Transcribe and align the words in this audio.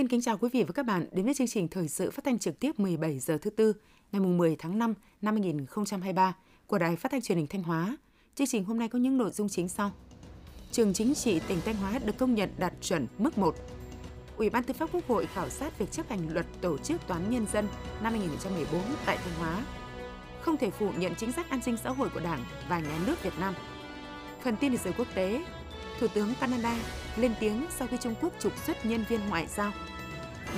Xin 0.00 0.08
kính 0.08 0.20
chào 0.20 0.38
quý 0.38 0.48
vị 0.52 0.64
và 0.64 0.72
các 0.72 0.86
bạn 0.86 1.06
đến 1.12 1.24
với 1.24 1.34
chương 1.34 1.46
trình 1.46 1.68
thời 1.68 1.88
sự 1.88 2.10
phát 2.10 2.24
thanh 2.24 2.38
trực 2.38 2.60
tiếp 2.60 2.80
17 2.80 3.18
giờ 3.18 3.38
thứ 3.38 3.50
tư 3.50 3.72
ngày 4.12 4.20
10 4.20 4.56
tháng 4.58 4.78
5 4.78 4.94
năm 5.22 5.34
2023 5.34 6.36
của 6.66 6.78
Đài 6.78 6.96
Phát 6.96 7.12
thanh 7.12 7.22
Truyền 7.22 7.38
hình 7.38 7.46
Thanh 7.46 7.62
Hóa. 7.62 7.96
Chương 8.34 8.46
trình 8.46 8.64
hôm 8.64 8.78
nay 8.78 8.88
có 8.88 8.98
những 8.98 9.18
nội 9.18 9.30
dung 9.30 9.48
chính 9.48 9.68
sau. 9.68 9.92
Trường 10.72 10.92
chính 10.92 11.14
trị 11.14 11.40
tỉnh 11.48 11.58
Thanh 11.64 11.74
Hóa 11.74 11.98
được 12.04 12.18
công 12.18 12.34
nhận 12.34 12.50
đạt 12.58 12.72
chuẩn 12.80 13.06
mức 13.18 13.38
1. 13.38 13.54
Ủy 14.36 14.50
ban 14.50 14.62
Tư 14.62 14.74
pháp 14.74 14.88
Quốc 14.92 15.06
hội 15.08 15.26
khảo 15.26 15.48
sát 15.48 15.78
việc 15.78 15.92
chấp 15.92 16.08
hành 16.08 16.32
luật 16.32 16.46
tổ 16.60 16.78
chức 16.78 17.06
toán 17.06 17.30
nhân 17.30 17.46
dân 17.52 17.68
năm 18.02 18.12
2014 18.12 18.82
tại 19.06 19.18
Thanh 19.24 19.34
Hóa. 19.38 19.64
Không 20.40 20.56
thể 20.56 20.70
phủ 20.70 20.90
nhận 20.98 21.14
chính 21.14 21.32
sách 21.32 21.50
an 21.50 21.62
sinh 21.62 21.76
xã 21.84 21.90
hội 21.90 22.08
của 22.14 22.20
Đảng 22.20 22.44
và 22.68 22.80
Nhà 22.80 22.98
nước 23.06 23.22
Việt 23.22 23.38
Nam. 23.40 23.54
Phần 24.42 24.56
tin 24.56 24.72
lịch 24.72 24.80
sử 24.80 24.90
quốc 24.98 25.08
tế, 25.14 25.44
Thủ 26.00 26.06
tướng 26.14 26.34
Canada 26.40 26.76
lên 27.16 27.32
tiếng 27.40 27.66
sau 27.78 27.88
khi 27.88 27.96
Trung 28.00 28.14
Quốc 28.22 28.32
trục 28.40 28.52
xuất 28.66 28.86
nhân 28.86 29.04
viên 29.08 29.20
ngoại 29.28 29.46
giao. 29.46 29.72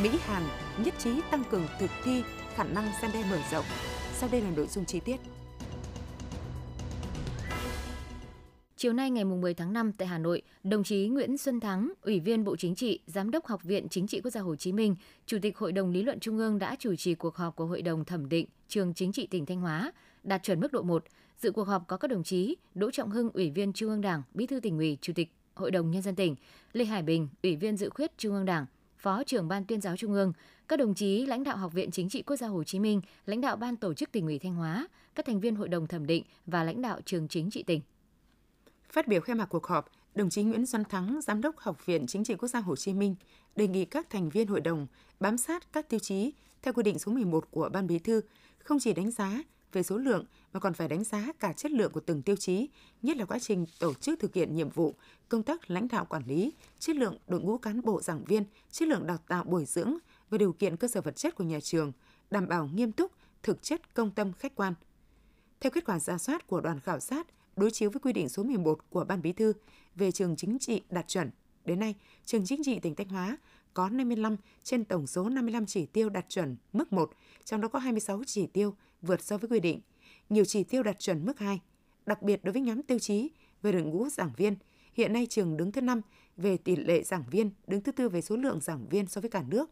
Mỹ 0.02 0.10
Hàn 0.20 0.42
nhất 0.84 0.95
trí 0.98 1.10
tăng 1.30 1.45
cường 1.50 1.66
thực 1.78 1.91
thi 2.05 2.23
khả 2.55 2.64
năng 2.64 2.92
gian 3.02 3.10
đe 3.14 3.24
mở 3.30 3.38
rộng. 3.52 3.64
Sau 4.12 4.28
đây 4.33 4.41
là 4.41 4.50
nội 4.56 4.66
dung 4.66 4.84
chi 4.84 5.00
tiết. 5.00 5.16
Chiều 8.77 8.92
nay 8.92 9.10
ngày 9.10 9.24
10 9.24 9.55
tháng 9.55 9.73
5 9.73 9.92
tại 9.92 10.09
Hà 10.09 10.19
Nội, 10.19 10.42
đồng 10.64 10.84
chí 10.84 11.09
Nguyễn 11.09 11.38
Xuân 11.38 11.61
Thắng, 11.61 11.92
Ủy 12.02 12.20
viên 12.20 12.45
Bộ 12.45 12.56
Chính 12.56 12.74
trị, 12.74 13.00
Giám 13.06 13.30
đốc 13.30 13.47
Học 13.47 13.62
viện 13.62 13.88
Chính 13.88 14.06
trị 14.06 14.20
Quốc 14.20 14.30
gia 14.30 14.41
Hồ 14.41 14.56
Chí 14.56 14.72
Minh, 14.72 14.97
Chủ 15.27 15.38
tịch 15.42 15.59
Hội 15.59 15.72
đồng 15.72 15.91
Lý 15.91 16.02
luận 16.02 16.20
Trung 16.20 16.38
ương 16.38 16.59
đã 16.59 16.77
chủ 16.78 16.97
trì 16.97 17.14
cuộc 17.14 17.36
họp 17.36 17.56
của 17.56 17.66
Hội 17.66 17.83
đồng 17.83 18.05
thẩm 18.05 18.28
định 18.28 18.47
trường 18.69 18.95
chính 18.95 19.12
trị 19.12 19.27
tỉnh 19.27 19.47
Thanh 19.47 19.61
Hóa, 19.61 19.92
đạt 20.22 20.42
chuẩn 20.42 20.61
mức 20.61 20.72
độ 20.72 20.83
1. 20.83 21.05
Dự 21.38 21.53
cuộc 21.53 21.64
họp 21.64 21.86
có 21.88 21.97
các 21.97 22.09
đồng 22.09 22.22
chí 22.22 22.56
Đỗ 22.75 22.91
Trọng 22.91 23.11
Hưng, 23.11 23.31
Ủy 23.31 23.50
viên 23.50 23.72
Trung 23.72 23.91
ương 23.91 24.00
Đảng, 24.00 24.22
Bí 24.34 24.47
thư 24.47 24.61
tỉnh 24.61 24.78
ủy, 24.78 24.98
Chủ 25.00 25.12
tịch 25.12 25.33
Hội 25.55 25.70
đồng 25.70 25.91
Nhân 25.91 26.03
dân 26.03 26.14
tỉnh, 26.14 26.36
Lê 26.72 26.84
Hải 26.84 27.03
Bình, 27.03 27.28
Ủy 27.42 27.56
viên 27.56 27.77
Dự 27.77 27.91
khuyết 27.91 28.19
Trung 28.19 28.34
ương 28.34 28.45
Đảng, 28.45 28.67
Phó 28.97 29.25
trưởng 29.25 29.48
Ban 29.48 29.64
tuyên 29.64 29.81
giáo 29.81 29.97
Trung 29.97 30.12
ương, 30.12 30.33
các 30.69 30.78
đồng 30.78 30.94
chí 30.94 31.27
lãnh 31.27 31.44
đạo 31.44 31.56
Học 31.56 31.72
viện 31.72 31.91
Chính 31.91 32.09
trị 32.09 32.22
Quốc 32.22 32.36
gia 32.36 32.47
Hồ 32.47 32.64
Chí 32.64 32.78
Minh, 32.78 33.00
lãnh 33.27 33.41
đạo 33.41 33.56
Ban 33.56 33.77
tổ 33.77 33.94
chức 33.94 34.12
tỉnh 34.12 34.27
ủy 34.27 34.39
Thanh 34.39 34.55
Hóa, 34.55 34.89
các 35.14 35.27
thành 35.27 35.41
viên 35.41 35.56
Hội 35.56 35.69
đồng 35.69 35.86
thẩm 35.86 36.06
định 36.06 36.25
và 36.47 36.64
lãnh 36.64 36.83
đạo 36.83 37.00
trường 37.05 37.28
chính 37.28 37.50
trị 37.50 37.62
tỉnh. 37.62 37.81
Phát 38.92 39.09
biểu 39.09 39.20
khai 39.20 39.36
mạc 39.36 39.47
cuộc 39.47 39.67
họp, 39.67 39.91
đồng 40.14 40.31
chí 40.31 40.42
Nguyễn 40.42 40.67
Xuân 40.67 40.84
Thắng, 40.84 41.20
Giám 41.22 41.41
đốc 41.41 41.59
Học 41.59 41.87
viện 41.87 42.06
Chính 42.06 42.25
trị 42.25 42.34
Quốc 42.34 42.48
gia 42.48 42.61
Hồ 42.61 42.77
Chí 42.77 42.94
Minh, 42.94 43.14
đề 43.56 43.69
nghị 43.69 43.84
các 43.84 44.11
thành 44.11 44.31
viên 44.31 44.47
hội 44.47 44.61
đồng 44.61 44.87
bám 45.20 45.39
sát 45.39 45.72
các 45.72 45.89
tiêu 45.89 46.00
chí 46.00 46.33
theo 46.62 46.75
quy 46.75 46.83
định 46.83 46.98
số 46.98 47.12
11 47.12 47.50
của 47.50 47.69
Ban 47.72 47.87
Bí 47.87 47.98
thư, 47.98 48.20
không 48.59 48.78
chỉ 48.81 48.92
đánh 48.92 49.11
giá 49.11 49.42
về 49.73 49.83
số 49.83 49.97
lượng 49.97 50.25
mà 50.53 50.61
còn 50.61 50.75
phải 50.75 50.89
đánh 50.89 51.05
giá 51.05 51.33
cả 51.41 51.53
chất 51.53 51.70
lượng 51.70 51.92
của 51.92 52.01
từng 52.01 52.23
tiêu 52.23 52.37
chí, 52.37 52.69
nhất 53.03 53.17
là 53.17 53.25
quá 53.25 53.39
trình 53.39 53.67
tổ 53.81 53.95
chức 53.95 54.20
thực 54.20 54.34
hiện 54.34 54.55
nhiệm 54.55 54.70
vụ, 54.70 54.95
công 55.28 55.42
tác 55.42 55.70
lãnh 55.70 55.89
đạo 55.89 56.05
quản 56.05 56.23
lý, 56.27 56.53
chất 56.78 56.97
lượng 56.97 57.19
đội 57.27 57.41
ngũ 57.41 57.59
cán 57.59 57.83
bộ 57.83 58.00
giảng 58.00 58.25
viên, 58.25 58.45
chất 58.70 58.89
lượng 58.89 59.06
đào 59.06 59.19
tạo 59.28 59.45
bồi 59.45 59.65
dưỡng 59.65 59.97
và 60.31 60.39
điều 60.39 60.53
kiện 60.53 60.77
cơ 60.77 60.89
sở 60.89 61.00
vật 61.00 61.17
chất 61.17 61.34
của 61.34 61.45
nhà 61.45 61.61
trường, 61.61 61.93
đảm 62.31 62.48
bảo 62.48 62.70
nghiêm 62.75 62.93
túc, 62.93 63.12
thực 63.43 63.62
chất 63.62 63.95
công 63.95 64.11
tâm 64.11 64.33
khách 64.33 64.55
quan. 64.55 64.75
Theo 65.61 65.70
kết 65.70 65.84
quả 65.84 65.98
ra 65.98 66.19
soát 66.19 66.47
của 66.47 66.61
đoàn 66.61 66.81
khảo 66.81 67.00
sát, 67.00 67.27
đối 67.56 67.70
chiếu 67.70 67.91
với 67.91 68.00
quy 68.00 68.12
định 68.12 68.28
số 68.28 68.43
11 68.43 68.91
của 68.91 69.05
Ban 69.05 69.23
Bí 69.23 69.33
thư 69.33 69.53
về 69.95 70.12
trường 70.12 70.37
chính 70.37 70.59
trị 70.59 70.83
đạt 70.91 71.09
chuẩn, 71.09 71.31
đến 71.65 71.81
nay, 71.81 71.95
trường 72.25 72.45
chính 72.47 72.62
trị 72.65 72.78
tỉnh 72.78 72.95
Thanh 72.95 73.09
Hóa 73.09 73.37
có 73.75 73.89
55 73.89 74.37
trên 74.62 74.84
tổng 74.84 75.06
số 75.06 75.28
55 75.28 75.67
chỉ 75.67 75.87
tiêu 75.87 76.09
đạt 76.09 76.28
chuẩn 76.28 76.56
mức 76.73 76.92
1, 76.92 77.11
trong 77.45 77.61
đó 77.61 77.69
có 77.69 77.78
26 77.78 78.23
chỉ 78.27 78.47
tiêu 78.47 78.75
vượt 79.03 79.23
so 79.23 79.39
với 79.39 79.51
quy 79.51 79.61
định, 79.61 79.81
nhiều 80.28 80.45
chỉ 80.45 80.65
tiêu 80.65 80.83
đạt 80.83 80.98
chuẩn 80.98 81.27
mức 81.27 81.39
2. 81.39 81.61
Đặc 82.06 82.23
biệt 82.23 82.45
đối 82.45 82.53
với 82.53 82.62
nhóm 82.62 82.83
tiêu 82.83 82.98
chí 82.98 83.31
về 83.62 83.73
đội 83.73 83.83
ngũ 83.83 84.09
giảng 84.09 84.33
viên, 84.37 84.56
hiện 84.95 85.12
nay 85.12 85.27
trường 85.31 85.56
đứng 85.56 85.72
thứ 85.72 85.81
5 85.81 86.00
về 86.37 86.56
tỷ 86.56 86.77
lệ 86.77 87.03
giảng 87.03 87.25
viên, 87.31 87.50
đứng 87.66 87.81
thứ 87.81 87.93
tư 87.93 88.09
về 88.09 88.21
số 88.21 88.37
lượng 88.37 88.61
giảng 88.61 88.88
viên 88.88 89.06
so 89.06 89.21
với 89.21 89.31
cả 89.31 89.43
nước. 89.49 89.71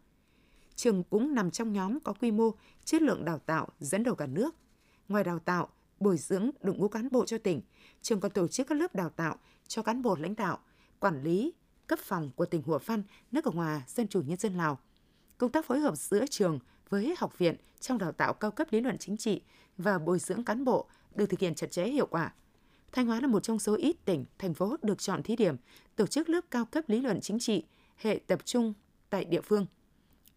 Trường 0.75 1.05
cũng 1.05 1.35
nằm 1.35 1.51
trong 1.51 1.73
nhóm 1.73 2.01
có 2.01 2.13
quy 2.13 2.31
mô, 2.31 2.51
chất 2.85 3.03
lượng 3.03 3.25
đào 3.25 3.39
tạo 3.39 3.69
dẫn 3.81 4.03
đầu 4.03 4.15
cả 4.15 4.27
nước. 4.27 4.55
Ngoài 5.09 5.25
đào 5.25 5.39
tạo, 5.39 5.69
bồi 6.01 6.17
dưỡng 6.17 6.51
đội 6.61 6.77
ngũ 6.77 6.89
cán 6.89 7.09
bộ 7.11 7.27
cho 7.27 7.39
tỉnh, 7.39 7.61
trường 8.03 8.21
còn 8.21 8.31
tổ 8.31 8.49
chức 8.49 8.67
các 8.67 8.75
lớp 8.75 8.95
đào 8.95 9.11
tạo 9.11 9.37
cho 9.69 9.83
cán 9.83 10.03
bộ 10.03 10.17
lãnh 10.17 10.37
đạo, 10.37 10.59
quản 11.01 11.23
lý, 11.23 11.53
cấp 11.91 11.99
phòng 11.99 12.31
của 12.37 12.47
tỉnh 12.47 12.63
Hùa 12.63 12.79
Phan, 12.79 13.03
nước 13.33 13.45
Cộng 13.45 13.57
hòa 13.57 13.83
Dân 13.87 14.09
chủ 14.09 14.23
Nhân 14.27 14.39
dân 14.39 14.55
Lào. 14.55 14.79
Công 15.39 15.51
tác 15.51 15.65
phối 15.67 15.81
hợp 15.81 15.97
giữa 15.97 16.25
trường 16.31 16.59
với 16.89 17.15
học 17.19 17.39
viện 17.39 17.57
trong 17.81 17.99
đào 17.99 18.13
tạo 18.13 18.35
cao 18.35 18.51
cấp 18.51 18.67
lý 18.71 18.81
luận 18.81 18.99
chính 18.99 19.17
trị 19.17 19.41
và 19.79 19.99
bồi 19.99 20.19
dưỡng 20.19 20.45
cán 20.45 20.65
bộ 20.65 20.87
được 21.15 21.27
thực 21.27 21.41
hiện 21.41 21.55
chặt 21.55 21.71
chẽ 21.71 21.87
hiệu 21.87 22.07
quả. 22.07 22.35
Thanh 22.93 23.07
Hóa 23.07 23.21
là 23.21 23.27
một 23.27 23.43
trong 23.43 23.59
số 23.59 23.77
ít 23.77 23.97
tỉnh, 24.05 24.25
thành 24.39 24.55
phố 24.55 24.77
được 24.83 24.99
chọn 24.99 25.23
thí 25.23 25.37
điểm 25.37 25.57
tổ 25.97 26.07
chức 26.07 26.29
lớp 26.29 26.41
cao 26.51 26.65
cấp 26.65 26.85
lý 26.89 27.01
luận 27.01 27.21
chính 27.21 27.39
trị 27.39 27.65
hệ 27.97 28.21
tập 28.27 28.41
trung 28.45 28.75
tại 29.11 29.25
địa 29.25 29.41
phương. 29.41 29.67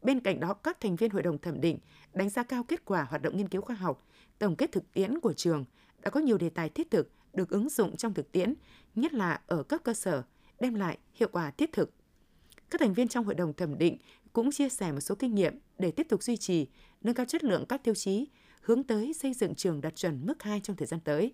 Bên 0.01 0.19
cạnh 0.19 0.39
đó, 0.39 0.53
các 0.53 0.79
thành 0.79 0.95
viên 0.95 1.11
hội 1.11 1.23
đồng 1.23 1.37
thẩm 1.37 1.61
định 1.61 1.79
đánh 2.13 2.29
giá 2.29 2.43
cao 2.43 2.63
kết 2.63 2.85
quả 2.85 3.03
hoạt 3.03 3.21
động 3.21 3.37
nghiên 3.37 3.49
cứu 3.49 3.61
khoa 3.61 3.75
học, 3.75 4.07
tổng 4.39 4.55
kết 4.55 4.71
thực 4.71 4.93
tiễn 4.93 5.19
của 5.19 5.33
trường 5.33 5.65
đã 6.01 6.09
có 6.09 6.19
nhiều 6.19 6.37
đề 6.37 6.49
tài 6.49 6.69
thiết 6.69 6.91
thực 6.91 7.11
được 7.33 7.49
ứng 7.49 7.69
dụng 7.69 7.97
trong 7.97 8.13
thực 8.13 8.31
tiễn, 8.31 8.53
nhất 8.95 9.13
là 9.13 9.41
ở 9.47 9.63
cấp 9.63 9.81
cơ 9.83 9.93
sở, 9.93 10.23
đem 10.59 10.73
lại 10.75 10.97
hiệu 11.13 11.29
quả 11.31 11.51
thiết 11.51 11.71
thực. 11.73 11.93
Các 12.69 12.81
thành 12.81 12.93
viên 12.93 13.07
trong 13.07 13.25
hội 13.25 13.35
đồng 13.35 13.53
thẩm 13.53 13.77
định 13.77 13.97
cũng 14.33 14.51
chia 14.51 14.69
sẻ 14.69 14.91
một 14.91 14.99
số 14.99 15.15
kinh 15.15 15.35
nghiệm 15.35 15.59
để 15.79 15.91
tiếp 15.91 16.07
tục 16.09 16.23
duy 16.23 16.37
trì, 16.37 16.67
nâng 17.01 17.15
cao 17.15 17.25
chất 17.25 17.43
lượng 17.43 17.65
các 17.69 17.83
tiêu 17.83 17.93
chí, 17.93 18.27
hướng 18.61 18.83
tới 18.83 19.13
xây 19.13 19.33
dựng 19.33 19.55
trường 19.55 19.81
đạt 19.81 19.95
chuẩn 19.95 20.25
mức 20.25 20.43
2 20.43 20.59
trong 20.59 20.75
thời 20.75 20.87
gian 20.87 20.99
tới. 20.99 21.33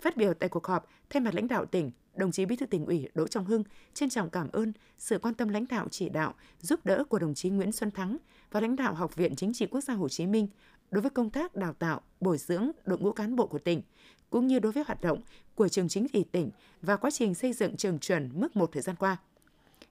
Phát 0.00 0.16
biểu 0.16 0.34
tại 0.34 0.48
cuộc 0.48 0.66
họp, 0.66 0.88
thay 1.10 1.20
mặt 1.20 1.34
lãnh 1.34 1.48
đạo 1.48 1.66
tỉnh, 1.66 1.90
đồng 2.14 2.32
chí 2.32 2.46
Bí 2.46 2.56
thư 2.56 2.66
tỉnh 2.66 2.86
ủy 2.86 3.08
Đỗ 3.14 3.26
Trọng 3.26 3.44
Hưng 3.44 3.64
trân 3.94 4.10
trọng 4.10 4.30
cảm 4.30 4.48
ơn 4.52 4.72
sự 4.98 5.18
quan 5.18 5.34
tâm 5.34 5.48
lãnh 5.48 5.66
đạo 5.68 5.88
chỉ 5.90 6.08
đạo, 6.08 6.34
giúp 6.60 6.86
đỡ 6.86 7.04
của 7.04 7.18
đồng 7.18 7.34
chí 7.34 7.50
Nguyễn 7.50 7.72
Xuân 7.72 7.90
Thắng 7.90 8.16
và 8.50 8.60
lãnh 8.60 8.76
đạo 8.76 8.94
Học 8.94 9.16
viện 9.16 9.36
Chính 9.36 9.52
trị 9.52 9.66
Quốc 9.66 9.80
gia 9.80 9.94
Hồ 9.94 10.08
Chí 10.08 10.26
Minh 10.26 10.48
đối 10.90 11.02
với 11.02 11.10
công 11.10 11.30
tác 11.30 11.56
đào 11.56 11.72
tạo, 11.72 12.00
bồi 12.20 12.38
dưỡng 12.38 12.70
đội 12.84 12.98
ngũ 12.98 13.12
cán 13.12 13.36
bộ 13.36 13.46
của 13.46 13.58
tỉnh, 13.58 13.82
cũng 14.30 14.46
như 14.46 14.58
đối 14.58 14.72
với 14.72 14.84
hoạt 14.86 15.00
động 15.00 15.20
của 15.54 15.68
trường 15.68 15.88
chính 15.88 16.08
trị 16.08 16.24
tỉnh 16.32 16.50
và 16.82 16.96
quá 16.96 17.10
trình 17.10 17.34
xây 17.34 17.52
dựng 17.52 17.76
trường 17.76 17.98
chuẩn 17.98 18.30
mức 18.34 18.56
một 18.56 18.70
thời 18.72 18.82
gian 18.82 18.96
qua– 18.96 19.16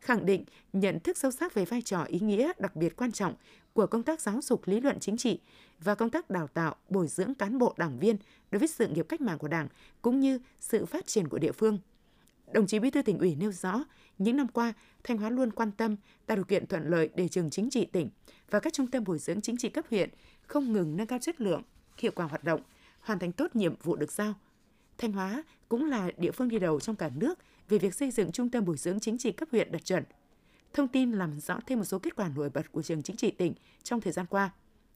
khẳng 0.01 0.25
định 0.25 0.45
nhận 0.73 0.99
thức 0.99 1.17
sâu 1.17 1.31
sắc 1.31 1.53
về 1.53 1.65
vai 1.65 1.81
trò 1.81 2.03
ý 2.03 2.19
nghĩa 2.19 2.51
đặc 2.59 2.75
biệt 2.75 2.95
quan 2.95 3.11
trọng 3.11 3.33
của 3.73 3.87
công 3.87 4.03
tác 4.03 4.21
giáo 4.21 4.39
dục 4.41 4.67
lý 4.67 4.79
luận 4.79 4.99
chính 4.99 5.17
trị 5.17 5.39
và 5.79 5.95
công 5.95 6.09
tác 6.09 6.29
đào 6.29 6.47
tạo, 6.47 6.75
bồi 6.89 7.07
dưỡng 7.07 7.33
cán 7.35 7.57
bộ 7.57 7.73
đảng 7.77 7.99
viên 7.99 8.17
đối 8.51 8.59
với 8.59 8.67
sự 8.67 8.87
nghiệp 8.87 9.05
cách 9.09 9.21
mạng 9.21 9.37
của 9.37 9.47
Đảng 9.47 9.67
cũng 10.01 10.19
như 10.19 10.39
sự 10.59 10.85
phát 10.85 11.07
triển 11.07 11.27
của 11.27 11.37
địa 11.37 11.51
phương. 11.51 11.77
Đồng 12.53 12.67
chí 12.67 12.79
Bí 12.79 12.89
thư 12.89 13.01
tỉnh 13.01 13.19
ủy 13.19 13.35
nêu 13.35 13.51
rõ, 13.51 13.83
những 14.17 14.37
năm 14.37 14.47
qua, 14.47 14.73
Thanh 15.03 15.17
Hóa 15.17 15.29
luôn 15.29 15.51
quan 15.51 15.71
tâm 15.71 15.95
tạo 16.25 16.35
điều 16.35 16.45
kiện 16.45 16.67
thuận 16.67 16.89
lợi 16.89 17.09
để 17.15 17.27
trường 17.27 17.49
chính 17.49 17.69
trị 17.69 17.85
tỉnh 17.85 18.09
và 18.49 18.59
các 18.59 18.73
trung 18.73 18.87
tâm 18.87 19.03
bồi 19.03 19.19
dưỡng 19.19 19.41
chính 19.41 19.57
trị 19.57 19.69
cấp 19.69 19.85
huyện 19.89 20.09
không 20.41 20.73
ngừng 20.73 20.97
nâng 20.97 21.07
cao 21.07 21.19
chất 21.19 21.41
lượng, 21.41 21.61
hiệu 21.97 22.11
quả 22.15 22.25
hoạt 22.25 22.43
động, 22.43 22.61
hoàn 23.01 23.19
thành 23.19 23.31
tốt 23.31 23.55
nhiệm 23.55 23.75
vụ 23.83 23.95
được 23.95 24.11
giao. 24.11 24.33
Thanh 24.97 25.11
Hóa 25.11 25.43
cũng 25.69 25.85
là 25.85 26.11
địa 26.17 26.31
phương 26.31 26.49
đi 26.49 26.59
đầu 26.59 26.79
trong 26.79 26.95
cả 26.95 27.09
nước 27.15 27.39
về 27.69 27.77
việc 27.77 27.93
xây 27.93 28.11
dựng 28.11 28.31
trung 28.31 28.49
tâm 28.49 28.65
bồi 28.65 28.77
dưỡng 28.77 28.99
chính 28.99 29.17
trị 29.17 29.31
cấp 29.31 29.47
huyện 29.51 29.71
đạt 29.71 29.85
chuẩn. 29.85 30.03
Thông 30.73 30.87
tin 30.87 31.11
làm 31.11 31.39
rõ 31.39 31.59
thêm 31.65 31.79
một 31.79 31.85
số 31.85 31.99
kết 31.99 32.15
quả 32.15 32.29
nổi 32.35 32.49
bật 32.49 32.71
của 32.71 32.81
trường 32.81 33.01
chính 33.01 33.15
trị 33.15 33.31
tỉnh 33.31 33.53
trong 33.83 34.01
thời 34.01 34.13
gian 34.13 34.25
qua. 34.25 34.51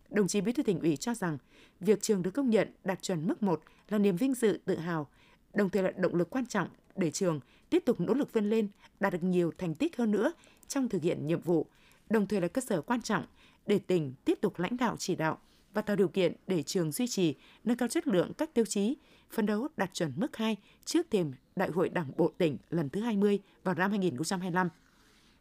Đồng 0.09 0.27
chí 0.27 0.41
Bí 0.41 0.51
thư 0.51 0.63
tỉnh 0.63 0.79
ủy 0.79 0.97
cho 0.97 1.13
rằng, 1.13 1.37
việc 1.79 2.01
trường 2.01 2.21
được 2.21 2.31
công 2.31 2.49
nhận 2.49 2.71
đạt 2.83 3.01
chuẩn 3.01 3.27
mức 3.27 3.43
1 3.43 3.61
là 3.89 3.97
niềm 3.97 4.15
vinh 4.15 4.33
dự 4.33 4.59
tự 4.65 4.77
hào, 4.77 5.07
đồng 5.53 5.69
thời 5.69 5.83
là 5.83 5.91
động 5.91 6.15
lực 6.15 6.29
quan 6.29 6.45
trọng 6.45 6.67
để 6.95 7.11
trường 7.11 7.39
tiếp 7.69 7.83
tục 7.85 8.01
nỗ 8.01 8.13
lực 8.13 8.33
vươn 8.33 8.49
lên, 8.49 8.67
đạt 8.99 9.13
được 9.13 9.23
nhiều 9.23 9.51
thành 9.57 9.75
tích 9.75 9.97
hơn 9.97 10.11
nữa 10.11 10.33
trong 10.67 10.89
thực 10.89 11.01
hiện 11.01 11.27
nhiệm 11.27 11.41
vụ, 11.41 11.65
đồng 12.09 12.27
thời 12.27 12.41
là 12.41 12.47
cơ 12.47 12.61
sở 12.61 12.81
quan 12.81 13.01
trọng 13.01 13.25
để 13.65 13.79
tỉnh 13.79 14.13
tiếp 14.25 14.37
tục 14.41 14.59
lãnh 14.59 14.77
đạo 14.77 14.95
chỉ 14.99 15.15
đạo 15.15 15.37
và 15.73 15.81
tạo 15.81 15.95
điều 15.95 16.07
kiện 16.07 16.33
để 16.47 16.63
trường 16.63 16.91
duy 16.91 17.07
trì, 17.07 17.35
nâng 17.63 17.77
cao 17.77 17.87
chất 17.87 18.07
lượng 18.07 18.31
các 18.37 18.53
tiêu 18.53 18.65
chí, 18.65 18.97
phân 19.31 19.45
đấu 19.45 19.67
đạt 19.77 19.93
chuẩn 19.93 20.11
mức 20.15 20.37
2 20.37 20.57
trước 20.85 21.07
thềm 21.11 21.31
Đại 21.55 21.69
hội 21.69 21.89
Đảng 21.89 22.11
bộ 22.17 22.31
tỉnh 22.37 22.57
lần 22.69 22.89
thứ 22.89 23.01
20 23.01 23.39
vào 23.63 23.75
năm 23.75 23.91
2025. 23.91 24.69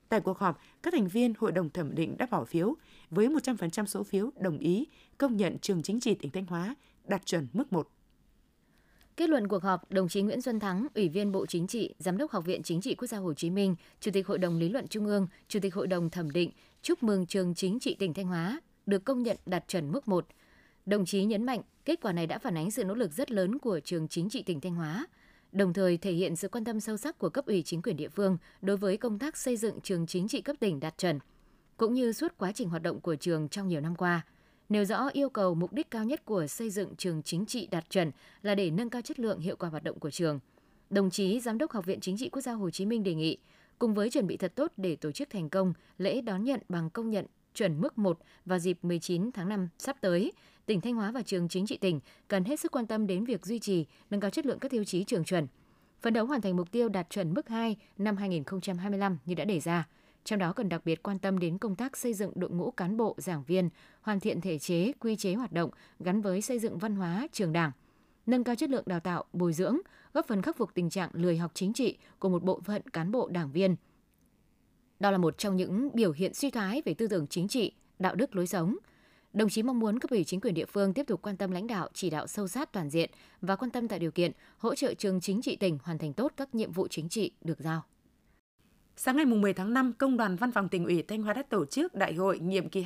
Tại 0.09 0.21
cuộc 0.21 0.39
họp, 0.39 0.61
các 0.83 0.95
thành 0.95 1.09
viên 1.09 1.35
Hội 1.39 1.53
đồng 1.53 1.71
thẩm 1.71 1.95
định 1.95 2.17
đã 2.19 2.27
bỏ 2.31 2.45
phiếu 2.45 2.75
với 3.11 3.29
100% 3.29 3.87
số 3.87 4.03
phiếu 4.03 4.31
đồng 4.39 4.59
ý 4.59 4.87
công 5.19 5.37
nhận 5.37 5.59
trường 5.59 5.83
chính 5.83 6.01
trị 6.01 6.15
tỉnh 6.15 6.31
Thanh 6.31 6.47
Hóa 6.47 6.75
đạt 7.05 7.27
chuẩn 7.27 7.47
mức 7.53 7.73
1. 7.73 7.89
Kết 9.17 9.29
luận 9.29 9.49
cuộc 9.49 9.63
họp, 9.63 9.91
đồng 9.91 10.09
chí 10.09 10.23
Nguyễn 10.23 10.41
Xuân 10.41 10.61
Thắng, 10.61 10.87
Ủy 10.95 11.09
viên 11.09 11.33
Bộ 11.33 11.47
Chính 11.47 11.67
trị, 11.67 11.95
Giám 11.99 12.19
đốc 12.19 12.31
Học 12.31 12.45
viện 12.45 12.63
Chính 12.63 12.81
trị 12.81 12.95
Quốc 12.95 13.09
gia 13.09 13.19
Hồ 13.19 13.35
Chí 13.35 13.51
Minh, 13.51 13.77
Chủ 14.01 14.11
tịch 14.11 14.27
Hội 14.27 14.39
đồng 14.39 14.59
Lý 14.59 14.69
luận 14.69 14.89
Trung 14.89 15.07
ương, 15.07 15.27
Chủ 15.49 15.61
tịch 15.61 15.75
Hội 15.75 15.87
đồng 15.87 16.11
thẩm 16.11 16.31
định 16.31 16.51
chúc 16.83 17.03
mừng 17.03 17.27
trường 17.27 17.55
chính 17.55 17.81
trị 17.81 17.95
tỉnh 17.95 18.15
Thanh 18.15 18.27
Hóa 18.27 18.61
được 18.87 19.05
công 19.05 19.23
nhận 19.23 19.37
đạt 19.47 19.69
chuẩn 19.69 19.93
mức 19.93 20.09
1. 20.09 20.27
Đồng 20.87 21.05
chí 21.05 21.25
nhấn 21.25 21.47
mạnh, 21.47 21.61
kết 21.85 22.01
quả 22.03 22.13
này 22.13 22.27
đã 22.27 22.39
phản 22.39 22.57
ánh 22.57 22.71
sự 22.71 22.85
nỗ 22.85 22.95
lực 22.95 23.13
rất 23.13 23.31
lớn 23.31 23.59
của 23.59 23.81
trường 23.81 24.09
chính 24.09 24.29
trị 24.29 24.43
tỉnh 24.43 24.61
Thanh 24.61 24.75
Hóa, 24.75 25.07
đồng 25.53 25.73
thời 25.73 25.97
thể 25.97 26.13
hiện 26.13 26.37
sự 26.37 26.49
quan 26.49 26.65
tâm 26.65 26.81
sâu 26.81 26.97
sắc 26.97 27.19
của 27.19 27.29
cấp 27.29 27.47
ủy 27.47 27.63
chính 27.63 27.83
quyền 27.83 27.97
địa 27.97 28.09
phương 28.09 28.37
đối 28.63 28.77
với 28.77 28.97
công 28.97 29.19
tác 29.19 29.37
xây 29.37 29.57
dựng 29.57 29.81
trường 29.81 30.07
chính 30.07 30.29
trị 30.29 30.41
cấp 30.41 30.57
tỉnh 30.61 30.81
đạt 30.81 30.99
chuẩn, 30.99 31.19
cũng 31.77 31.95
như 31.95 32.13
suốt 32.13 32.33
quá 32.39 32.53
trình 32.53 32.69
hoạt 32.69 32.83
động 32.83 33.01
của 33.01 33.17
trường 33.17 33.49
trong 33.49 33.69
nhiều 33.69 33.81
năm 33.81 33.97
qua. 33.97 34.23
Nêu 34.69 34.85
rõ 34.85 35.09
yêu 35.13 35.31
cầu 35.31 35.55
mục 35.55 35.73
đích 35.73 35.91
cao 35.91 36.05
nhất 36.05 36.25
của 36.25 36.47
xây 36.47 36.71
dựng 36.71 36.97
trường 36.97 37.23
chính 37.23 37.47
trị 37.47 37.69
đạt 37.71 37.91
chuẩn 37.91 38.11
là 38.43 38.55
để 38.55 38.71
nâng 38.71 38.91
cao 38.91 39.03
chất 39.03 39.21
lượng 39.21 39.41
hiệu 39.41 39.57
quả 39.57 39.69
hoạt 39.69 39.85
động 39.85 39.99
của 39.99 40.11
trường. 40.11 40.41
Đồng 40.91 41.11
chí 41.11 41.41
Giám 41.41 41.59
đốc 41.59 41.71
Học 41.71 41.87
viện 41.87 42.01
Chính 42.01 42.17
trị 42.19 42.29
Quốc 42.29 42.43
gia 42.43 42.53
Hồ 42.53 42.71
Chí 42.71 42.87
Minh 42.87 43.03
đề 43.03 43.15
nghị 43.15 43.39
cùng 43.79 43.95
với 43.95 44.11
chuẩn 44.11 44.27
bị 44.27 44.37
thật 44.37 44.53
tốt 44.55 44.73
để 44.77 44.97
tổ 44.97 45.13
chức 45.13 45.31
thành 45.31 45.49
công 45.49 45.73
lễ 45.99 46.21
đón 46.21 46.45
nhận 46.45 46.61
bằng 46.69 46.91
công 46.91 47.11
nhận 47.11 47.27
chuẩn 47.55 47.81
mức 47.81 47.99
1 47.99 48.19
vào 48.45 48.59
dịp 48.59 48.79
19 48.83 49.33
tháng 49.33 49.49
5 49.49 49.69
sắp 49.79 49.97
tới, 50.01 50.33
tỉnh 50.67 50.81
Thanh 50.81 50.95
Hóa 50.95 51.11
và 51.11 51.23
trường 51.23 51.49
chính 51.49 51.67
trị 51.67 51.77
tỉnh 51.77 52.01
cần 52.29 52.45
hết 52.45 52.61
sức 52.61 52.73
quan 52.73 52.87
tâm 52.87 53.07
đến 53.07 53.25
việc 53.25 53.47
duy 53.47 53.59
trì, 53.59 53.87
nâng 54.11 54.21
cao 54.21 54.31
chất 54.31 54.47
lượng 54.47 54.59
các 54.59 54.71
tiêu 54.71 54.85
chí 54.85 55.05
trường 55.05 55.25
chuẩn. 55.25 55.47
Phấn 56.01 56.13
đấu 56.13 56.27
hoàn 56.27 56.41
thành 56.41 56.57
mục 56.57 56.71
tiêu 56.71 56.89
đạt 56.89 57.11
chuẩn 57.11 57.35
mức 57.35 57.49
2 57.49 57.77
năm 57.99 58.17
2025 58.17 59.19
như 59.27 59.35
đã 59.35 59.45
đề 59.45 59.61
ra. 59.61 59.89
Trong 60.25 60.39
đó 60.39 60.53
cần 60.53 60.69
đặc 60.69 60.85
biệt 60.85 61.03
quan 61.03 61.19
tâm 61.19 61.39
đến 61.39 61.59
công 61.59 61.77
tác 61.77 61.97
xây 61.97 62.15
dựng 62.15 62.33
đội 62.35 62.51
ngũ 62.51 62.71
cán 62.71 62.97
bộ, 62.97 63.15
giảng 63.19 63.45
viên, 63.45 63.69
hoàn 64.01 64.21
thiện 64.21 64.41
thể 64.41 64.59
chế, 64.59 64.93
quy 65.01 65.17
chế 65.17 65.35
hoạt 65.35 65.53
động 65.53 65.71
gắn 66.01 66.23
với 66.23 66.43
xây 66.43 66.59
dựng 66.59 66.79
văn 66.79 66.97
hóa 66.97 67.29
trường 67.33 67.53
đảng, 67.53 67.73
nâng 68.27 68.45
cao 68.45 68.55
chất 68.55 68.71
lượng 68.71 68.85
đào 68.87 69.01
tạo, 69.01 69.25
bồi 69.33 69.53
dưỡng, 69.53 69.79
góp 70.15 70.27
phần 70.29 70.43
khắc 70.43 70.57
phục 70.57 70.75
tình 70.75 70.91
trạng 70.91 71.11
lười 71.13 71.39
học 71.39 71.51
chính 71.55 71.73
trị 71.73 71.99
của 72.19 72.29
một 72.29 72.43
bộ 72.43 72.61
phận 72.65 72.83
cán 72.83 73.13
bộ 73.13 73.29
đảng 73.29 73.53
viên. 73.53 73.77
Đó 75.03 75.11
là 75.11 75.19
một 75.19 75.39
trong 75.39 75.57
những 75.57 75.91
biểu 75.95 76.13
hiện 76.13 76.35
suy 76.35 76.51
thoái 76.51 76.83
về 76.85 76.95
tư 76.95 77.07
tưởng 77.07 77.27
chính 77.27 77.49
trị, 77.49 77.73
đạo 77.99 78.15
đức 78.15 78.37
lối 78.37 78.47
sống. 78.47 78.77
Đồng 79.33 79.49
chí 79.49 79.63
mong 79.63 79.79
muốn 79.79 79.99
cấp 79.99 80.11
ủy 80.11 80.25
chính 80.25 80.41
quyền 80.41 80.55
địa 80.55 80.65
phương 80.65 80.95
tiếp 80.95 81.07
tục 81.07 81.23
quan 81.23 81.37
tâm 81.37 81.51
lãnh 81.51 81.67
đạo, 81.67 81.89
chỉ 81.95 82.11
đạo 82.11 82.27
sâu 82.27 82.49
sát 82.49 82.73
toàn 82.73 82.91
diện 82.91 83.11
và 83.41 83.57
quan 83.57 83.71
tâm 83.71 83.89
tạo 83.89 83.99
điều 83.99 84.11
kiện 84.11 84.33
hỗ 84.59 84.75
trợ 84.75 84.95
trường 84.95 85.21
chính 85.21 85.43
trị 85.43 85.57
tỉnh 85.57 85.79
hoàn 85.83 85.99
thành 85.99 86.13
tốt 86.13 86.33
các 86.37 86.55
nhiệm 86.55 86.73
vụ 86.73 86.89
chính 86.89 87.09
trị 87.09 87.31
được 87.41 87.59
giao. 87.59 87.83
Sáng 88.97 89.17
ngày 89.17 89.25
10 89.25 89.53
tháng 89.53 89.75
5, 89.75 89.93
Công 89.99 90.17
đoàn 90.17 90.37
Văn 90.37 90.53
phòng 90.53 90.69
tỉnh 90.69 90.85
ủy 90.85 91.03
Thanh 91.03 91.23
Hóa 91.23 91.35
đã 91.35 91.43
tổ 91.43 91.67
chức 91.67 91.95
đại 91.95 92.15
hội 92.15 92.39
nhiệm 92.39 92.69
kỳ 92.69 92.85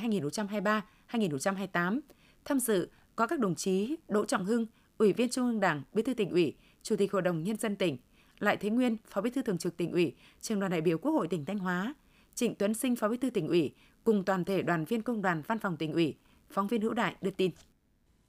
2023-2028. 1.11 1.99
Tham 2.45 2.59
dự 2.59 2.89
có 3.15 3.27
các 3.27 3.39
đồng 3.39 3.55
chí 3.55 3.95
Đỗ 4.07 4.25
Trọng 4.25 4.45
Hưng, 4.45 4.65
Ủy 4.97 5.13
viên 5.13 5.29
Trung 5.29 5.45
ương 5.45 5.59
Đảng, 5.59 5.81
Bí 5.93 6.03
thư 6.03 6.13
tỉnh 6.13 6.29
ủy, 6.29 6.55
Chủ 6.83 6.95
tịch 6.95 7.11
Hội 7.11 7.21
đồng 7.21 7.43
Nhân 7.43 7.57
dân 7.57 7.75
tỉnh, 7.75 7.97
Lại 8.39 8.57
Thế 8.57 8.69
Nguyên, 8.69 8.97
Phó 9.07 9.21
Bí 9.21 9.29
thư 9.29 9.41
Thường 9.41 9.57
trực 9.57 9.77
tỉnh 9.77 9.91
ủy, 9.91 10.15
Trường 10.41 10.59
đoàn 10.59 10.71
đại 10.71 10.81
biểu 10.81 10.97
Quốc 10.97 11.11
hội 11.11 11.27
tỉnh 11.27 11.45
Thanh 11.45 11.57
Hóa, 11.57 11.93
Trịnh 12.37 12.55
Tuấn 12.55 12.73
Sinh, 12.73 12.95
Phó 12.95 13.07
Bí 13.07 13.17
thư 13.17 13.29
tỉnh 13.29 13.47
ủy, 13.47 13.71
cùng 14.03 14.23
toàn 14.23 14.45
thể 14.45 14.61
đoàn 14.61 14.85
viên 14.85 15.01
công 15.01 15.21
đoàn 15.21 15.41
Văn 15.47 15.59
phòng 15.59 15.77
tỉnh 15.77 15.93
ủy. 15.93 16.15
Phóng 16.49 16.67
viên 16.67 16.81
Hữu 16.81 16.93
Đại 16.93 17.15
đưa 17.21 17.31
tin. 17.31 17.51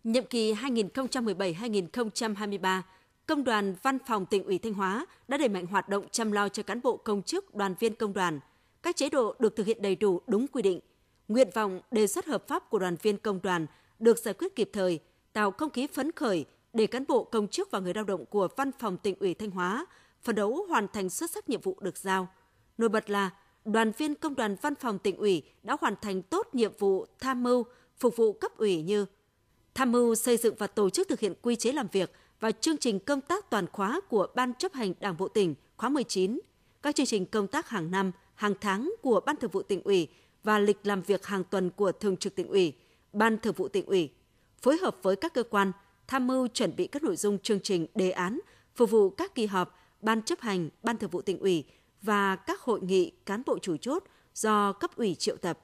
Nhiệm 0.05 0.27
kỳ 0.27 0.55
2017-2023, 0.55 2.83
Công 3.27 3.45
đoàn 3.45 3.75
Văn 3.83 3.99
phòng 4.07 4.27
tỉnh 4.27 4.45
ủy 4.45 4.59
Thanh 4.59 4.75
Hóa 4.75 5.07
đã 5.29 5.37
đẩy 5.37 5.49
mạnh 5.49 5.67
hoạt 5.67 5.89
động 5.89 6.09
chăm 6.11 6.33
lo 6.33 6.49
cho 6.49 6.63
cán 6.63 6.81
bộ 6.83 6.97
công 6.97 7.23
chức, 7.23 7.55
đoàn 7.55 7.75
viên 7.81 7.95
công 7.95 8.13
đoàn. 8.13 8.41
Các 8.83 8.97
chế 8.97 9.11
độ 9.11 9.35
được 9.39 9.57
thực 9.57 9.67
hiện 9.67 9.83
đầy 9.83 9.97
đủ 9.97 10.21
đúng 10.27 10.47
quy 10.49 10.63
định. 10.63 10.81
Nguyện 11.29 11.51
vọng 11.55 11.81
đề 11.91 12.07
xuất 12.07 12.27
hợp 12.27 12.49
pháp 12.49 12.71
của 12.71 12.79
đoàn 12.79 12.97
viên 13.03 13.19
công 13.19 13.41
đoàn 13.43 13.67
được 13.99 14.19
giải 14.19 14.35
quyết 14.35 14.57
kịp 14.57 14.71
thời, 14.73 15.01
tạo 15.33 15.51
không 15.51 15.71
khí 15.71 15.87
phấn 15.87 16.13
khởi 16.13 16.45
để 16.73 16.87
cán 16.87 17.05
bộ 17.09 17.25
công 17.25 17.49
chức 17.49 17.71
và 17.71 17.79
người 17.79 17.95
lao 17.95 18.05
động 18.05 18.27
của 18.27 18.49
Văn 18.57 18.71
phòng 18.79 18.97
tỉnh 18.97 19.15
ủy 19.21 19.35
Thanh 19.35 19.51
Hóa 19.51 19.87
phấn 20.23 20.35
đấu 20.35 20.67
hoàn 20.69 20.89
thành 20.89 21.11
xuất 21.11 21.31
sắc 21.31 21.49
nhiệm 21.49 21.61
vụ 21.61 21.77
được 21.81 21.97
giao. 21.97 22.29
Nổi 22.79 22.89
bật 22.89 23.11
là 23.11 23.31
đoàn 23.73 23.93
viên 23.99 24.15
công 24.15 24.35
đoàn 24.35 24.57
Văn 24.63 24.75
phòng 24.75 24.99
tỉnh 24.99 25.17
ủy 25.17 25.43
đã 25.63 25.77
hoàn 25.81 25.95
thành 26.03 26.23
tốt 26.23 26.49
nhiệm 26.53 26.73
vụ 26.79 27.07
tham 27.21 27.43
mưu, 27.43 27.65
phục 27.97 28.17
vụ 28.17 28.33
cấp 28.33 28.57
ủy 28.57 28.83
như 28.83 29.07
tham 29.75 29.93
mưu 29.93 30.15
xây 30.15 30.37
dựng 30.37 30.55
và 30.59 30.67
tổ 30.67 30.91
chức 30.91 31.09
thực 31.09 31.21
hiện 31.21 31.35
quy 31.43 31.57
chế 31.57 31.73
làm 31.73 31.87
việc 31.93 32.13
và 32.41 32.51
chương 32.51 32.77
trình 32.77 32.99
công 32.99 33.21
tác 33.21 33.51
toàn 33.51 33.67
khóa 33.73 34.01
của 34.09 34.27
Ban 34.35 34.55
chấp 34.55 34.73
hành 34.73 34.95
Đảng 35.01 35.17
bộ 35.17 35.29
tỉnh 35.29 35.55
khóa 35.77 35.89
19, 35.89 36.41
các 36.83 36.95
chương 36.95 37.07
trình 37.07 37.27
công 37.27 37.47
tác 37.47 37.69
hàng 37.69 37.91
năm, 37.91 38.13
hàng 38.35 38.55
tháng 38.61 38.95
của 39.03 39.21
Ban 39.27 39.37
Thường 39.37 39.51
vụ 39.51 39.63
tỉnh 39.63 39.83
ủy 39.83 40.09
và 40.45 40.59
lịch 40.59 40.79
làm 40.83 41.03
việc 41.03 41.27
hàng 41.27 41.45
tuần 41.45 41.71
của 41.71 41.93
Thường 41.93 42.17
trực 42.17 42.35
tỉnh 42.35 42.49
ủy, 42.49 42.73
Ban 43.13 43.39
Thường 43.39 43.55
vụ 43.55 43.69
tỉnh 43.69 43.87
ủy, 43.87 44.11
phối 44.63 44.77
hợp 44.77 44.97
với 45.03 45.17
các 45.17 45.35
cơ 45.35 45.43
quan 45.43 45.73
tham 46.07 46.27
mưu 46.27 46.49
chuẩn 46.49 46.77
bị 46.77 46.87
các 46.87 47.03
nội 47.03 47.17
dung 47.17 47.39
chương 47.39 47.61
trình 47.61 47.87
đề 47.95 48.11
án 48.11 48.41
phục 48.75 48.91
vụ 48.91 49.11
các 49.11 49.35
kỳ 49.35 49.47
họp 49.47 49.79
Ban 50.03 50.23
chấp 50.23 50.41
hành, 50.41 50.69
Ban 50.83 50.97
Thường 50.97 51.11
vụ 51.11 51.23
tỉnh 51.23 51.39
ủy 51.39 51.65
và 52.03 52.37
các 52.37 52.61
hội 52.61 52.81
nghị 52.81 53.13
cán 53.27 53.43
bộ 53.47 53.59
chủ 53.59 53.77
chốt 53.77 54.05
do 54.35 54.73
cấp 54.73 54.97
ủy 54.97 55.15
triệu 55.15 55.37
tập. 55.37 55.59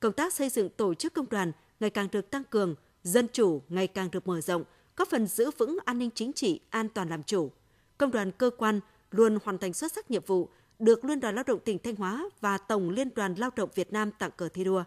Công 0.00 0.12
tác 0.12 0.32
xây 0.32 0.48
dựng 0.48 0.68
tổ 0.68 0.94
chức 0.94 1.14
công 1.14 1.28
đoàn 1.28 1.52
ngày 1.80 1.90
càng 1.90 2.08
được 2.12 2.30
tăng 2.30 2.44
cường, 2.44 2.74
dân 3.02 3.26
chủ 3.32 3.62
ngày 3.68 3.86
càng 3.86 4.10
được 4.10 4.26
mở 4.26 4.40
rộng, 4.40 4.64
góp 4.96 5.08
phần 5.08 5.26
giữ 5.26 5.50
vững 5.58 5.78
an 5.84 5.98
ninh 5.98 6.10
chính 6.14 6.32
trị, 6.32 6.60
an 6.70 6.88
toàn 6.88 7.08
làm 7.08 7.22
chủ. 7.22 7.50
Công 7.98 8.10
đoàn 8.10 8.32
cơ 8.32 8.50
quan 8.58 8.80
luôn 9.10 9.38
hoàn 9.44 9.58
thành 9.58 9.72
xuất 9.72 9.92
sắc 9.92 10.10
nhiệm 10.10 10.22
vụ, 10.26 10.48
được 10.78 11.04
Liên 11.04 11.20
đoàn 11.20 11.34
Lao 11.34 11.44
động 11.46 11.60
tỉnh 11.60 11.78
Thanh 11.78 11.96
Hóa 11.96 12.28
và 12.40 12.58
Tổng 12.58 12.90
Liên 12.90 13.08
đoàn 13.14 13.34
Lao 13.34 13.50
động 13.56 13.68
Việt 13.74 13.92
Nam 13.92 14.10
tặng 14.10 14.30
cờ 14.36 14.48
thi 14.48 14.64
đua. 14.64 14.84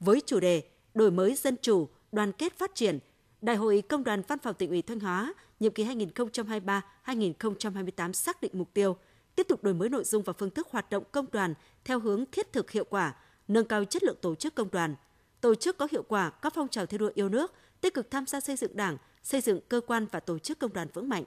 Với 0.00 0.22
chủ 0.26 0.40
đề 0.40 0.62
Đổi 0.94 1.10
mới 1.10 1.34
dân 1.34 1.56
chủ, 1.62 1.88
đoàn 2.12 2.32
kết 2.32 2.58
phát 2.58 2.74
triển, 2.74 2.98
Đại 3.42 3.56
hội 3.56 3.82
Công 3.88 4.04
đoàn 4.04 4.22
Văn 4.28 4.38
phòng 4.38 4.54
tỉnh 4.54 4.70
ủy 4.70 4.82
Thanh 4.82 5.00
Hóa 5.00 5.34
nhiệm 5.60 5.72
kỳ 5.72 5.84
2023-2028 5.84 8.12
xác 8.12 8.42
định 8.42 8.50
mục 8.54 8.74
tiêu 8.74 8.96
tiếp 9.36 9.48
tục 9.48 9.64
đổi 9.64 9.74
mới 9.74 9.88
nội 9.88 10.04
dung 10.04 10.22
và 10.22 10.32
phương 10.32 10.50
thức 10.50 10.68
hoạt 10.70 10.90
động 10.90 11.04
công 11.12 11.26
đoàn 11.32 11.54
theo 11.84 12.00
hướng 12.00 12.24
thiết 12.32 12.52
thực 12.52 12.70
hiệu 12.70 12.84
quả, 12.84 13.14
nâng 13.48 13.64
cao 13.64 13.84
chất 13.84 14.02
lượng 14.02 14.16
tổ 14.20 14.34
chức 14.34 14.54
công 14.54 14.70
đoàn, 14.70 14.94
tổ 15.40 15.54
chức 15.54 15.78
có 15.78 15.88
hiệu 15.92 16.02
quả 16.02 16.30
các 16.30 16.52
phong 16.56 16.68
trào 16.68 16.86
thi 16.86 16.98
đua 16.98 17.10
yêu 17.14 17.28
nước, 17.28 17.54
tích 17.80 17.94
cực 17.94 18.10
tham 18.10 18.26
gia 18.26 18.40
xây 18.40 18.56
dựng 18.56 18.76
Đảng, 18.76 18.96
xây 19.22 19.40
dựng 19.40 19.60
cơ 19.68 19.80
quan 19.86 20.06
và 20.10 20.20
tổ 20.20 20.38
chức 20.38 20.58
công 20.58 20.72
đoàn 20.72 20.88
vững 20.94 21.08
mạnh. 21.08 21.24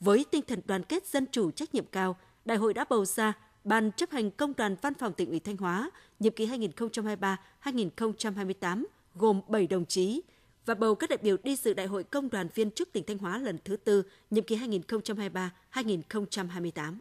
Với 0.00 0.26
tinh 0.30 0.42
thần 0.46 0.60
đoàn 0.66 0.82
kết 0.82 1.06
dân 1.06 1.26
chủ 1.32 1.50
trách 1.50 1.74
nhiệm 1.74 1.86
cao, 1.86 2.16
Đại 2.44 2.58
hội 2.58 2.74
đã 2.74 2.84
bầu 2.88 3.04
ra 3.04 3.32
Ban 3.64 3.92
chấp 3.92 4.10
hành 4.10 4.30
Công 4.30 4.52
đoàn 4.56 4.76
Văn 4.82 4.94
phòng 4.94 5.12
tỉnh 5.12 5.30
ủy 5.30 5.40
Thanh 5.40 5.56
Hóa 5.56 5.90
nhiệm 6.20 6.32
kỳ 6.32 6.46
2023-2028 6.46 8.84
gồm 9.14 9.40
7 9.48 9.66
đồng 9.66 9.86
chí 9.86 10.22
và 10.66 10.74
bầu 10.74 10.94
các 10.94 11.10
đại 11.10 11.18
biểu 11.22 11.36
đi 11.42 11.56
dự 11.56 11.74
Đại 11.74 11.86
hội 11.86 12.04
Công 12.04 12.30
đoàn 12.30 12.48
viên 12.54 12.70
chức 12.70 12.92
tỉnh 12.92 13.04
Thanh 13.06 13.18
Hóa 13.18 13.38
lần 13.38 13.58
thứ 13.64 13.76
tư 13.76 14.02
nhiệm 14.30 14.44
kỳ 14.44 14.56
2023-2028. 14.56 16.94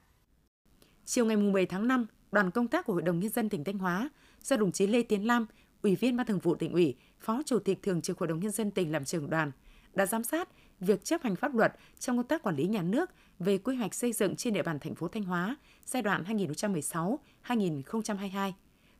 Chiều 1.06 1.26
ngày 1.26 1.38
7 1.54 1.66
tháng 1.66 1.88
5, 1.88 2.06
đoàn 2.32 2.52
công 2.52 2.68
tác 2.68 2.86
của 2.86 2.94
Hội 2.94 3.02
đồng 3.02 3.20
Nhân 3.20 3.32
dân 3.32 3.50
tỉnh 3.50 3.64
Thanh 3.64 3.78
Hóa 3.78 4.10
do 4.44 4.58
đồng 4.58 4.72
chí 4.72 4.88
Lê 4.88 5.04
Tiến 5.04 5.28
Lam, 5.28 5.46
Ủy 5.82 5.96
viên 5.96 6.18
Ban 6.18 6.26
Thường 6.26 6.40
vụ 6.40 6.56
tỉnh 6.56 6.74
ủy, 6.74 6.96
Phó 7.20 7.42
Chủ 7.46 7.60
tịch 7.60 7.84
Thường 7.84 8.02
trực 8.02 8.20
Hội 8.20 8.28
đồng 8.28 8.40
Nhân 8.40 8.52
dân 8.52 8.72
tỉnh 8.72 8.92
làm 8.92 9.06
trưởng 9.06 9.30
đoàn, 9.30 9.52
đã 9.94 10.06
giám 10.06 10.24
sát 10.24 10.50
việc 10.80 11.06
chấp 11.06 11.24
hành 11.24 11.36
pháp 11.36 11.56
luật 11.56 11.74
trong 12.00 12.18
công 12.18 12.28
tác 12.28 12.44
quản 12.44 12.56
lý 12.56 12.68
nhà 12.68 12.82
nước 12.82 13.10
về 13.40 13.58
quy 13.58 13.76
hoạch 13.76 13.94
xây 13.94 14.14
dựng 14.14 14.36
trên 14.36 14.54
địa 14.54 14.64
bàn 14.64 14.80
thành 14.80 14.96
phố 14.96 15.08
Thanh 15.08 15.24
Hóa 15.24 15.56
giai 15.86 16.02
đoạn 16.02 16.24
2016-2022. 17.48 18.52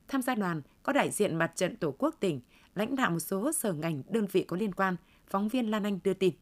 Tham 0.08 0.22
gia 0.22 0.36
đoàn 0.36 0.62
có 0.84 0.94
đại 0.94 1.12
diện 1.12 1.36
Mặt 1.36 1.52
trận 1.56 1.76
Tổ 1.76 1.96
quốc 1.98 2.16
tỉnh, 2.20 2.42
lãnh 2.76 2.96
đạo 2.96 3.12
một 3.12 3.20
số 3.20 3.52
sở 3.52 3.74
ngành 3.74 4.04
đơn 4.10 4.28
vị 4.32 4.44
có 4.44 4.58
liên 4.58 4.74
quan, 4.74 4.96
phóng 5.28 5.48
viên 5.48 5.72
Lan 5.72 5.84
Anh 5.84 6.00
đưa 6.04 6.14
tin. 6.14 6.34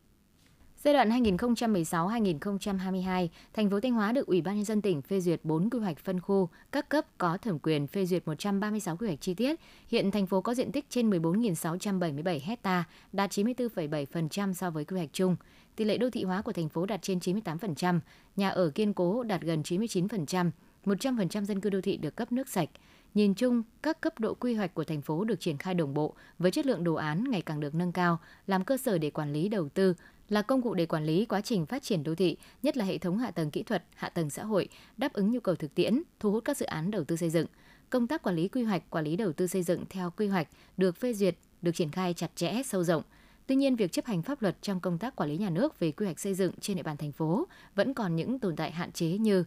Giai 0.83 0.93
đoạn 0.93 1.09
2016-2022, 1.09 3.27
thành 3.53 3.69
phố 3.69 3.79
Thanh 3.79 3.91
Hóa 3.91 4.11
được 4.11 4.27
Ủy 4.27 4.41
ban 4.41 4.55
nhân 4.55 4.65
dân 4.65 4.81
tỉnh 4.81 5.01
phê 5.01 5.19
duyệt 5.19 5.39
4 5.43 5.69
quy 5.69 5.79
hoạch 5.79 5.99
phân 5.99 6.19
khu, 6.19 6.49
các 6.71 6.89
cấp 6.89 7.05
có 7.17 7.37
thẩm 7.37 7.59
quyền 7.59 7.87
phê 7.87 8.05
duyệt 8.05 8.27
136 8.27 8.97
quy 8.97 9.07
hoạch 9.07 9.21
chi 9.21 9.33
tiết. 9.33 9.59
Hiện 9.87 10.11
thành 10.11 10.25
phố 10.25 10.41
có 10.41 10.53
diện 10.53 10.71
tích 10.71 10.85
trên 10.89 11.09
14.677 11.09 12.39
hecta, 12.43 12.83
đạt 13.13 13.31
94,7% 13.31 14.53
so 14.53 14.69
với 14.69 14.85
quy 14.85 14.97
hoạch 14.97 15.09
chung. 15.13 15.35
Tỷ 15.75 15.85
lệ 15.85 15.97
đô 15.97 16.09
thị 16.09 16.23
hóa 16.23 16.41
của 16.41 16.53
thành 16.53 16.69
phố 16.69 16.85
đạt 16.85 17.01
trên 17.01 17.17
98%, 17.17 17.99
nhà 18.35 18.49
ở 18.49 18.69
kiên 18.69 18.93
cố 18.93 19.23
đạt 19.23 19.41
gần 19.41 19.61
99%, 19.61 20.51
100% 20.85 21.45
dân 21.45 21.61
cư 21.61 21.69
đô 21.69 21.81
thị 21.81 21.97
được 21.97 22.15
cấp 22.15 22.31
nước 22.31 22.49
sạch. 22.49 22.69
Nhìn 23.13 23.33
chung, 23.33 23.63
các 23.81 24.01
cấp 24.01 24.19
độ 24.19 24.33
quy 24.33 24.53
hoạch 24.53 24.73
của 24.73 24.83
thành 24.83 25.01
phố 25.01 25.23
được 25.23 25.39
triển 25.39 25.57
khai 25.57 25.73
đồng 25.73 25.93
bộ 25.93 26.13
với 26.39 26.51
chất 26.51 26.65
lượng 26.65 26.83
đồ 26.83 26.93
án 26.93 27.23
ngày 27.29 27.41
càng 27.41 27.59
được 27.59 27.75
nâng 27.75 27.91
cao, 27.91 28.19
làm 28.47 28.63
cơ 28.63 28.77
sở 28.77 28.97
để 28.97 29.09
quản 29.09 29.33
lý 29.33 29.49
đầu 29.49 29.69
tư, 29.69 29.93
là 30.29 30.41
công 30.41 30.61
cụ 30.61 30.73
để 30.73 30.85
quản 30.85 31.05
lý 31.05 31.25
quá 31.25 31.41
trình 31.41 31.65
phát 31.65 31.83
triển 31.83 32.03
đô 32.03 32.15
thị, 32.15 32.37
nhất 32.63 32.77
là 32.77 32.85
hệ 32.85 32.97
thống 32.97 33.17
hạ 33.17 33.31
tầng 33.31 33.51
kỹ 33.51 33.63
thuật, 33.63 33.83
hạ 33.95 34.09
tầng 34.09 34.29
xã 34.29 34.43
hội, 34.43 34.69
đáp 34.97 35.13
ứng 35.13 35.31
nhu 35.31 35.39
cầu 35.39 35.55
thực 35.55 35.75
tiễn, 35.75 36.01
thu 36.19 36.31
hút 36.31 36.45
các 36.45 36.57
dự 36.57 36.65
án 36.65 36.91
đầu 36.91 37.03
tư 37.03 37.15
xây 37.15 37.29
dựng. 37.29 37.47
Công 37.89 38.07
tác 38.07 38.23
quản 38.23 38.35
lý 38.35 38.47
quy 38.47 38.63
hoạch, 38.63 38.89
quản 38.89 39.05
lý 39.05 39.15
đầu 39.15 39.33
tư 39.33 39.47
xây 39.47 39.63
dựng 39.63 39.85
theo 39.89 40.11
quy 40.17 40.27
hoạch 40.27 40.47
được 40.77 40.97
phê 40.97 41.13
duyệt, 41.13 41.37
được 41.61 41.71
triển 41.75 41.91
khai 41.91 42.13
chặt 42.13 42.31
chẽ, 42.35 42.61
sâu 42.65 42.83
rộng. 42.83 43.03
Tuy 43.47 43.55
nhiên, 43.55 43.75
việc 43.75 43.91
chấp 43.91 44.05
hành 44.05 44.21
pháp 44.21 44.41
luật 44.41 44.61
trong 44.61 44.79
công 44.79 44.97
tác 44.97 45.15
quản 45.15 45.29
lý 45.29 45.37
nhà 45.37 45.49
nước 45.49 45.79
về 45.79 45.91
quy 45.91 46.05
hoạch 46.05 46.19
xây 46.19 46.33
dựng 46.33 46.53
trên 46.61 46.77
địa 46.77 46.83
bàn 46.83 46.97
thành 46.97 47.11
phố 47.11 47.47
vẫn 47.75 47.93
còn 47.93 48.15
những 48.15 48.39
tồn 48.39 48.55
tại 48.55 48.71
hạn 48.71 48.91
chế 48.91 49.07
như 49.07 49.43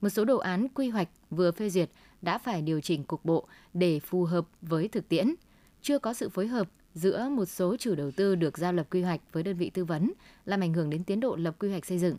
một 0.00 0.08
số 0.08 0.24
đồ 0.24 0.38
án 0.38 0.68
quy 0.68 0.88
hoạch 0.88 1.08
vừa 1.30 1.52
phê 1.52 1.70
duyệt 1.70 1.90
đã 2.22 2.38
phải 2.38 2.62
điều 2.62 2.80
chỉnh 2.80 3.04
cục 3.04 3.24
bộ 3.24 3.46
để 3.74 4.00
phù 4.00 4.24
hợp 4.24 4.46
với 4.62 4.88
thực 4.88 5.08
tiễn, 5.08 5.34
chưa 5.82 5.98
có 5.98 6.12
sự 6.14 6.28
phối 6.28 6.46
hợp 6.46 6.68
giữa 6.94 7.28
một 7.28 7.44
số 7.44 7.76
chủ 7.76 7.94
đầu 7.94 8.10
tư 8.10 8.34
được 8.34 8.58
giao 8.58 8.72
lập 8.72 8.86
quy 8.90 9.02
hoạch 9.02 9.20
với 9.32 9.42
đơn 9.42 9.56
vị 9.56 9.70
tư 9.70 9.84
vấn 9.84 10.12
làm 10.44 10.60
ảnh 10.60 10.74
hưởng 10.74 10.90
đến 10.90 11.04
tiến 11.04 11.20
độ 11.20 11.36
lập 11.36 11.54
quy 11.58 11.70
hoạch 11.70 11.86
xây 11.86 11.98
dựng. 11.98 12.16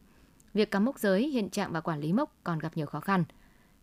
Việc 0.53 0.71
cắm 0.71 0.85
mốc 0.85 0.99
giới, 0.99 1.27
hiện 1.27 1.49
trạng 1.49 1.71
và 1.71 1.81
quản 1.81 1.99
lý 1.99 2.13
mốc 2.13 2.35
còn 2.43 2.59
gặp 2.59 2.77
nhiều 2.77 2.85
khó 2.85 2.99
khăn. 2.99 3.23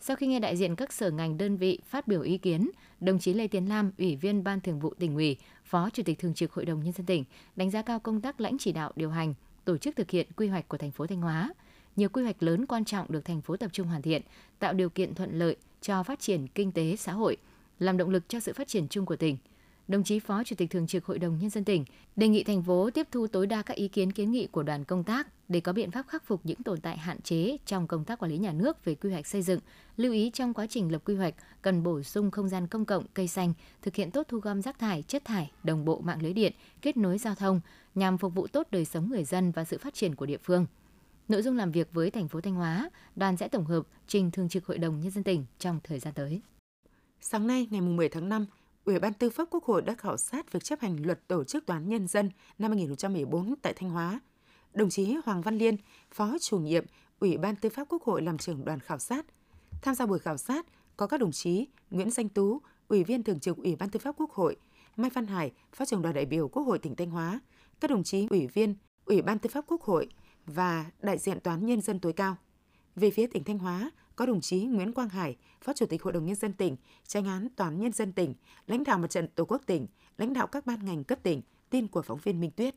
Sau 0.00 0.16
khi 0.16 0.26
nghe 0.26 0.40
đại 0.40 0.56
diện 0.56 0.76
các 0.76 0.92
sở 0.92 1.10
ngành 1.10 1.38
đơn 1.38 1.56
vị 1.56 1.78
phát 1.84 2.08
biểu 2.08 2.22
ý 2.22 2.38
kiến, 2.38 2.70
đồng 3.00 3.18
chí 3.18 3.34
Lê 3.34 3.46
Tiến 3.46 3.68
Lam, 3.68 3.92
Ủy 3.98 4.16
viên 4.16 4.44
Ban 4.44 4.60
Thường 4.60 4.80
vụ 4.80 4.94
tỉnh 4.94 5.14
ủy, 5.14 5.37
Phó 5.64 5.90
Chủ 5.90 6.02
tịch 6.02 6.18
Thường 6.18 6.34
trực 6.34 6.52
Hội 6.52 6.64
đồng 6.64 6.84
Nhân 6.84 6.92
dân 6.92 7.06
tỉnh, 7.06 7.25
đánh 7.56 7.70
giá 7.70 7.82
cao 7.82 8.00
công 8.00 8.20
tác 8.20 8.40
lãnh 8.40 8.58
chỉ 8.58 8.72
đạo 8.72 8.92
điều 8.96 9.10
hành, 9.10 9.34
tổ 9.64 9.76
chức 9.78 9.96
thực 9.96 10.10
hiện 10.10 10.26
quy 10.37 10.48
hoạch 10.48 10.68
của 10.68 10.78
thành 10.78 10.90
phố 10.90 11.06
Thanh 11.06 11.20
Hóa. 11.20 11.52
Nhiều 11.96 12.08
quy 12.08 12.22
hoạch 12.22 12.42
lớn 12.42 12.66
quan 12.66 12.84
trọng 12.84 13.12
được 13.12 13.25
thành 13.25 13.40
phố 13.40 13.56
tập 13.56 13.70
trung 13.72 13.87
hoàn 13.87 14.02
thiện, 14.02 14.22
tạo 14.58 14.72
điều 14.72 14.90
kiện 14.90 15.14
thuận 15.14 15.38
lợi 15.38 15.56
cho 15.80 16.02
phát 16.02 16.20
triển 16.20 16.47
kinh 16.49 16.73
tế 16.73 16.97
xã 16.97 17.12
hội, 17.12 17.37
làm 17.78 17.97
động 17.97 18.11
lực 18.11 18.28
cho 18.28 18.40
sự 18.40 18.52
phát 18.52 18.68
triển 18.68 18.88
chung 18.88 19.06
của 19.06 19.16
tỉnh– 19.16 19.37
đồng 19.88 20.04
chí 20.04 20.18
Phó 20.18 20.44
Chủ 20.44 20.56
tịch 20.56 20.70
Thường 20.70 20.87
trực 20.87 21.04
Hội 21.04 21.18
đồng 21.18 21.38
Nhân 21.38 21.50
dân 21.50 21.64
tỉnh 21.64 21.85
đề 22.16 22.28
nghị 22.28 22.44
thành 22.44 22.62
phố 22.62 22.90
tiếp 22.90 23.06
thu 23.11 23.26
tối 23.26 23.47
đa 23.47 23.62
các 23.62 23.76
ý 23.76 23.88
kiến 23.88 24.12
kiến 24.12 24.30
nghị 24.30 24.47
của 24.47 24.62
đoàn 24.62 24.85
công 24.85 25.04
tác 25.04 25.28
để 25.49 25.61
có 25.61 25.73
biện 25.73 25.90
pháp 25.90 26.08
khắc 26.08 26.25
phục 26.25 26.40
những 26.44 26.62
tồn 26.62 26.80
tại 26.80 26.99
hạn 26.99 27.20
chế 27.20 27.56
trong 27.66 27.87
công 27.87 28.04
tác 28.04 28.18
quản 28.18 28.30
lý 28.30 28.38
nhà 28.38 28.52
nước 28.52 28.85
về 28.85 28.94
quy 28.94 29.11
hoạch 29.11 29.26
xây 29.26 29.42
dựng. 29.42 29.61
Lưu 29.97 30.12
ý 30.12 30.30
trong 30.35 30.54
quá 30.54 30.66
trình 30.66 30.92
lập 30.92 31.02
quy 31.04 31.14
hoạch 31.14 31.35
cần 31.62 31.82
bổ 31.82 32.02
sung 32.02 32.30
không 32.30 32.49
gian 32.49 32.66
công 32.66 32.85
cộng, 32.85 33.04
cây 33.14 33.28
xanh, 33.28 33.52
thực 33.82 33.94
hiện 33.94 34.11
tốt 34.11 34.26
thu 34.28 34.38
gom 34.38 34.62
rác 34.62 34.78
thải, 34.78 35.02
chất 35.02 35.25
thải, 35.25 35.50
đồng 35.64 35.85
bộ 35.85 36.00
mạng 36.00 36.23
lưới 36.23 36.32
điện, 36.32 36.52
kết 36.82 36.97
nối 36.97 37.18
giao 37.18 37.35
thông 37.35 37.61
nhằm 37.94 38.18
phục 38.18 38.35
vụ 38.35 38.47
tốt 38.47 38.66
đời 38.70 38.85
sống 38.85 39.11
người 39.11 39.25
dân 39.25 39.50
và 39.50 39.64
sự 39.64 39.78
phát 39.78 39.94
triển 39.94 40.14
của 40.14 40.26
địa 40.26 40.38
phương. 40.42 40.66
Nội 41.28 41.42
dung 41.42 41.56
làm 41.56 41.73
việc 41.73 41.88
với 41.92 42.11
thành 42.11 42.28
phố 42.28 42.40
Thanh 42.40 42.54
Hóa, 42.54 42.90
đoàn 43.16 43.37
sẽ 43.37 43.49
tổng 43.49 43.64
hợp 43.64 43.87
trình 44.06 44.30
Thường 44.30 44.49
trực 44.49 44.66
Hội 44.66 44.78
đồng 44.78 45.00
Nhân 45.00 45.11
dân 45.11 45.25
tỉnh 45.25 45.44
trong 45.58 45.80
thời 45.85 45.99
gian 45.99 46.14
tới. 46.14 46.42
Sáng 47.20 47.47
nay, 47.47 47.68
ngày 47.70 47.80
10 47.80 48.08
tháng 48.08 48.28
5, 48.28 48.47
Ủy 48.85 48.99
ban 48.99 49.12
Tư 49.12 49.30
pháp 49.30 49.49
Quốc 49.50 49.64
hội 49.64 49.82
đã 49.82 49.94
khảo 49.94 50.16
sát 50.16 50.52
việc 50.52 50.64
chấp 50.64 50.80
hành 50.80 51.06
luật 51.06 51.28
tổ 51.28 51.44
chức 51.44 51.66
toán 51.66 51.88
nhân 51.88 52.08
dân 52.08 52.30
năm 52.58 52.70
2014 52.70 53.54
tại 53.62 53.73
Thanh 53.73 53.90
Hóa. 53.90 54.20
Đồng 54.75 54.90
chí 54.90 55.16
Hoàng 55.25 55.42
Văn 55.42 55.58
Liên, 55.58 55.76
Phó 56.11 56.37
chủ 56.40 56.58
nhiệm 56.58 56.85
Ủy 57.20 57.37
ban 57.37 57.56
Tư 57.56 57.68
pháp 57.68 57.87
Quốc 57.88 58.02
hội 58.02 58.23
làm 58.23 58.38
trưởng 58.38 58.64
đoàn 58.64 58.80
khảo 58.80 58.99
sát. 58.99 59.26
Tham 59.82 59.94
gia 59.94 60.06
buổi 60.06 60.18
khảo 60.18 60.37
sát 60.37 60.66
có 60.97 61.06
các 61.06 61.20
đồng 61.20 61.32
chí 61.32 61.66
Nguyễn 61.90 62.11
Danh 62.11 62.28
Tú, 62.28 62.61
Ủy 62.88 63.04
viên 63.04 63.23
Thường 63.23 63.40
trực 63.40 63.56
Ủy 63.56 63.76
ban 63.76 63.90
Tư 63.90 63.99
pháp 63.99 64.14
Quốc 64.18 64.30
hội, 64.30 64.56
Mai 64.97 65.11
Văn 65.11 65.26
Hải, 65.26 65.52
Phó 65.73 65.85
trưởng 65.85 66.02
đoàn 66.02 66.14
đại 66.14 66.26
biểu 66.26 66.49
Quốc 66.49 66.62
hội 66.62 66.78
tỉnh 66.78 66.97
Thanh 66.97 67.11
Hóa, 67.11 67.40
các 67.80 67.90
đồng 67.90 68.04
chí 68.04 68.26
Ủy 68.30 68.47
viên 68.47 68.75
Ủy 69.04 69.23
ban 69.23 69.38
Tư 69.38 69.50
pháp 69.52 69.64
Quốc 69.66 69.82
hội 69.82 70.08
và 70.49 70.87
đại 71.02 71.19
diện 71.19 71.40
Toán 71.40 71.67
Nhân 71.67 71.81
dân 71.81 72.00
tối 72.00 72.12
cao. 72.12 72.37
Về 72.97 73.11
phía 73.11 73.26
tỉnh 73.26 73.45
Thanh 73.45 73.59
Hóa, 73.59 73.90
có 74.17 74.26
đồng 74.26 74.40
chí 74.40 74.64
Nguyễn 74.64 74.93
Quang 74.93 75.09
Hải, 75.09 75.37
Phó 75.64 75.73
Chủ 75.73 75.87
tịch 75.87 76.02
Hội 76.02 76.12
đồng 76.12 76.26
Nhân 76.26 76.37
dân 76.37 76.52
tỉnh, 76.52 76.76
tranh 77.07 77.26
án 77.26 77.49
Toán 77.57 77.81
Nhân 77.81 77.93
dân 77.93 78.12
tỉnh, 78.12 78.35
lãnh 78.67 78.85
đạo 78.85 78.99
mặt 78.99 79.11
trận 79.11 79.28
Tổ 79.35 79.45
quốc 79.45 79.62
tỉnh, 79.67 79.87
lãnh 80.19 80.33
đạo 80.33 80.47
các 80.47 80.67
ban 80.67 80.85
ngành 80.85 81.05
cấp 81.05 81.19
tỉnh, 81.23 81.43
tin 81.71 81.88
của 81.88 82.02
phóng 82.02 82.19
viên 82.23 82.40
Minh 82.40 82.50
Tuyết. 82.50 82.75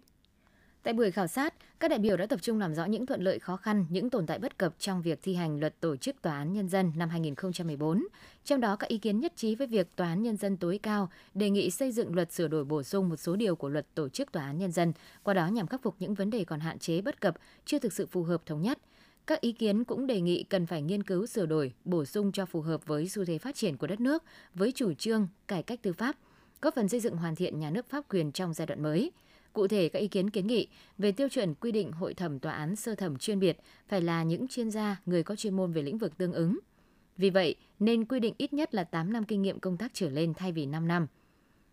Tại 0.84 0.94
buổi 0.94 1.12
khảo 1.12 1.28
sát, 1.28 1.54
các 1.80 1.88
đại 1.88 2.00
biểu 2.00 2.18
đã 2.18 2.26
tập 2.26 2.40
trung 2.42 2.60
làm 2.60 2.76
rõ 2.76 2.86
những 2.86 3.06
thuận 3.06 3.22
lợi 3.22 3.40
khó 3.40 3.58
khăn, 3.58 3.86
những 3.90 4.10
tồn 4.10 4.26
tại 4.26 4.40
bất 4.40 4.58
cập 4.58 4.74
trong 4.80 5.02
việc 5.02 5.20
thi 5.24 5.36
hành 5.36 5.60
luật 5.60 5.80
tổ 5.80 5.96
chức 5.96 6.22
tòa 6.22 6.38
án 6.38 6.54
nhân 6.54 6.70
dân 6.70 6.92
năm 6.96 7.10
2014. 7.10 8.08
Trong 8.46 8.62
đó 8.62 8.76
các 8.76 8.88
ý 8.88 8.98
kiến 8.98 9.20
nhất 9.20 9.34
trí 9.36 9.56
với 9.56 9.68
việc 9.68 9.96
tòa 9.96 10.08
án 10.08 10.24
nhân 10.24 10.38
dân 10.38 10.58
tối 10.58 10.80
cao 10.84 11.10
đề 11.34 11.50
nghị 11.50 11.72
xây 11.72 11.92
dựng 11.92 12.16
luật 12.16 12.32
sửa 12.32 12.48
đổi 12.48 12.66
bổ 12.66 12.84
sung 12.84 13.10
một 13.10 13.16
số 13.16 13.36
điều 13.36 13.56
của 13.56 13.70
luật 13.70 13.86
tổ 13.96 14.10
chức 14.10 14.32
tòa 14.32 14.44
án 14.44 14.58
nhân 14.58 14.72
dân, 14.72 14.94
qua 15.24 15.34
đó 15.34 15.48
nhằm 15.48 15.68
khắc 15.68 15.82
phục 15.82 15.96
những 16.00 16.14
vấn 16.14 16.30
đề 16.30 16.44
còn 16.44 16.60
hạn 16.60 16.80
chế 16.80 17.02
bất 17.02 17.22
cập, 17.22 17.38
chưa 17.66 17.80
thực 17.80 17.94
sự 17.94 18.06
phù 18.06 18.24
hợp 18.24 18.46
thống 18.46 18.62
nhất. 18.62 18.78
Các 19.28 19.42
ý 19.42 19.52
kiến 19.52 19.84
cũng 19.84 20.08
đề 20.08 20.22
nghị 20.22 20.44
cần 20.44 20.66
phải 20.66 20.82
nghiên 20.82 21.04
cứu 21.04 21.26
sửa 21.26 21.46
đổi, 21.46 21.74
bổ 21.86 22.06
sung 22.06 22.32
cho 22.32 22.46
phù 22.46 22.62
hợp 22.62 22.86
với 22.86 23.10
xu 23.10 23.26
thế 23.26 23.38
phát 23.38 23.56
triển 23.56 23.78
của 23.78 23.88
đất 23.88 24.00
nước, 24.00 24.24
với 24.54 24.72
chủ 24.72 24.94
trương 24.94 25.28
cải 25.48 25.64
cách 25.64 25.80
tư 25.82 25.94
pháp, 25.94 26.16
góp 26.62 26.76
phần 26.76 26.90
xây 26.90 27.00
dựng 27.00 27.18
hoàn 27.18 27.36
thiện 27.36 27.60
nhà 27.60 27.70
nước 27.70 27.90
pháp 27.90 28.04
quyền 28.10 28.32
trong 28.32 28.54
giai 28.54 28.68
đoạn 28.68 28.84
mới. 28.84 29.12
Cụ 29.54 29.68
thể, 29.68 29.90
các 29.90 30.00
ý 30.00 30.08
kiến 30.08 30.30
kiến 30.30 30.48
nghị 30.48 30.68
về 30.98 31.12
tiêu 31.12 31.30
chuẩn 31.30 31.54
quy 31.54 31.72
định 31.72 31.92
hội 31.92 32.14
thẩm 32.14 32.40
tòa 32.40 32.54
án 32.54 32.76
sơ 32.76 32.96
thẩm 32.96 33.18
chuyên 33.18 33.40
biệt 33.40 33.58
phải 33.88 34.02
là 34.02 34.24
những 34.24 34.48
chuyên 34.48 34.72
gia, 34.72 35.02
người 35.06 35.24
có 35.24 35.36
chuyên 35.36 35.56
môn 35.56 35.72
về 35.72 35.82
lĩnh 35.82 35.98
vực 35.98 36.18
tương 36.18 36.34
ứng. 36.34 36.60
Vì 37.18 37.30
vậy, 37.30 37.56
nên 37.80 38.06
quy 38.06 38.20
định 38.20 38.34
ít 38.38 38.54
nhất 38.54 38.76
là 38.76 38.84
8 38.84 39.14
năm 39.14 39.24
kinh 39.24 39.42
nghiệm 39.42 39.60
công 39.60 39.78
tác 39.78 39.92
trở 39.94 40.10
lên 40.10 40.34
thay 40.34 40.52
vì 40.52 40.66
5 40.66 40.88
năm. 40.88 41.08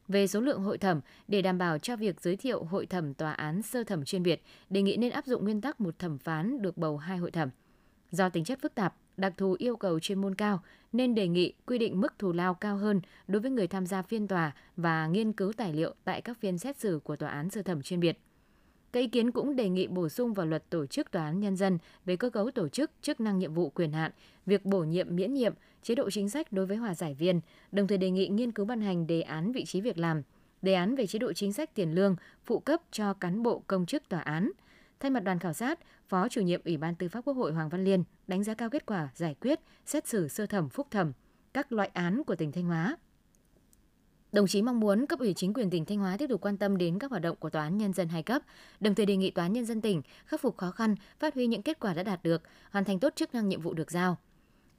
Về 0.09 0.27
số 0.27 0.41
lượng 0.41 0.63
hội 0.63 0.79
thẩm, 0.79 1.01
để 1.29 1.43
đảm 1.43 1.59
bảo 1.59 1.79
cho 1.79 1.97
việc 1.97 2.21
giới 2.21 2.37
thiệu 2.37 2.65
hội 2.65 2.87
thẩm 2.87 3.15
tòa 3.15 3.33
án 3.33 3.63
sơ 3.63 3.85
thẩm 3.85 4.05
chuyên 4.05 4.23
biệt, 4.23 4.43
đề 4.71 4.83
nghị 4.83 4.97
nên 4.97 5.13
áp 5.13 5.27
dụng 5.27 5.45
nguyên 5.45 5.61
tắc 5.61 5.81
một 5.81 5.99
thẩm 5.99 6.19
phán 6.19 6.63
được 6.63 6.77
bầu 6.77 6.97
hai 6.97 7.19
hội 7.19 7.31
thẩm. 7.31 7.51
Do 8.11 8.29
tính 8.29 8.45
chất 8.45 8.59
phức 8.63 8.75
tạp, 8.75 8.97
đặc 9.19 9.33
thù 9.37 9.57
yêu 9.59 9.77
cầu 9.77 10.01
chuyên 10.01 10.21
môn 10.21 10.35
cao, 10.35 10.63
nên 10.93 11.15
đề 11.15 11.29
nghị 11.29 11.53
quy 11.67 11.79
định 11.79 12.01
mức 12.01 12.19
thù 12.19 12.33
lao 12.33 12.55
cao 12.55 12.77
hơn 12.77 13.01
đối 13.29 13.41
với 13.41 13.51
người 13.51 13.67
tham 13.67 13.87
gia 13.87 14.03
phiên 14.03 14.29
tòa 14.29 14.53
và 14.77 15.07
nghiên 15.07 15.33
cứu 15.33 15.53
tài 15.53 15.73
liệu 15.73 15.95
tại 16.05 16.21
các 16.21 16.39
phiên 16.41 16.59
xét 16.59 16.77
xử 16.77 17.01
của 17.05 17.17
tòa 17.17 17.31
án 17.31 17.51
sơ 17.51 17.63
thẩm 17.63 17.83
chuyên 17.83 18.01
biệt. 18.01 18.19
Các 18.93 19.01
ý 19.01 19.09
kiến 19.09 19.31
cũng 19.31 19.57
đề 19.57 19.69
nghị 19.69 19.87
bổ 19.87 20.09
sung 20.09 20.35
vào 20.35 20.47
luật 20.47 20.71
tổ 20.71 20.87
chức 20.87 21.11
tòa 21.11 21.25
án 21.25 21.41
nhân 21.41 21.57
dân 21.57 21.79
về 22.05 22.17
cơ 22.17 22.31
cấu 22.31 22.51
tổ 22.51 22.69
chức, 22.69 22.91
chức 23.03 23.21
năng 23.21 23.39
nhiệm 23.39 23.55
vụ 23.55 23.71
quyền 23.71 23.93
hạn, 23.93 24.13
việc 24.47 24.65
bổ 24.65 24.85
nhiệm 24.85 25.17
miễn 25.17 25.35
nhiệm, 25.35 25.55
chế 25.83 25.95
độ 25.95 26.11
chính 26.11 26.29
sách 26.29 26.53
đối 26.53 26.67
với 26.67 26.77
hòa 26.77 26.95
giải 26.95 27.15
viên, 27.15 27.41
đồng 27.73 27.87
thời 27.87 27.99
đề 27.99 28.11
nghị 28.11 28.29
nghiên 28.29 28.53
cứu 28.53 28.67
ban 28.67 28.81
hành 28.81 29.07
đề 29.07 29.21
án 29.21 29.53
vị 29.53 29.65
trí 29.65 29.81
việc 29.81 29.99
làm, 29.99 30.23
đề 30.63 30.75
án 30.75 30.97
về 30.97 31.07
chế 31.07 31.19
độ 31.19 31.33
chính 31.33 31.53
sách 31.53 31.75
tiền 31.75 31.95
lương, 31.95 32.17
phụ 32.45 32.59
cấp 32.59 32.83
cho 32.91 33.15
cán 33.15 33.43
bộ 33.43 33.63
công 33.67 33.87
chức 33.87 34.09
tòa 34.09 34.21
án. 34.21 34.51
Thay 35.01 35.11
mặt 35.11 35.21
đoàn 35.21 35.39
khảo 35.39 35.53
sát, 35.53 35.79
Phó 36.09 36.29
chủ 36.29 36.41
nhiệm 36.41 36.61
Ủy 36.65 36.77
ban 36.77 36.95
Tư 36.95 37.09
pháp 37.09 37.21
Quốc 37.25 37.35
hội 37.35 37.53
Hoàng 37.53 37.69
Văn 37.69 37.85
Liên 37.85 38.05
đánh 38.27 38.45
giá 38.45 38.55
cao 38.55 38.71
kết 38.71 38.87
quả 38.87 39.09
giải 39.15 39.35
quyết, 39.41 39.61
xét 39.87 40.09
xử 40.09 40.29
sơ 40.29 40.47
thẩm 40.47 40.69
phúc 40.69 40.87
thẩm 40.91 41.13
các 41.55 41.73
loại 41.73 41.91
án 41.95 42.25
của 42.25 42.37
tỉnh 42.37 42.53
Thanh 42.53 42.65
Hóa. 42.65 42.97
Đồng 44.33 44.47
chí 44.47 44.63
mong 44.63 44.81
muốn 44.81 45.07
cấp 45.07 45.19
ủy 45.19 45.35
chính 45.35 45.53
quyền 45.55 45.71
tỉnh 45.71 45.85
Thanh 45.85 45.99
Hóa 45.99 46.17
tiếp 46.17 46.27
tục 46.27 46.41
quan 46.41 46.57
tâm 46.57 46.77
đến 46.77 46.99
các 46.99 47.11
hoạt 47.11 47.23
động 47.23 47.37
của 47.37 47.51
tòa 47.51 47.63
án 47.63 47.79
nhân 47.79 47.93
dân 47.93 48.09
hai 48.09 48.23
cấp, 48.23 48.43
đồng 48.81 48.95
thời 48.95 49.07
đề 49.07 49.17
nghị 49.17 49.31
tòa 49.31 49.45
án 49.45 49.53
nhân 49.53 49.65
dân 49.67 49.81
tỉnh 49.81 50.03
khắc 50.25 50.41
phục 50.41 50.57
khó 50.57 50.71
khăn, 50.71 50.95
phát 51.19 51.35
huy 51.35 51.47
những 51.47 51.63
kết 51.63 51.81
quả 51.81 51.95
đã 51.95 52.03
đạt 52.03 52.23
được, 52.23 52.43
hoàn 52.71 52.85
thành 52.85 52.99
tốt 52.99 53.13
chức 53.17 53.35
năng 53.35 53.49
nhiệm 53.49 53.61
vụ 53.61 53.75
được 53.75 53.91
giao. 53.91 54.17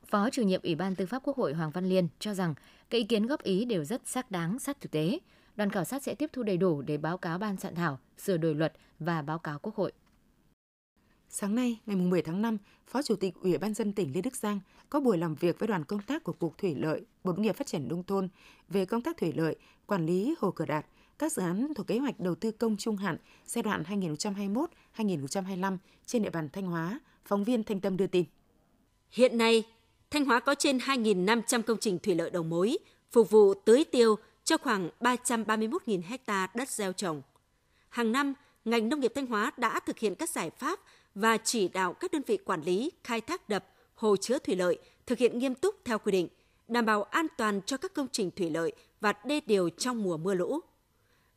Phó 0.06 0.30
chủ 0.30 0.42
nhiệm 0.42 0.62
Ủy 0.64 0.76
ban 0.76 0.96
Tư 0.96 1.06
pháp 1.06 1.24
Quốc 1.24 1.38
hội 1.38 1.54
Hoàng 1.54 1.72
Văn 1.72 1.86
Liên 1.86 2.08
cho 2.20 2.34
rằng 2.34 2.54
các 2.90 2.98
ý 2.98 3.04
kiến 3.04 3.26
góp 3.28 3.44
ý 3.44 3.66
đều 3.66 3.84
rất 3.84 4.08
xác 4.08 4.32
đáng, 4.32 4.60
sát 4.60 4.82
thực 4.82 4.92
tế. 4.92 5.20
Đoàn 5.56 5.70
khảo 5.70 5.84
sát 5.84 6.04
sẽ 6.04 6.16
tiếp 6.16 6.30
thu 6.34 6.44
đầy 6.44 6.58
đủ 6.58 6.82
để 6.82 6.98
báo 6.98 7.18
cáo 7.18 7.38
ban 7.38 7.58
soạn 7.58 7.76
thảo, 7.76 8.00
sửa 8.18 8.38
đổi 8.38 8.56
luật 8.56 8.74
và 9.00 9.22
báo 9.22 9.40
cáo 9.40 9.60
Quốc 9.60 9.76
hội. 9.76 9.92
Sáng 11.32 11.56
nay, 11.56 11.80
ngày 11.86 11.96
10 11.96 12.22
tháng 12.22 12.42
5, 12.42 12.58
Phó 12.88 13.02
Chủ 13.02 13.16
tịch 13.16 13.34
Ủy 13.42 13.58
ban 13.58 13.74
dân 13.74 13.94
tỉnh 13.94 14.12
Lê 14.16 14.22
Đức 14.22 14.36
Giang 14.36 14.60
có 14.90 15.00
buổi 15.00 15.18
làm 15.18 15.36
việc 15.36 15.60
với 15.60 15.68
đoàn 15.68 15.86
công 15.86 16.02
tác 16.02 16.24
của 16.24 16.34
Cục 16.34 16.58
Thủy 16.58 16.76
lợi, 16.76 17.02
Bộ 17.24 17.34
Nông 17.34 17.42
nghiệp 17.42 17.56
Phát 17.56 17.68
triển 17.68 17.88
Nông 17.88 18.04
thôn 18.04 18.30
về 18.70 18.86
công 18.86 19.02
tác 19.02 19.18
thủy 19.18 19.34
lợi, 19.36 19.56
quản 19.86 20.06
lý 20.06 20.36
hồ 20.40 20.52
cửa 20.52 20.66
đạt, 20.66 20.86
các 21.20 21.32
dự 21.32 21.42
án 21.42 21.74
thuộc 21.76 21.88
kế 21.88 21.98
hoạch 21.98 22.20
đầu 22.20 22.36
tư 22.36 22.52
công 22.52 22.78
trung 22.78 22.98
hạn 22.98 23.18
giai 23.46 23.64
đoạn 23.64 23.84
2021-2025 24.98 25.78
trên 26.06 26.24
địa 26.24 26.30
bàn 26.30 26.50
Thanh 26.54 26.66
Hóa, 26.66 27.00
phóng 27.26 27.44
viên 27.44 27.64
Thanh 27.64 27.80
Tâm 27.80 27.98
đưa 27.98 28.08
tin. 28.08 28.26
Hiện 29.10 29.38
nay, 29.38 29.64
Thanh 30.12 30.26
Hóa 30.26 30.40
có 30.40 30.56
trên 30.56 30.78
2.500 30.78 31.62
công 31.62 31.78
trình 31.78 32.00
thủy 32.00 32.16
lợi 32.16 32.30
đầu 32.30 32.44
mối, 32.44 32.78
phục 33.12 33.30
vụ 33.30 33.54
tưới 33.54 33.84
tiêu 33.84 34.16
cho 34.44 34.58
khoảng 34.58 34.90
331.000 35.00 36.02
ha 36.26 36.48
đất 36.56 36.70
gieo 36.70 36.94
trồng. 36.94 37.22
Hàng 37.90 38.12
năm, 38.12 38.34
ngành 38.66 38.90
nông 38.90 39.00
nghiệp 39.00 39.12
Thanh 39.16 39.26
Hóa 39.26 39.52
đã 39.58 39.80
thực 39.80 40.00
hiện 40.00 40.16
các 40.16 40.30
giải 40.30 40.50
pháp 40.50 40.80
và 41.16 41.38
chỉ 41.38 41.68
đạo 41.68 41.94
các 41.94 42.12
đơn 42.12 42.22
vị 42.28 42.38
quản 42.38 42.62
lý, 42.62 42.92
khai 43.04 43.22
thác 43.22 43.50
đập, 43.50 43.66
hồ 43.96 44.16
chứa 44.18 44.40
thủy 44.40 44.56
lợi 44.56 44.78
thực 45.06 45.18
hiện 45.18 45.40
nghiêm 45.40 45.56
túc 45.56 45.76
theo 45.86 46.00
quy 46.00 46.12
định, 46.12 46.28
đảm 46.68 46.86
bảo 46.86 47.04
an 47.04 47.28
toàn 47.38 47.62
cho 47.66 47.78
các 47.78 47.94
công 47.94 48.08
trình 48.12 48.32
thủy 48.32 48.50
lợi 48.50 48.72
và 49.02 49.14
đê 49.26 49.42
điều 49.46 49.70
trong 49.70 50.04
mùa 50.04 50.18
mưa 50.18 50.34
lũ. 50.34 50.60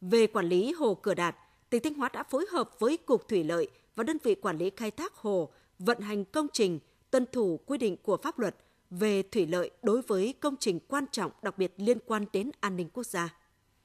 Về 0.00 0.26
quản 0.26 0.48
lý 0.48 0.72
hồ 0.72 0.94
Cửa 0.94 1.14
Đạt, 1.14 1.36
tỉnh 1.70 1.82
Thanh 1.82 1.94
Hóa 1.94 2.08
đã 2.12 2.22
phối 2.22 2.46
hợp 2.50 2.70
với 2.78 2.96
Cục 2.96 3.28
Thủy 3.28 3.44
lợi 3.44 3.68
và 3.96 4.04
đơn 4.04 4.16
vị 4.22 4.34
quản 4.34 4.58
lý 4.58 4.70
khai 4.76 4.90
thác 4.90 5.14
hồ 5.14 5.48
vận 5.78 6.00
hành 6.00 6.24
công 6.24 6.46
trình 6.52 6.78
tuân 7.10 7.26
thủ 7.32 7.60
quy 7.66 7.78
định 7.78 7.96
của 8.02 8.16
pháp 8.16 8.38
luật 8.38 8.56
về 8.90 9.22
thủy 9.22 9.46
lợi 9.46 9.70
đối 9.82 10.02
với 10.02 10.34
công 10.40 10.56
trình 10.60 10.80
quan 10.88 11.04
trọng 11.12 11.30
đặc 11.42 11.58
biệt 11.58 11.74
liên 11.76 11.98
quan 12.06 12.24
đến 12.32 12.50
an 12.60 12.76
ninh 12.76 12.88
quốc 12.92 13.06
gia. 13.06 13.34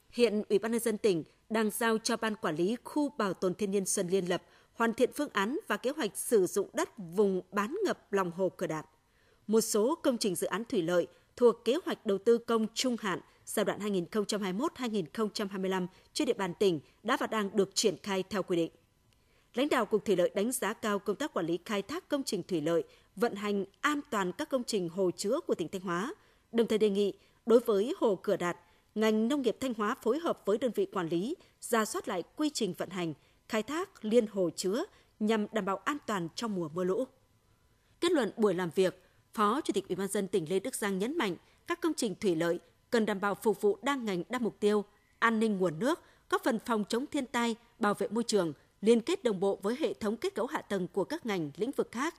Hiện 0.10 0.44
Ủy 0.50 0.60
ban 0.60 0.72
nhân 0.72 0.82
dân 0.82 0.98
tỉnh 0.98 1.24
đang 1.50 1.70
giao 1.70 1.98
cho 1.98 2.17
ban 2.17 2.36
quản 2.36 2.56
lý 2.56 2.75
khu 2.84 3.10
bảo 3.10 3.34
tồn 3.34 3.53
thiên 3.53 3.72
nhiên 3.72 3.86
Xuân 3.86 4.08
Liên 4.08 4.25
Lập 4.25 4.44
hoàn 4.77 4.93
thiện 4.93 5.10
phương 5.15 5.29
án 5.34 5.60
và 5.67 5.77
kế 5.77 5.89
hoạch 5.89 6.17
sử 6.17 6.46
dụng 6.46 6.69
đất 6.74 6.89
vùng 6.98 7.41
bán 7.51 7.77
ngập 7.86 8.13
lòng 8.13 8.31
hồ 8.31 8.50
Cửa 8.57 8.67
Đạt. 8.67 8.86
Một 9.48 9.62
số 9.62 9.96
công 10.03 10.17
trình 10.17 10.36
dự 10.36 10.48
án 10.48 10.65
thủy 10.65 10.81
lợi 10.81 11.07
thuộc 11.36 11.65
kế 11.65 11.77
hoạch 11.86 12.05
đầu 12.05 12.17
tư 12.17 12.38
công 12.38 12.67
trung 12.74 12.96
hạn 13.00 13.19
giai 13.46 13.65
đoạn 13.65 13.79
2021-2025 14.12 15.88
trên 16.13 16.25
địa 16.25 16.34
bàn 16.34 16.53
tỉnh 16.60 16.79
đã 17.03 17.17
và 17.17 17.27
đang 17.27 17.50
được 17.55 17.75
triển 17.75 17.96
khai 18.03 18.24
theo 18.29 18.43
quy 18.43 18.57
định. 18.57 18.72
Lãnh 19.53 19.69
đạo 19.69 19.86
Cục 19.86 20.05
Thủy 20.05 20.15
lợi 20.15 20.31
đánh 20.36 20.51
giá 20.51 20.74
cao 20.74 21.00
công 21.00 21.15
tác 21.15 21.34
quản 21.34 21.46
lý 21.46 21.60
khai 21.65 21.81
thác 21.81 22.10
công 22.10 22.24
trình 22.24 22.43
thủy 22.43 22.62
lợi, 22.62 22.84
vận 23.15 23.36
hành 23.36 23.65
an 23.81 24.00
toàn 24.10 24.31
các 24.31 24.50
công 24.50 24.63
trình 24.63 24.89
hồ 24.89 25.12
chứa 25.17 25.39
của 25.48 25.55
tỉnh 25.55 25.67
Thanh 25.67 25.81
Hóa, 25.81 26.13
đồng 26.51 26.67
thời 26.67 26.77
đề 26.77 26.89
nghị 26.89 27.13
đối 27.46 27.60
với 27.60 27.93
hồ 28.00 28.15
Cửa 28.15 28.38
Đạt, 28.38 28.57
ngành 28.96 29.27
nông 29.27 29.41
nghiệp 29.41 29.57
Thanh 29.60 29.74
Hóa 29.74 29.96
phối 30.01 30.19
hợp 30.19 30.41
với 30.46 30.57
đơn 30.57 30.72
vị 30.75 30.86
quản 30.86 31.07
lý 31.07 31.36
ra 31.62 31.86
soát 31.86 32.07
lại 32.07 32.24
quy 32.36 32.50
trình 32.50 32.74
vận 32.77 32.89
hành, 32.89 33.13
khai 33.50 33.63
thác 33.63 34.06
liên 34.06 34.27
hồ 34.27 34.50
chứa 34.56 34.84
nhằm 35.20 35.48
đảm 35.51 35.66
bảo 35.66 35.77
an 35.77 35.98
toàn 36.06 36.27
trong 36.36 36.56
mùa 36.56 36.70
mưa 36.70 36.84
lũ. 36.84 37.08
Kết 38.00 38.12
luận 38.12 38.32
buổi 38.38 38.54
làm 38.54 38.70
việc, 38.75 39.04
Phó 39.34 39.62
Chủ 39.62 39.74
tịch 39.74 39.88
Ủy 39.88 39.96
ban 39.96 40.08
dân 40.08 40.27
tỉnh 40.27 40.50
Lê 40.50 40.60
Đức 40.60 40.75
Giang 40.75 41.00
nhấn 41.00 41.18
mạnh 41.18 41.36
các 41.68 41.82
công 41.82 41.94
trình 41.98 42.16
thủy 42.22 42.36
lợi 42.36 42.60
cần 42.89 43.06
đảm 43.06 43.22
bảo 43.22 43.36
phục 43.36 43.62
vụ 43.62 43.77
đa 43.82 43.96
ngành 43.96 44.24
đa 44.30 44.39
mục 44.39 44.60
tiêu, 44.60 44.86
an 45.20 45.39
ninh 45.39 45.58
nguồn 45.58 45.80
nước, 45.80 46.00
góp 46.30 46.44
phần 46.44 46.60
phòng 46.66 46.84
chống 46.89 47.06
thiên 47.06 47.25
tai, 47.25 47.56
bảo 47.80 47.94
vệ 47.94 48.08
môi 48.08 48.24
trường, 48.24 48.54
liên 48.82 49.01
kết 49.01 49.24
đồng 49.24 49.39
bộ 49.39 49.60
với 49.62 49.75
hệ 49.80 49.94
thống 49.94 50.18
kết 50.18 50.36
cấu 50.36 50.46
hạ 50.46 50.62
tầng 50.62 50.88
của 50.88 51.04
các 51.04 51.25
ngành 51.25 51.51
lĩnh 51.58 51.72
vực 51.72 51.89
khác. 51.92 52.16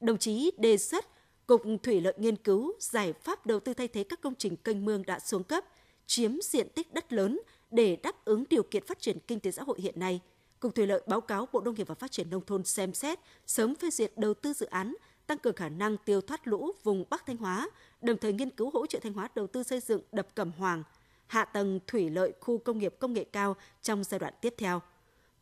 Đồng 0.00 0.18
chí 0.18 0.50
đề 0.58 0.78
xuất 0.78 1.06
Cục 1.46 1.62
Thủy 1.82 2.00
lợi 2.00 2.14
nghiên 2.16 2.36
cứu 2.36 2.72
giải 2.80 3.12
pháp 3.12 3.46
đầu 3.46 3.60
tư 3.60 3.74
thay 3.74 3.88
thế 3.88 4.04
các 4.04 4.20
công 4.20 4.34
trình 4.34 4.56
kênh 4.56 4.84
mương 4.84 5.02
đã 5.06 5.18
xuống 5.18 5.44
cấp, 5.44 5.64
chiếm 6.06 6.40
diện 6.42 6.68
tích 6.74 6.94
đất 6.94 7.12
lớn 7.12 7.40
để 7.70 7.96
đáp 7.96 8.24
ứng 8.24 8.44
điều 8.50 8.62
kiện 8.62 8.86
phát 8.86 9.00
triển 9.00 9.18
kinh 9.26 9.40
tế 9.40 9.50
xã 9.50 9.62
hội 9.62 9.80
hiện 9.80 10.00
nay– 10.00 10.20
Cục 10.62 10.74
Thủy 10.74 10.86
lợi 10.86 11.02
báo 11.06 11.20
cáo 11.20 11.48
Bộ 11.52 11.60
Nông 11.60 11.74
nghiệp 11.74 11.88
và 11.88 11.94
Phát 11.94 12.10
triển 12.12 12.30
Nông 12.30 12.44
thôn 12.46 12.64
xem 12.64 12.94
xét 12.94 13.18
sớm 13.46 13.74
phê 13.74 13.90
duyệt 13.90 14.12
đầu 14.16 14.34
tư 14.34 14.52
dự 14.52 14.66
án 14.66 14.94
tăng 15.26 15.38
cường 15.38 15.54
khả 15.54 15.68
năng 15.68 15.96
tiêu 15.96 16.20
thoát 16.20 16.46
lũ 16.48 16.72
vùng 16.82 17.04
Bắc 17.10 17.26
Thanh 17.26 17.36
Hóa, 17.36 17.70
đồng 18.02 18.18
thời 18.18 18.32
nghiên 18.32 18.50
cứu 18.50 18.70
hỗ 18.70 18.86
trợ 18.86 18.98
Thanh 19.02 19.12
Hóa 19.12 19.28
đầu 19.34 19.46
tư 19.46 19.62
xây 19.62 19.80
dựng 19.80 20.02
đập 20.12 20.26
Cẩm 20.34 20.52
Hoàng, 20.52 20.82
hạ 21.26 21.44
tầng 21.44 21.80
thủy 21.86 22.10
lợi 22.10 22.32
khu 22.40 22.58
công 22.58 22.78
nghiệp 22.78 22.94
công 22.98 23.12
nghệ 23.12 23.24
cao 23.24 23.56
trong 23.82 24.04
giai 24.04 24.18
đoạn 24.18 24.34
tiếp 24.40 24.54
theo. 24.58 24.82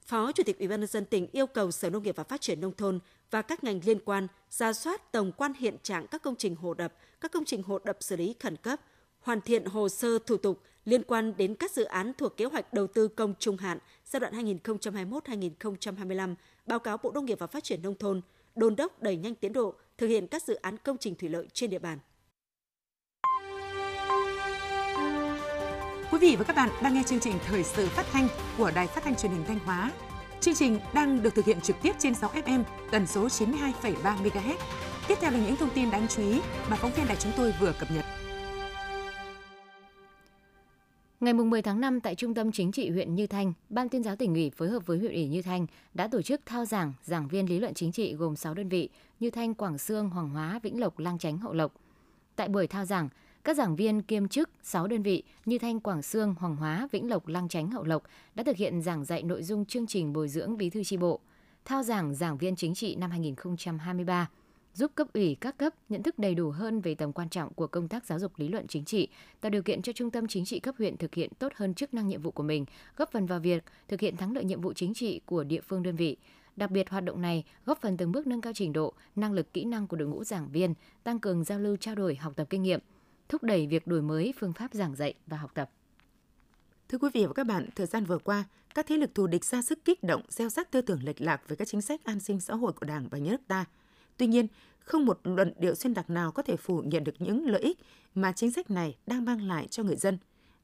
Phó 0.06 0.32
Chủ 0.32 0.42
tịch 0.42 0.58
Ủy 0.58 0.68
ban 0.68 0.80
nhân 0.80 0.88
dân 0.88 1.04
tỉnh 1.04 1.26
yêu 1.32 1.46
cầu 1.46 1.70
Sở 1.70 1.90
Nông 1.90 2.02
nghiệp 2.02 2.16
và 2.16 2.24
Phát 2.24 2.40
triển 2.40 2.60
nông 2.60 2.76
thôn 2.76 2.98
và 3.30 3.42
các 3.42 3.64
ngành 3.64 3.80
liên 3.84 3.98
quan 4.04 4.26
ra 4.50 4.72
soát 4.72 5.12
tổng 5.12 5.32
quan 5.32 5.52
hiện 5.54 5.76
trạng 5.82 6.06
các 6.06 6.22
công 6.22 6.36
trình 6.36 6.56
hồ 6.56 6.74
đập, 6.74 6.94
các 7.20 7.32
công 7.32 7.44
trình 7.44 7.62
hồ 7.62 7.78
đập 7.78 7.96
xử 8.00 8.16
lý 8.16 8.34
khẩn 8.40 8.56
cấp, 8.56 8.80
hoàn 9.20 9.40
thiện 9.40 9.64
hồ 9.64 9.88
sơ 9.88 10.18
thủ 10.18 10.36
tục 10.36 10.62
liên 10.84 11.02
quan 11.02 11.36
đến 11.36 11.54
các 11.54 11.70
dự 11.70 11.84
án 11.84 12.12
thuộc 12.18 12.36
kế 12.36 12.44
hoạch 12.44 12.72
đầu 12.72 12.86
tư 12.86 13.08
công 13.08 13.34
trung 13.38 13.56
hạn 13.56 13.78
giai 14.04 14.20
đoạn 14.20 14.32
2021-2025, 14.64 16.34
báo 16.66 16.78
cáo 16.78 16.96
Bộ 16.96 17.12
Nông 17.12 17.24
nghiệp 17.24 17.38
và 17.38 17.46
Phát 17.46 17.64
triển 17.64 17.82
nông 17.82 17.94
thôn, 17.94 18.20
đôn 18.56 18.76
đốc 18.76 19.02
đẩy 19.02 19.16
nhanh 19.16 19.34
tiến 19.34 19.52
độ 19.52 19.74
thực 19.98 20.06
hiện 20.06 20.26
các 20.26 20.42
dự 20.42 20.54
án 20.54 20.76
công 20.76 20.96
trình 20.98 21.14
thủy 21.14 21.28
lợi 21.28 21.46
trên 21.52 21.70
địa 21.70 21.78
bàn. 21.78 21.98
Quý 26.12 26.18
vị 26.18 26.36
và 26.38 26.44
các 26.44 26.56
bạn 26.56 26.70
đang 26.82 26.94
nghe 26.94 27.02
chương 27.06 27.20
trình 27.20 27.34
thời 27.46 27.64
sự 27.64 27.88
phát 27.88 28.06
thanh 28.12 28.28
của 28.58 28.70
Đài 28.74 28.86
Phát 28.86 29.04
thanh 29.04 29.16
Truyền 29.16 29.32
hình 29.32 29.44
Thanh 29.46 29.58
Hóa. 29.58 29.92
Chương 30.40 30.54
trình 30.54 30.78
đang 30.94 31.22
được 31.22 31.34
thực 31.34 31.44
hiện 31.44 31.60
trực 31.60 31.76
tiếp 31.82 31.92
trên 31.98 32.14
6 32.14 32.30
FM 32.30 32.62
tần 32.90 33.06
số 33.06 33.26
92,3 33.26 33.94
MHz. 34.02 34.56
Tiếp 35.08 35.14
theo 35.20 35.30
là 35.30 35.38
những 35.38 35.56
thông 35.56 35.70
tin 35.74 35.90
đáng 35.90 36.06
chú 36.08 36.22
ý 36.22 36.40
mà 36.70 36.76
phóng 36.76 36.92
viên 36.96 37.08
đài 37.08 37.16
chúng 37.16 37.32
tôi 37.36 37.54
vừa 37.60 37.72
cập 37.80 37.90
nhật. 37.90 38.04
Ngày 41.20 41.34
10 41.34 41.62
tháng 41.62 41.80
5 41.80 42.00
tại 42.00 42.14
Trung 42.14 42.34
tâm 42.34 42.52
Chính 42.52 42.72
trị 42.72 42.90
huyện 42.90 43.14
Như 43.14 43.26
Thanh, 43.26 43.52
Ban 43.68 43.88
tuyên 43.88 44.02
giáo 44.02 44.16
tỉnh 44.16 44.34
ủy 44.34 44.50
phối 44.50 44.68
hợp 44.68 44.86
với 44.86 44.98
huyện 44.98 45.12
ủy 45.12 45.28
Như 45.28 45.42
Thanh 45.42 45.66
đã 45.94 46.08
tổ 46.08 46.22
chức 46.22 46.40
thao 46.46 46.64
giảng 46.64 46.92
giảng 47.02 47.28
viên 47.28 47.48
lý 47.48 47.58
luận 47.58 47.74
chính 47.74 47.92
trị 47.92 48.14
gồm 48.14 48.36
6 48.36 48.54
đơn 48.54 48.68
vị 48.68 48.88
Như 49.20 49.30
Thanh, 49.30 49.54
Quảng 49.54 49.78
Sương, 49.78 50.10
Hoàng 50.10 50.30
Hóa, 50.30 50.60
Vĩnh 50.62 50.80
Lộc, 50.80 50.98
Lang 50.98 51.18
Chánh, 51.18 51.38
Hậu 51.38 51.52
Lộc. 51.52 51.72
Tại 52.36 52.48
buổi 52.48 52.66
thao 52.66 52.84
giảng, 52.84 53.08
các 53.44 53.56
giảng 53.56 53.76
viên 53.76 54.02
kiêm 54.02 54.28
chức 54.28 54.50
6 54.62 54.86
đơn 54.86 55.02
vị 55.02 55.22
như 55.44 55.58
Thanh, 55.58 55.80
Quảng 55.80 56.02
Sương, 56.02 56.34
Hoàng 56.38 56.56
Hóa, 56.56 56.88
Vĩnh 56.92 57.10
Lộc, 57.10 57.26
Lang 57.28 57.48
Chánh, 57.48 57.70
Hậu 57.70 57.84
Lộc 57.84 58.02
đã 58.34 58.44
thực 58.44 58.56
hiện 58.56 58.82
giảng 58.82 59.04
dạy 59.04 59.22
nội 59.22 59.42
dung 59.42 59.64
chương 59.64 59.86
trình 59.86 60.12
bồi 60.12 60.28
dưỡng 60.28 60.56
bí 60.56 60.70
thư 60.70 60.84
tri 60.84 60.96
bộ, 60.96 61.20
thao 61.64 61.82
giảng 61.82 62.14
giảng 62.14 62.38
viên 62.38 62.56
chính 62.56 62.74
trị 62.74 62.96
năm 62.96 63.10
2023, 63.10 64.28
giúp 64.74 64.92
cấp 64.94 65.06
ủy 65.12 65.36
các 65.40 65.58
cấp 65.58 65.74
nhận 65.88 66.02
thức 66.02 66.18
đầy 66.18 66.34
đủ 66.34 66.50
hơn 66.50 66.80
về 66.80 66.94
tầm 66.94 67.12
quan 67.12 67.28
trọng 67.28 67.54
của 67.54 67.66
công 67.66 67.88
tác 67.88 68.04
giáo 68.04 68.18
dục 68.18 68.32
lý 68.36 68.48
luận 68.48 68.66
chính 68.66 68.84
trị, 68.84 69.08
tạo 69.40 69.50
điều 69.50 69.62
kiện 69.62 69.82
cho 69.82 69.92
trung 69.92 70.10
tâm 70.10 70.26
chính 70.28 70.44
trị 70.44 70.60
cấp 70.60 70.74
huyện 70.78 70.96
thực 70.96 71.14
hiện 71.14 71.30
tốt 71.38 71.52
hơn 71.56 71.74
chức 71.74 71.94
năng 71.94 72.08
nhiệm 72.08 72.22
vụ 72.22 72.30
của 72.30 72.42
mình, 72.42 72.64
góp 72.96 73.12
phần 73.12 73.26
vào 73.26 73.40
việc 73.40 73.64
thực 73.88 74.00
hiện 74.00 74.16
thắng 74.16 74.32
lợi 74.32 74.44
nhiệm 74.44 74.60
vụ 74.60 74.72
chính 74.72 74.94
trị 74.94 75.20
của 75.26 75.44
địa 75.44 75.60
phương 75.60 75.82
đơn 75.82 75.96
vị. 75.96 76.16
Đặc 76.56 76.70
biệt, 76.70 76.90
hoạt 76.90 77.04
động 77.04 77.22
này 77.22 77.44
góp 77.66 77.80
phần 77.80 77.96
từng 77.96 78.12
bước 78.12 78.26
nâng 78.26 78.40
cao 78.40 78.52
trình 78.56 78.72
độ, 78.72 78.92
năng 79.16 79.32
lực 79.32 79.52
kỹ 79.52 79.64
năng 79.64 79.86
của 79.86 79.96
đội 79.96 80.08
ngũ 80.08 80.24
giảng 80.24 80.48
viên, 80.48 80.74
tăng 81.02 81.18
cường 81.18 81.44
giao 81.44 81.58
lưu 81.58 81.76
trao 81.76 81.94
đổi, 81.94 82.14
học 82.14 82.32
tập 82.36 82.46
kinh 82.50 82.62
nghiệm, 82.62 82.80
thúc 83.28 83.42
đẩy 83.42 83.66
việc 83.66 83.86
đổi 83.86 84.02
mới 84.02 84.34
phương 84.38 84.52
pháp 84.52 84.74
giảng 84.74 84.96
dạy 84.96 85.14
và 85.26 85.36
học 85.36 85.50
tập. 85.54 85.70
Thưa 86.88 86.98
quý 86.98 87.08
vị 87.14 87.26
và 87.26 87.32
các 87.32 87.46
bạn, 87.46 87.68
thời 87.76 87.86
gian 87.86 88.04
vừa 88.04 88.18
qua, 88.18 88.44
các 88.74 88.86
thế 88.88 88.96
lực 88.96 89.14
thù 89.14 89.26
địch 89.26 89.44
ra 89.44 89.62
sức 89.62 89.84
kích 89.84 90.02
động, 90.02 90.22
gieo 90.28 90.48
rắc 90.48 90.70
tư 90.70 90.80
tưởng 90.80 91.02
lệch 91.04 91.20
lạc 91.20 91.48
về 91.48 91.56
các 91.56 91.68
chính 91.68 91.82
sách 91.82 92.04
an 92.04 92.20
sinh 92.20 92.40
xã 92.40 92.54
hội 92.54 92.72
của 92.72 92.86
Đảng 92.86 93.08
và 93.08 93.18
nhà 93.18 93.30
nước 93.30 93.40
ta. 93.48 93.64
Tuy 94.20 94.26
nhiên, 94.26 94.46
không 94.78 95.06
một 95.06 95.20
luận 95.24 95.52
điệu 95.58 95.74
xuyên 95.74 95.94
tạc 95.94 96.10
nào 96.10 96.32
có 96.32 96.42
thể 96.42 96.56
phủ 96.56 96.82
nhận 96.82 97.04
được 97.04 97.14
những 97.18 97.46
lợi 97.46 97.60
ích 97.60 97.78
mà 98.14 98.32
chính 98.32 98.50
sách 98.50 98.70
này 98.70 98.96
đang 99.06 99.24
mang 99.24 99.42
lại 99.42 99.66
cho 99.70 99.82
người 99.82 99.96
dân. 99.96 100.18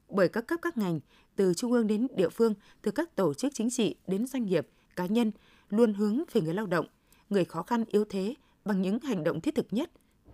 Bởi 0.09 0.29
các 0.29 0.47
cấp 0.47 0.59
các 0.61 0.77
ngành, 0.77 0.99
từ 1.35 1.53
trung 1.53 1.71
ương 1.71 1.87
đến 1.87 2.07
địa 2.15 2.29
phương, 2.29 2.53
từ 2.81 2.91
các 2.91 3.15
tổ 3.15 3.33
chức 3.33 3.53
chính 3.55 3.69
trị 3.69 3.95
đến 4.07 4.25
doanh 4.27 4.45
nghiệp, 4.45 4.67
cá 4.95 5.05
nhân, 5.05 5.31
luôn 5.69 5.93
hướng 5.93 6.23
về 6.33 6.41
người 6.41 6.53
lao 6.53 6.65
động, 6.65 6.85
người 7.29 7.45
khó 7.45 7.63
khăn 7.63 7.83
yếu 7.87 8.05
thế 8.05 8.33
bằng 8.65 8.81
những 8.81 8.99
hành 8.99 9.23
động 9.23 9.41
thiết 9.41 9.55
thực 9.55 9.73
nhất. 9.73 9.91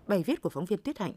Bài 0.07 0.23
viết 0.23 0.41
của 0.41 0.49
phóng 0.49 0.65
viên 0.65 0.81
Tuyết 0.81 0.99
Hạnh 0.99 1.13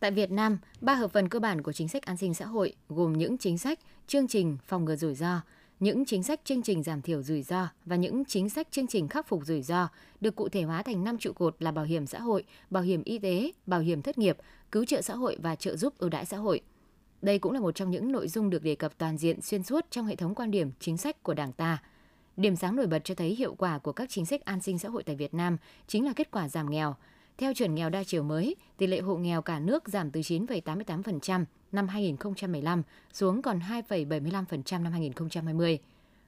Tại 0.00 0.10
Việt 0.10 0.30
Nam, 0.30 0.58
ba 0.80 0.94
hợp 0.94 1.12
phần 1.12 1.28
cơ 1.28 1.38
bản 1.38 1.62
của 1.62 1.72
chính 1.72 1.88
sách 1.88 2.02
an 2.02 2.16
sinh 2.16 2.34
xã 2.34 2.46
hội 2.46 2.74
gồm 2.88 3.12
những 3.12 3.38
chính 3.38 3.58
sách, 3.58 3.78
chương 4.06 4.28
trình 4.28 4.56
phòng 4.66 4.84
ngừa 4.84 4.96
rủi 4.96 5.14
ro, 5.14 5.40
những 5.82 6.04
chính 6.04 6.22
sách 6.22 6.40
chương 6.44 6.62
trình 6.62 6.82
giảm 6.82 7.02
thiểu 7.02 7.22
rủi 7.22 7.42
ro 7.42 7.68
và 7.84 7.96
những 7.96 8.24
chính 8.24 8.48
sách 8.48 8.68
chương 8.70 8.86
trình 8.86 9.08
khắc 9.08 9.28
phục 9.28 9.46
rủi 9.46 9.62
ro 9.62 9.88
được 10.20 10.36
cụ 10.36 10.48
thể 10.48 10.62
hóa 10.62 10.82
thành 10.82 11.04
năm 11.04 11.18
trụ 11.18 11.32
cột 11.32 11.56
là 11.58 11.72
bảo 11.72 11.84
hiểm 11.84 12.06
xã 12.06 12.20
hội, 12.20 12.44
bảo 12.70 12.82
hiểm 12.82 13.02
y 13.04 13.18
tế, 13.18 13.52
bảo 13.66 13.80
hiểm 13.80 14.02
thất 14.02 14.18
nghiệp, 14.18 14.36
cứu 14.72 14.84
trợ 14.84 15.02
xã 15.02 15.14
hội 15.14 15.36
và 15.42 15.54
trợ 15.54 15.76
giúp 15.76 15.94
ưu 15.98 16.10
đãi 16.10 16.26
xã 16.26 16.36
hội. 16.36 16.60
Đây 17.22 17.38
cũng 17.38 17.52
là 17.52 17.60
một 17.60 17.74
trong 17.74 17.90
những 17.90 18.12
nội 18.12 18.28
dung 18.28 18.50
được 18.50 18.62
đề 18.62 18.74
cập 18.74 18.98
toàn 18.98 19.18
diện 19.18 19.40
xuyên 19.40 19.62
suốt 19.62 19.86
trong 19.90 20.06
hệ 20.06 20.16
thống 20.16 20.34
quan 20.34 20.50
điểm 20.50 20.70
chính 20.80 20.96
sách 20.96 21.22
của 21.22 21.34
Đảng 21.34 21.52
ta. 21.52 21.82
Điểm 22.36 22.56
sáng 22.56 22.76
nổi 22.76 22.86
bật 22.86 23.04
cho 23.04 23.14
thấy 23.14 23.34
hiệu 23.34 23.54
quả 23.54 23.78
của 23.78 23.92
các 23.92 24.10
chính 24.10 24.26
sách 24.26 24.44
an 24.44 24.60
sinh 24.60 24.78
xã 24.78 24.88
hội 24.88 25.02
tại 25.02 25.16
Việt 25.16 25.34
Nam 25.34 25.56
chính 25.86 26.06
là 26.06 26.12
kết 26.16 26.30
quả 26.30 26.48
giảm 26.48 26.70
nghèo, 26.70 26.94
theo 27.42 27.54
chuẩn 27.54 27.74
nghèo 27.74 27.90
đa 27.90 28.04
chiều 28.04 28.22
mới, 28.22 28.56
tỷ 28.76 28.86
lệ 28.86 29.00
hộ 29.00 29.16
nghèo 29.16 29.42
cả 29.42 29.60
nước 29.60 29.88
giảm 29.88 30.10
từ 30.10 30.20
9,88% 30.20 31.44
năm 31.72 31.88
2015 31.88 32.82
xuống 33.12 33.42
còn 33.42 33.58
2,75% 33.58 34.82
năm 34.82 34.92
2020. 34.92 35.78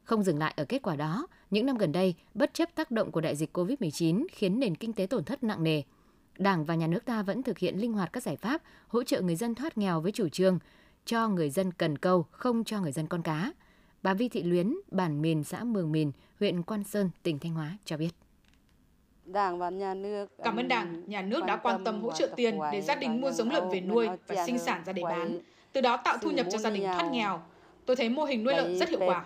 Không 0.05 0.23
dừng 0.23 0.39
lại 0.39 0.55
ở 0.57 0.65
kết 0.65 0.83
quả 0.83 0.97
đó, 0.97 1.27
những 1.51 1.67
năm 1.67 1.79
gần 1.79 1.93
đây, 1.93 2.15
bất 2.35 2.55
chấp 2.55 2.75
tác 2.75 2.91
động 2.91 3.11
của 3.11 3.21
đại 3.21 3.37
dịch 3.37 3.57
COVID-19 3.57 4.27
khiến 4.33 4.61
nền 4.61 4.75
kinh 4.75 4.93
tế 4.93 5.07
tổn 5.07 5.25
thất 5.25 5.45
nặng 5.45 5.63
nề, 5.63 5.83
Đảng 6.39 6.65
và 6.65 6.75
nhà 6.75 6.87
nước 6.87 7.05
ta 7.05 7.23
vẫn 7.23 7.43
thực 7.43 7.59
hiện 7.59 7.81
linh 7.81 7.93
hoạt 7.93 8.13
các 8.13 8.23
giải 8.23 8.37
pháp 8.37 8.63
hỗ 8.89 9.03
trợ 9.03 9.21
người 9.21 9.37
dân 9.37 9.55
thoát 9.55 9.79
nghèo 9.79 10.01
với 10.01 10.13
chủ 10.13 10.29
trương 10.29 10.59
cho 11.05 11.29
người 11.29 11.51
dân 11.51 11.73
cần 11.73 11.99
câu, 11.99 12.27
không 12.31 12.65
cho 12.65 12.81
người 12.81 12.93
dân 12.93 13.07
con 13.07 13.23
cá. 13.23 13.53
Bà 14.03 14.15
Vi 14.15 14.29
Thị 14.29 14.43
Luyến, 14.43 14.75
bản 14.91 15.23
Mìn, 15.23 15.45
xã 15.45 15.65
Mường 15.65 15.93
Mìn, 15.93 16.11
huyện 16.41 16.63
Quan 16.63 16.85
Sơn, 16.85 17.11
tỉnh 17.23 17.39
Thanh 17.39 17.55
Hóa 17.55 17.79
cho 17.85 17.97
biết. 17.97 18.24
Đảng 19.25 19.59
và 19.59 19.71
nhà 19.71 19.95
nước 19.95 20.27
Cảm 20.45 20.57
ơn 20.57 20.69
Đảng, 20.69 21.03
nhà 21.07 21.23
nước 21.23 21.45
đã 21.47 21.57
quan 21.57 21.85
tâm 21.85 22.03
hỗ 22.03 22.13
trợ 22.13 22.29
tiền 22.37 22.59
để 22.73 22.81
gia 22.81 22.95
đình 22.95 23.21
mua 23.21 23.31
giống 23.31 23.51
lợn 23.51 23.69
về 23.73 23.81
nuôi 23.81 24.09
và 24.27 24.47
sinh 24.47 24.59
sản 24.59 24.83
ra 24.87 24.93
để 24.93 25.03
bán, 25.03 25.39
từ 25.73 25.81
đó 25.81 25.97
tạo 26.05 26.19
thu 26.23 26.31
nhập 26.31 26.47
cho 26.53 26.59
gia 26.59 26.71
đình 26.71 26.83
thoát 26.83 27.11
nghèo. 27.13 27.41
Tôi 27.87 27.97
thấy 27.97 28.09
mô 28.09 28.25
hình 28.25 28.45
nuôi 28.45 28.55
lợn 28.55 28.79
rất 28.79 28.89
hiệu 28.89 29.01
quả. 29.07 29.25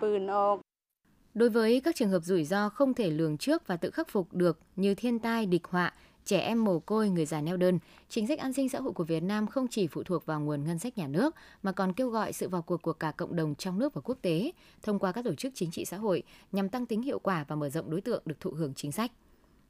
Đối 1.33 1.49
với 1.49 1.81
các 1.83 1.95
trường 1.95 2.09
hợp 2.09 2.19
rủi 2.23 2.43
ro 2.43 2.69
không 2.69 2.93
thể 2.93 3.09
lường 3.09 3.37
trước 3.37 3.67
và 3.67 3.77
tự 3.77 3.91
khắc 3.91 4.09
phục 4.09 4.33
được 4.33 4.59
như 4.75 4.95
thiên 4.95 5.19
tai, 5.19 5.45
địch 5.45 5.67
họa, 5.67 5.93
trẻ 6.25 6.39
em 6.39 6.63
mồ 6.63 6.79
côi, 6.79 7.09
người 7.09 7.25
già 7.25 7.41
neo 7.41 7.57
đơn, 7.57 7.79
chính 8.09 8.27
sách 8.27 8.39
an 8.39 8.53
sinh 8.53 8.69
xã 8.69 8.79
hội 8.79 8.93
của 8.93 9.03
Việt 9.03 9.23
Nam 9.23 9.47
không 9.47 9.67
chỉ 9.67 9.87
phụ 9.87 10.03
thuộc 10.03 10.25
vào 10.25 10.39
nguồn 10.39 10.63
ngân 10.63 10.79
sách 10.79 10.97
nhà 10.97 11.07
nước 11.07 11.35
mà 11.63 11.71
còn 11.71 11.93
kêu 11.93 12.09
gọi 12.09 12.33
sự 12.33 12.49
vào 12.49 12.61
cuộc 12.61 12.81
của 12.81 12.93
cả 12.93 13.11
cộng 13.11 13.35
đồng 13.35 13.55
trong 13.55 13.79
nước 13.79 13.93
và 13.93 14.01
quốc 14.01 14.17
tế 14.21 14.51
thông 14.81 14.99
qua 14.99 15.11
các 15.11 15.25
tổ 15.25 15.35
chức 15.35 15.51
chính 15.55 15.71
trị 15.71 15.85
xã 15.85 15.97
hội 15.97 16.23
nhằm 16.51 16.69
tăng 16.69 16.85
tính 16.85 17.01
hiệu 17.01 17.19
quả 17.19 17.45
và 17.47 17.55
mở 17.55 17.69
rộng 17.69 17.91
đối 17.91 18.01
tượng 18.01 18.23
được 18.25 18.39
thụ 18.39 18.51
hưởng 18.51 18.73
chính 18.73 18.91
sách. 18.91 19.11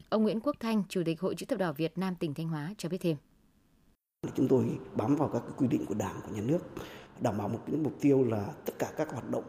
Ông 0.10 0.24
Nguyễn 0.24 0.40
Quốc 0.40 0.56
Thanh, 0.60 0.84
Chủ 0.90 1.02
tịch 1.06 1.22
Hội 1.22 1.36
chữ 1.36 1.46
thập 1.46 1.60
đỏ 1.60 1.74
Việt 1.74 1.98
Nam 1.98 2.16
tỉnh 2.16 2.34
Thanh 2.34 2.48
Hóa 2.48 2.74
cho 2.78 2.90
biết 2.90 2.98
thêm. 3.02 3.18
Chúng 4.36 4.48
tôi 4.48 4.66
bám 4.96 5.16
vào 5.16 5.30
các 5.34 5.44
quy 5.58 5.68
định 5.68 5.86
của 5.86 5.94
Đảng 5.94 6.16
của 6.28 6.36
nhà 6.36 6.42
nước, 6.42 6.60
đảm 7.22 7.38
bảo 7.38 7.48
một 7.48 7.60
cái 7.68 7.76
mục 7.76 7.94
tiêu 8.02 8.24
là 8.24 8.46
tất 8.66 8.74
cả 8.80 8.92
các 8.98 9.12
hoạt 9.12 9.30
động 9.30 9.44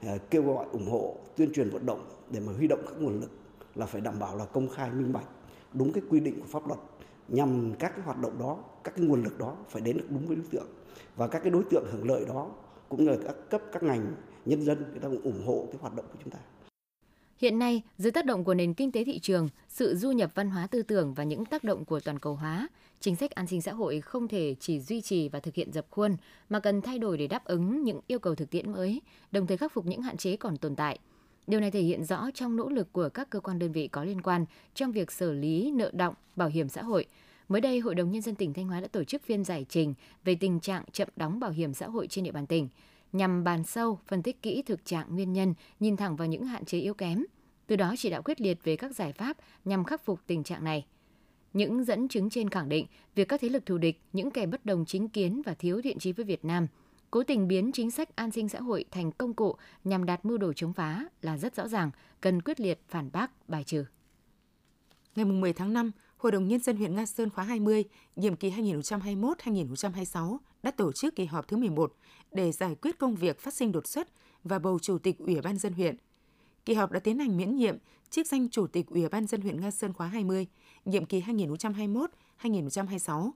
à, 0.00 0.16
kêu 0.30 0.42
gọi 0.42 0.66
ủng 0.72 0.90
hộ, 0.90 1.16
tuyên 1.36 1.52
truyền 1.52 1.70
vận 1.70 1.86
động 1.86 2.08
để 2.30 2.40
mà 2.40 2.52
huy 2.52 2.68
động 2.68 2.80
các 2.88 2.94
nguồn 3.00 3.20
lực 3.20 3.30
là 3.74 3.86
phải 3.86 4.00
đảm 4.00 4.18
bảo 4.18 4.36
là 4.36 4.44
công 4.44 4.68
khai 4.68 4.90
minh 4.90 5.12
bạch, 5.12 5.28
đúng 5.72 5.92
cái 5.92 6.02
quy 6.10 6.20
định 6.20 6.40
của 6.40 6.46
pháp 6.46 6.66
luật 6.66 6.80
nhằm 7.28 7.74
các 7.78 7.92
cái 7.96 8.04
hoạt 8.04 8.20
động 8.20 8.38
đó, 8.38 8.58
các 8.84 8.94
cái 8.96 9.06
nguồn 9.06 9.22
lực 9.22 9.38
đó 9.38 9.56
phải 9.68 9.82
đến 9.82 9.96
được 9.96 10.06
đúng 10.10 10.26
với 10.26 10.36
đối 10.36 10.46
tượng 10.50 10.68
và 11.16 11.28
các 11.28 11.38
cái 11.38 11.50
đối 11.50 11.64
tượng 11.70 11.84
hưởng 11.92 12.08
lợi 12.08 12.24
đó 12.28 12.50
cũng 12.88 13.04
như 13.04 13.10
là 13.10 13.16
các 13.24 13.36
cấp 13.50 13.60
các 13.72 13.82
ngành 13.82 14.14
nhân 14.44 14.62
dân 14.62 14.84
người 14.90 15.00
ta 15.00 15.08
cũng 15.08 15.22
ủng 15.22 15.46
hộ 15.46 15.66
cái 15.72 15.78
hoạt 15.80 15.94
động 15.96 16.06
của 16.12 16.18
chúng 16.24 16.32
ta. 16.32 16.38
Hiện 17.38 17.58
nay, 17.58 17.82
dưới 17.98 18.12
tác 18.12 18.24
động 18.26 18.44
của 18.44 18.54
nền 18.54 18.74
kinh 18.74 18.92
tế 18.92 19.04
thị 19.04 19.18
trường, 19.18 19.48
sự 19.68 19.94
du 19.94 20.12
nhập 20.12 20.30
văn 20.34 20.50
hóa 20.50 20.66
tư 20.66 20.82
tưởng 20.82 21.14
và 21.14 21.24
những 21.24 21.44
tác 21.44 21.64
động 21.64 21.84
của 21.84 22.00
toàn 22.00 22.18
cầu 22.18 22.34
hóa, 22.34 22.68
chính 23.00 23.16
sách 23.16 23.30
an 23.30 23.46
sinh 23.46 23.62
xã 23.62 23.72
hội 23.72 24.00
không 24.00 24.28
thể 24.28 24.54
chỉ 24.60 24.80
duy 24.80 25.00
trì 25.00 25.28
và 25.28 25.40
thực 25.40 25.54
hiện 25.54 25.72
dập 25.72 25.86
khuôn 25.90 26.16
mà 26.48 26.60
cần 26.60 26.82
thay 26.82 26.98
đổi 26.98 27.18
để 27.18 27.26
đáp 27.26 27.44
ứng 27.44 27.82
những 27.84 28.00
yêu 28.06 28.18
cầu 28.18 28.34
thực 28.34 28.50
tiễn 28.50 28.72
mới, 28.72 29.00
đồng 29.32 29.46
thời 29.46 29.56
khắc 29.56 29.72
phục 29.72 29.86
những 29.86 30.02
hạn 30.02 30.16
chế 30.16 30.36
còn 30.36 30.56
tồn 30.56 30.76
tại. 30.76 30.98
Điều 31.46 31.60
này 31.60 31.70
thể 31.70 31.80
hiện 31.80 32.04
rõ 32.04 32.30
trong 32.34 32.56
nỗ 32.56 32.68
lực 32.68 32.92
của 32.92 33.08
các 33.08 33.30
cơ 33.30 33.40
quan 33.40 33.58
đơn 33.58 33.72
vị 33.72 33.88
có 33.88 34.04
liên 34.04 34.22
quan 34.22 34.44
trong 34.74 34.92
việc 34.92 35.12
xử 35.12 35.32
lý 35.32 35.70
nợ 35.70 35.90
động, 35.94 36.14
bảo 36.36 36.48
hiểm 36.48 36.68
xã 36.68 36.82
hội. 36.82 37.06
Mới 37.48 37.60
đây, 37.60 37.80
Hội 37.80 37.94
đồng 37.94 38.10
Nhân 38.10 38.22
dân 38.22 38.34
tỉnh 38.34 38.52
Thanh 38.52 38.68
Hóa 38.68 38.80
đã 38.80 38.88
tổ 38.88 39.04
chức 39.04 39.22
phiên 39.22 39.44
giải 39.44 39.66
trình 39.68 39.94
về 40.24 40.34
tình 40.34 40.60
trạng 40.60 40.84
chậm 40.92 41.08
đóng 41.16 41.40
bảo 41.40 41.50
hiểm 41.50 41.74
xã 41.74 41.88
hội 41.88 42.06
trên 42.06 42.24
địa 42.24 42.32
bàn 42.32 42.46
tỉnh 42.46 42.68
nhằm 43.16 43.44
bàn 43.44 43.64
sâu, 43.64 43.98
phân 44.06 44.22
tích 44.22 44.42
kỹ 44.42 44.62
thực 44.62 44.84
trạng 44.84 45.14
nguyên 45.14 45.32
nhân, 45.32 45.54
nhìn 45.80 45.96
thẳng 45.96 46.16
vào 46.16 46.28
những 46.28 46.44
hạn 46.44 46.64
chế 46.64 46.78
yếu 46.78 46.94
kém, 46.94 47.24
từ 47.66 47.76
đó 47.76 47.94
chỉ 47.98 48.10
đạo 48.10 48.22
quyết 48.22 48.40
liệt 48.40 48.58
về 48.64 48.76
các 48.76 48.94
giải 48.94 49.12
pháp 49.12 49.36
nhằm 49.64 49.84
khắc 49.84 50.04
phục 50.04 50.20
tình 50.26 50.44
trạng 50.44 50.64
này. 50.64 50.86
Những 51.52 51.84
dẫn 51.84 52.08
chứng 52.08 52.30
trên 52.30 52.50
khẳng 52.50 52.68
định 52.68 52.86
việc 53.14 53.28
các 53.28 53.40
thế 53.40 53.48
lực 53.48 53.66
thù 53.66 53.78
địch, 53.78 54.00
những 54.12 54.30
kẻ 54.30 54.46
bất 54.46 54.66
đồng 54.66 54.84
chính 54.84 55.08
kiến 55.08 55.42
và 55.46 55.54
thiếu 55.54 55.82
thiện 55.82 55.98
trí 55.98 56.12
với 56.12 56.24
Việt 56.24 56.44
Nam 56.44 56.66
cố 57.10 57.22
tình 57.22 57.48
biến 57.48 57.72
chính 57.72 57.90
sách 57.90 58.16
an 58.16 58.30
sinh 58.30 58.48
xã 58.48 58.60
hội 58.60 58.84
thành 58.90 59.12
công 59.12 59.34
cụ 59.34 59.56
nhằm 59.84 60.06
đạt 60.06 60.24
mưu 60.24 60.38
đồ 60.38 60.52
chống 60.52 60.72
phá 60.72 61.04
là 61.22 61.38
rất 61.38 61.54
rõ 61.54 61.68
ràng, 61.68 61.90
cần 62.20 62.42
quyết 62.42 62.60
liệt 62.60 62.80
phản 62.88 63.10
bác, 63.12 63.48
bài 63.48 63.64
trừ. 63.64 63.84
Ngày 65.16 65.24
10 65.24 65.52
tháng 65.52 65.72
5, 65.72 65.90
Hội 66.16 66.32
đồng 66.32 66.48
Nhân 66.48 66.60
dân 66.60 66.76
huyện 66.76 66.94
Nga 66.94 67.06
Sơn 67.06 67.30
khóa 67.30 67.44
20, 67.44 67.84
nhiệm 68.16 68.36
kỳ 68.36 68.50
2021-2026 68.50 70.38
đã 70.66 70.70
tổ 70.70 70.92
chức 70.92 71.16
kỳ 71.16 71.24
họp 71.24 71.48
thứ 71.48 71.56
11 71.56 71.94
để 72.32 72.52
giải 72.52 72.74
quyết 72.74 72.98
công 72.98 73.14
việc 73.14 73.40
phát 73.40 73.54
sinh 73.54 73.72
đột 73.72 73.86
xuất 73.86 74.08
và 74.44 74.58
bầu 74.58 74.78
Chủ 74.78 74.98
tịch 74.98 75.18
Ủy 75.18 75.40
ban 75.40 75.58
dân 75.58 75.72
huyện. 75.72 75.96
Kỳ 76.64 76.74
họp 76.74 76.92
đã 76.92 77.00
tiến 77.00 77.18
hành 77.18 77.36
miễn 77.36 77.56
nhiệm 77.56 77.76
chức 78.10 78.26
danh 78.26 78.48
Chủ 78.48 78.66
tịch 78.66 78.86
Ủy 78.86 79.08
ban 79.08 79.26
dân 79.26 79.40
huyện 79.40 79.60
Nga 79.60 79.70
Sơn 79.70 79.92
khóa 79.92 80.06
20, 80.06 80.46
nhiệm 80.84 81.04
kỳ 81.04 81.20
2021-2026. 82.42 83.30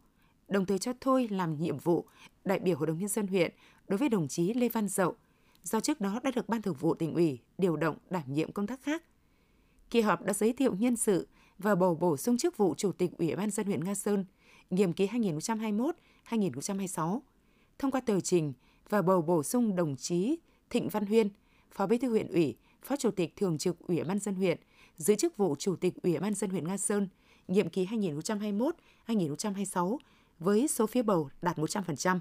đồng 0.49 0.67
thời 0.67 0.79
cho 0.79 0.93
thôi 1.01 1.29
làm 1.31 1.61
nhiệm 1.61 1.79
vụ 1.79 2.07
đại 2.45 2.59
biểu 2.59 2.77
Hội 2.77 2.87
đồng 2.87 2.99
Nhân 2.99 3.09
dân 3.09 3.27
huyện 3.27 3.53
đối 3.89 3.99
với 3.99 4.09
đồng 4.09 4.29
chí 4.29 4.55
Lê 4.55 4.69
Văn 4.69 4.89
Dậu, 4.89 5.15
do 5.63 5.81
trước 5.81 6.01
đó 6.01 6.21
đã 6.25 6.31
được 6.31 6.49
Ban 6.49 6.63
Thường 6.63 6.77
vụ 6.81 6.95
tỉnh 6.95 7.15
ủy 7.15 7.39
điều 7.59 7.77
động 7.77 7.97
đảm 8.11 8.25
nhiệm 8.27 8.53
công 8.53 8.67
tác 8.67 8.83
khác. 8.83 9.03
Kỳ 9.91 10.01
họp 10.01 10.23
đã 10.23 10.33
giới 10.33 10.53
thiệu 10.53 10.75
nhân 10.75 10.97
sự 10.97 11.29
và 11.59 11.75
bầu 11.75 11.95
bổ 11.95 12.17
sung 12.17 12.39
chức 12.39 12.57
vụ 12.57 12.75
Chủ 12.75 12.93
tịch 12.93 13.11
Ủy 13.19 13.37
ban 13.37 13.51
dân 13.51 13.67
huyện 13.67 13.85
Nga 13.85 13.95
Sơn, 13.95 14.25
nhiệm 14.71 14.93
kỳ 14.93 15.07
2026 16.23 17.23
thông 17.79 17.91
qua 17.91 18.01
tờ 18.01 18.21
trình 18.21 18.53
và 18.89 19.03
bầu 19.03 19.23
bổ 19.23 19.43
sung 19.43 19.77
đồng 19.77 19.97
chí 19.97 20.39
Thịnh 20.71 20.89
Văn 20.89 21.07
Huyên, 21.07 21.29
Phó 21.73 21.87
Bí 21.87 21.99
thư 21.99 22.11
huyện 22.11 22.29
ủy, 22.29 22.57
Phó 22.83 22.97
Chủ 22.97 23.11
tịch 23.11 23.37
Thường 23.37 23.59
trực 23.59 23.79
Ủy 23.79 24.05
ban 24.05 24.19
dân 24.19 24.35
huyện, 24.35 24.59
giữ 24.97 25.15
chức 25.15 25.37
vụ 25.37 25.57
Chủ 25.59 25.77
tịch 25.77 25.95
Ủy 26.03 26.19
ban 26.19 26.35
dân 26.35 26.51
huyện 26.51 26.69
Nga 26.69 26.77
Sơn, 26.77 27.09
nhiệm 27.49 27.69
kỳ 27.69 27.87
2021-2026 29.07 29.99
với 30.39 30.69
số 30.69 30.87
phiếu 30.87 31.03
bầu 31.03 31.29
đạt 31.43 31.59
100%. 31.59 32.19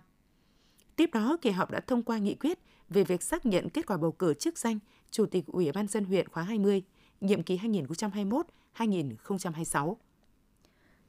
Tiếp 0.95 1.09
đó, 1.13 1.37
kỳ 1.41 1.49
họp 1.49 1.71
đã 1.71 1.79
thông 1.79 2.03
qua 2.03 2.17
nghị 2.17 2.35
quyết 2.35 2.59
về 2.89 3.03
việc 3.03 3.23
xác 3.23 3.45
nhận 3.45 3.69
kết 3.69 3.85
quả 3.85 3.97
bầu 3.97 4.11
cử 4.11 4.33
chức 4.33 4.57
danh 4.57 4.79
Chủ 5.11 5.25
tịch 5.25 5.45
Ủy 5.47 5.71
ban 5.71 5.87
dân 5.87 6.05
huyện 6.05 6.29
khóa 6.29 6.43
20, 6.43 6.83
nhiệm 7.21 7.43
kỳ 7.43 7.57
2021-2026. 7.57 9.95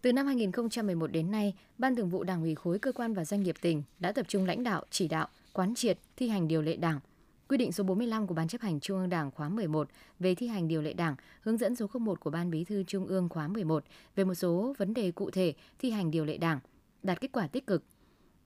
Từ 0.02 0.12
năm 0.12 0.26
2011 0.26 1.06
đến 1.06 1.30
nay, 1.30 1.54
Ban 1.78 1.96
Thường 1.96 2.08
vụ 2.08 2.24
Đảng 2.24 2.42
ủy 2.42 2.54
khối 2.54 2.78
cơ 2.78 2.92
quan 2.92 3.14
và 3.14 3.24
doanh 3.24 3.42
nghiệp 3.42 3.56
tỉnh 3.60 3.82
đã 3.98 4.12
tập 4.12 4.26
trung 4.28 4.46
lãnh 4.46 4.62
đạo, 4.62 4.84
chỉ 4.90 5.08
đạo, 5.08 5.28
quán 5.52 5.74
triệt, 5.74 5.98
thi 6.16 6.28
hành 6.28 6.48
điều 6.48 6.62
lệ 6.62 6.76
Đảng, 6.76 7.00
quy 7.48 7.56
định 7.56 7.72
số 7.72 7.84
45 7.84 8.26
của 8.26 8.34
Ban 8.34 8.48
chấp 8.48 8.60
hành 8.60 8.80
Trung 8.80 8.98
ương 8.98 9.08
Đảng 9.08 9.30
khóa 9.30 9.48
11 9.48 9.88
về 10.18 10.34
thi 10.34 10.46
hành 10.46 10.68
điều 10.68 10.82
lệ 10.82 10.92
Đảng, 10.92 11.16
hướng 11.40 11.56
dẫn 11.56 11.76
số 11.76 11.86
01 11.94 12.20
của 12.20 12.30
Ban 12.30 12.50
Bí 12.50 12.64
thư 12.64 12.82
Trung 12.82 13.06
ương 13.06 13.28
khóa 13.28 13.48
11 13.48 13.84
về 14.16 14.24
một 14.24 14.34
số 14.34 14.74
vấn 14.78 14.94
đề 14.94 15.10
cụ 15.10 15.30
thể 15.30 15.54
thi 15.78 15.90
hành 15.90 16.10
điều 16.10 16.24
lệ 16.24 16.38
Đảng, 16.38 16.58
đạt 17.02 17.20
kết 17.20 17.32
quả 17.32 17.46
tích 17.46 17.66
cực. 17.66 17.84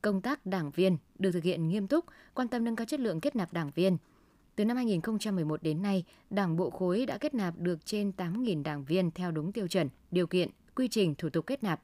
Công 0.03 0.21
tác 0.21 0.47
đảng 0.47 0.71
viên 0.71 0.97
được 1.19 1.31
thực 1.33 1.45
hiện 1.45 1.69
nghiêm 1.69 1.87
túc, 1.87 2.05
quan 2.35 2.49
tâm 2.49 2.65
nâng 2.65 2.77
cao 2.77 2.85
chất 2.85 3.01
lượng 3.01 3.21
kết 3.21 3.37
nạp 3.37 3.53
đảng 3.53 3.71
viên. 3.75 3.97
Từ 4.57 4.65
năm 4.65 4.77
2011 4.77 5.63
đến 5.63 5.83
nay, 5.83 6.05
Đảng 6.31 6.57
bộ 6.57 6.71
khối 6.71 7.07
đã 7.07 7.19
kết 7.19 7.35
nạp 7.35 7.59
được 7.59 7.87
trên 7.87 8.13
8.000 8.17 8.63
đảng 8.63 8.85
viên 8.85 9.11
theo 9.11 9.31
đúng 9.31 9.53
tiêu 9.53 9.69
chuẩn, 9.69 9.89
điều 10.11 10.27
kiện, 10.27 10.49
quy 10.75 10.89
trình 10.89 11.15
thủ 11.15 11.29
tục 11.29 11.47
kết 11.47 11.63
nạp. 11.63 11.81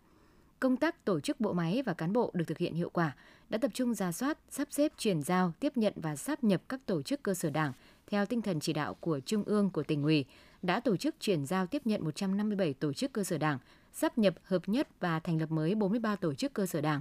Công 0.60 0.76
tác 0.76 1.04
tổ 1.04 1.20
chức 1.20 1.40
bộ 1.40 1.52
máy 1.52 1.82
và 1.86 1.94
cán 1.94 2.12
bộ 2.12 2.30
được 2.34 2.44
thực 2.44 2.58
hiện 2.58 2.74
hiệu 2.74 2.90
quả, 2.90 3.16
đã 3.50 3.58
tập 3.58 3.70
trung 3.74 3.94
ra 3.94 4.12
soát, 4.12 4.38
sắp 4.50 4.68
xếp 4.70 4.92
chuyển 4.98 5.22
giao, 5.22 5.52
tiếp 5.60 5.76
nhận 5.76 5.92
và 5.96 6.16
sáp 6.16 6.44
nhập 6.44 6.62
các 6.68 6.80
tổ 6.86 7.02
chức 7.02 7.22
cơ 7.22 7.34
sở 7.34 7.50
đảng 7.50 7.72
theo 8.06 8.26
tinh 8.26 8.42
thần 8.42 8.60
chỉ 8.60 8.72
đạo 8.72 8.94
của 8.94 9.20
Trung 9.20 9.44
ương 9.44 9.70
của 9.70 9.82
tỉnh 9.82 10.02
ủy, 10.02 10.24
đã 10.62 10.80
tổ 10.80 10.96
chức 10.96 11.14
chuyển 11.20 11.46
giao 11.46 11.66
tiếp 11.66 11.82
nhận 11.84 12.04
157 12.04 12.74
tổ 12.74 12.92
chức 12.92 13.12
cơ 13.12 13.24
sở 13.24 13.38
đảng, 13.38 13.58
sắp 13.92 14.18
nhập 14.18 14.34
hợp 14.44 14.68
nhất 14.68 14.88
và 15.00 15.18
thành 15.20 15.40
lập 15.40 15.50
mới 15.50 15.74
43 15.74 16.16
tổ 16.16 16.34
chức 16.34 16.52
cơ 16.52 16.66
sở 16.66 16.80
đảng, 16.80 17.00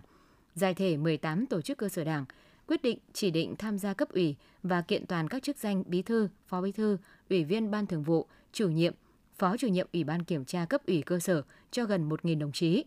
giải 0.56 0.73
thể 0.73 0.97
18 0.97 1.45
tổ 1.45 1.62
chức 1.62 1.78
cơ 1.78 1.89
sở 1.89 2.04
đảng, 2.04 2.25
quyết 2.67 2.82
định 2.82 2.97
chỉ 3.13 3.32
định 3.32 3.56
tham 3.56 3.78
gia 3.78 3.93
cấp 3.93 4.10
ủy 4.10 4.36
và 4.63 4.82
kiện 4.82 5.06
toàn 5.06 5.28
các 5.28 5.43
chức 5.43 5.58
danh 5.58 5.84
bí 5.88 6.02
thư, 6.02 6.30
phó 6.47 6.62
bí 6.62 6.71
thư, 6.71 6.97
ủy 7.30 7.43
viên 7.43 7.71
ban 7.71 7.88
thường 7.88 8.04
vụ, 8.04 8.28
chủ 8.54 8.69
nhiệm, 8.69 8.93
phó 9.38 9.58
chủ 9.58 9.67
nhiệm 9.67 9.88
ủy 9.93 10.04
ban 10.04 10.23
kiểm 10.23 10.45
tra 10.45 10.65
cấp 10.65 10.82
ủy 10.88 11.02
cơ 11.02 11.19
sở 11.19 11.41
cho 11.71 11.86
gần 11.86 12.10
1.000 12.10 12.39
đồng 12.39 12.51
chí. 12.51 12.84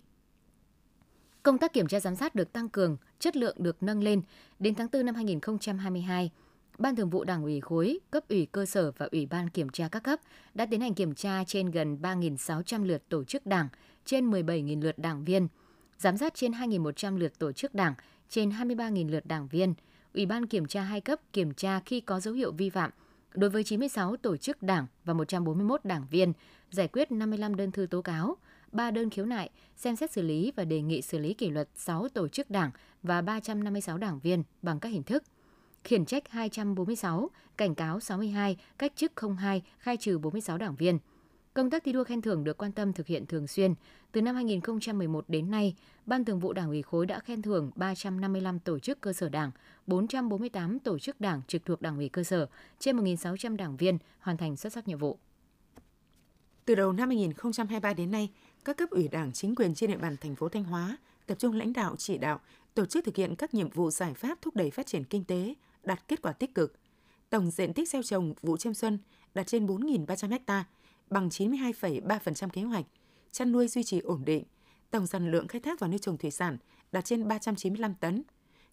Công 1.42 1.58
tác 1.58 1.72
kiểm 1.72 1.86
tra 1.86 2.00
giám 2.00 2.16
sát 2.16 2.34
được 2.34 2.52
tăng 2.52 2.68
cường, 2.68 2.96
chất 3.18 3.36
lượng 3.36 3.56
được 3.58 3.82
nâng 3.82 4.02
lên. 4.02 4.22
Đến 4.58 4.74
tháng 4.74 4.88
4 4.92 5.06
năm 5.06 5.14
2022, 5.14 6.30
Ban 6.78 6.96
Thường 6.96 7.10
vụ 7.10 7.24
Đảng 7.24 7.42
ủy 7.42 7.60
khối, 7.60 7.98
cấp 8.10 8.24
ủy 8.28 8.46
cơ 8.52 8.66
sở 8.66 8.92
và 8.92 9.08
Ủy 9.12 9.26
ban 9.26 9.48
kiểm 9.48 9.68
tra 9.68 9.88
các 9.88 10.02
cấp 10.02 10.20
đã 10.54 10.66
tiến 10.66 10.80
hành 10.80 10.94
kiểm 10.94 11.14
tra 11.14 11.44
trên 11.44 11.70
gần 11.70 11.98
3.600 12.02 12.84
lượt 12.84 13.08
tổ 13.08 13.24
chức 13.24 13.46
đảng, 13.46 13.68
trên 14.04 14.30
17.000 14.30 14.82
lượt 14.82 14.98
đảng 14.98 15.24
viên, 15.24 15.48
giám 15.98 16.16
sát 16.16 16.34
trên 16.34 16.52
2.100 16.52 17.18
lượt 17.18 17.38
tổ 17.38 17.52
chức 17.52 17.74
đảng, 17.74 17.94
trên 18.28 18.50
23.000 18.50 19.10
lượt 19.10 19.26
đảng 19.26 19.48
viên. 19.48 19.74
Ủy 20.14 20.26
ban 20.26 20.46
kiểm 20.46 20.66
tra 20.66 20.82
hai 20.82 21.00
cấp 21.00 21.20
kiểm 21.32 21.54
tra 21.54 21.80
khi 21.80 22.00
có 22.00 22.20
dấu 22.20 22.34
hiệu 22.34 22.52
vi 22.52 22.70
phạm 22.70 22.90
đối 23.34 23.50
với 23.50 23.64
96 23.64 24.16
tổ 24.16 24.36
chức 24.36 24.62
đảng 24.62 24.86
và 25.04 25.14
141 25.14 25.84
đảng 25.84 26.06
viên, 26.10 26.32
giải 26.70 26.88
quyết 26.88 27.12
55 27.12 27.56
đơn 27.56 27.72
thư 27.72 27.86
tố 27.86 28.02
cáo, 28.02 28.36
3 28.72 28.90
đơn 28.90 29.10
khiếu 29.10 29.24
nại, 29.24 29.50
xem 29.76 29.96
xét 29.96 30.12
xử 30.12 30.22
lý 30.22 30.52
và 30.56 30.64
đề 30.64 30.82
nghị 30.82 31.02
xử 31.02 31.18
lý 31.18 31.34
kỷ 31.34 31.50
luật 31.50 31.68
6 31.74 32.08
tổ 32.08 32.28
chức 32.28 32.50
đảng 32.50 32.70
và 33.02 33.22
356 33.22 33.98
đảng 33.98 34.18
viên 34.18 34.42
bằng 34.62 34.80
các 34.80 34.88
hình 34.88 35.02
thức. 35.02 35.22
Khiển 35.84 36.04
trách 36.04 36.28
246, 36.28 37.30
cảnh 37.56 37.74
cáo 37.74 38.00
62, 38.00 38.56
cách 38.78 38.92
chức 38.96 39.12
02, 39.38 39.62
khai 39.78 39.96
trừ 39.96 40.18
46 40.18 40.58
đảng 40.58 40.76
viên. 40.76 40.98
Công 41.54 41.70
tác 41.70 41.84
thi 41.84 41.92
đua 41.92 42.04
khen 42.04 42.22
thưởng 42.22 42.44
được 42.44 42.58
quan 42.58 42.72
tâm 42.72 42.92
thực 42.92 43.06
hiện 43.06 43.26
thường 43.26 43.46
xuyên. 43.46 43.74
Từ 44.12 44.22
năm 44.22 44.34
2011 44.34 45.24
đến 45.28 45.50
nay, 45.50 45.74
Ban 46.06 46.24
Thường 46.24 46.40
vụ 46.40 46.52
Đảng 46.52 46.68
ủy 46.68 46.82
khối 46.82 47.06
đã 47.06 47.20
khen 47.20 47.42
thưởng 47.42 47.70
355 47.74 48.58
tổ 48.58 48.78
chức 48.78 49.00
cơ 49.00 49.12
sở 49.12 49.28
đảng, 49.28 49.50
448 49.86 50.78
tổ 50.78 50.98
chức 50.98 51.20
đảng 51.20 51.42
trực 51.48 51.64
thuộc 51.64 51.82
Đảng 51.82 51.96
ủy 51.96 52.08
cơ 52.08 52.24
sở, 52.24 52.46
trên 52.78 52.96
1.600 52.96 53.56
đảng 53.56 53.76
viên 53.76 53.98
hoàn 54.20 54.36
thành 54.36 54.56
xuất 54.56 54.72
sắc 54.72 54.88
nhiệm 54.88 54.98
vụ. 54.98 55.18
Từ 56.64 56.74
đầu 56.74 56.92
năm 56.92 57.08
2023 57.08 57.94
đến 57.94 58.10
nay, 58.10 58.30
các 58.64 58.76
cấp 58.76 58.90
ủy 58.90 59.08
Đảng 59.08 59.32
chính 59.32 59.54
quyền 59.54 59.74
trên 59.74 59.90
địa 59.90 59.96
bàn 59.96 60.16
thành 60.20 60.36
phố 60.36 60.48
Thanh 60.48 60.64
Hóa 60.64 60.96
tập 61.26 61.38
trung 61.38 61.54
lãnh 61.54 61.72
đạo 61.72 61.96
chỉ 61.98 62.18
đạo 62.18 62.40
tổ 62.74 62.86
chức 62.86 63.04
thực 63.04 63.16
hiện 63.16 63.36
các 63.36 63.54
nhiệm 63.54 63.70
vụ 63.70 63.90
giải 63.90 64.14
pháp 64.14 64.42
thúc 64.42 64.56
đẩy 64.56 64.70
phát 64.70 64.86
triển 64.86 65.04
kinh 65.04 65.24
tế, 65.24 65.54
đạt 65.82 66.08
kết 66.08 66.22
quả 66.22 66.32
tích 66.32 66.54
cực. 66.54 66.74
Tổng 67.30 67.50
diện 67.50 67.72
tích 67.72 67.88
gieo 67.88 68.02
trồng 68.02 68.34
vụ 68.42 68.56
chiêm 68.56 68.74
xuân 68.74 68.98
đạt 69.34 69.46
trên 69.46 69.66
4.300 69.66 70.38
ha, 70.46 70.64
bằng 71.10 71.28
92,3% 71.28 72.48
kế 72.48 72.62
hoạch. 72.62 72.84
Chăn 73.32 73.52
nuôi 73.52 73.68
duy 73.68 73.84
trì 73.84 73.98
ổn 73.98 74.24
định. 74.24 74.44
Tổng 74.90 75.06
sản 75.06 75.30
lượng 75.30 75.48
khai 75.48 75.60
thác 75.60 75.80
và 75.80 75.88
nuôi 75.88 75.98
trồng 75.98 76.16
thủy 76.16 76.30
sản 76.30 76.56
đạt 76.92 77.04
trên 77.04 77.28
395 77.28 77.94
tấn. 77.94 78.22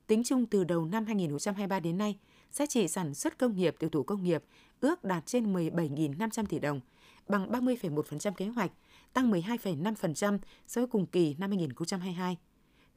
Tính 0.08 0.24
chung 0.24 0.46
từ 0.46 0.64
đầu 0.64 0.86
năm 0.86 1.06
2023 1.06 1.80
đến 1.80 1.98
nay, 1.98 2.20
giá 2.52 2.66
trị 2.66 2.88
sản 2.88 3.14
xuất 3.14 3.38
công 3.38 3.56
nghiệp 3.56 3.76
tiểu 3.80 3.90
thủ 3.90 4.04
công 4.04 4.24
nghiệp 4.24 4.44
ước 4.80 5.04
đạt 5.04 5.26
trên 5.26 5.54
17.500 5.54 6.46
tỷ 6.46 6.60
đồng, 6.60 6.80
bằng 7.28 7.52
30,1% 7.52 8.32
kế 8.32 8.48
hoạch, 8.48 8.72
tăng 9.14 9.32
12,5% 9.32 10.40
so 10.68 10.82
với 10.82 10.88
cùng 10.88 11.06
kỳ 11.06 11.36
năm 11.40 11.50
2022. 11.50 12.38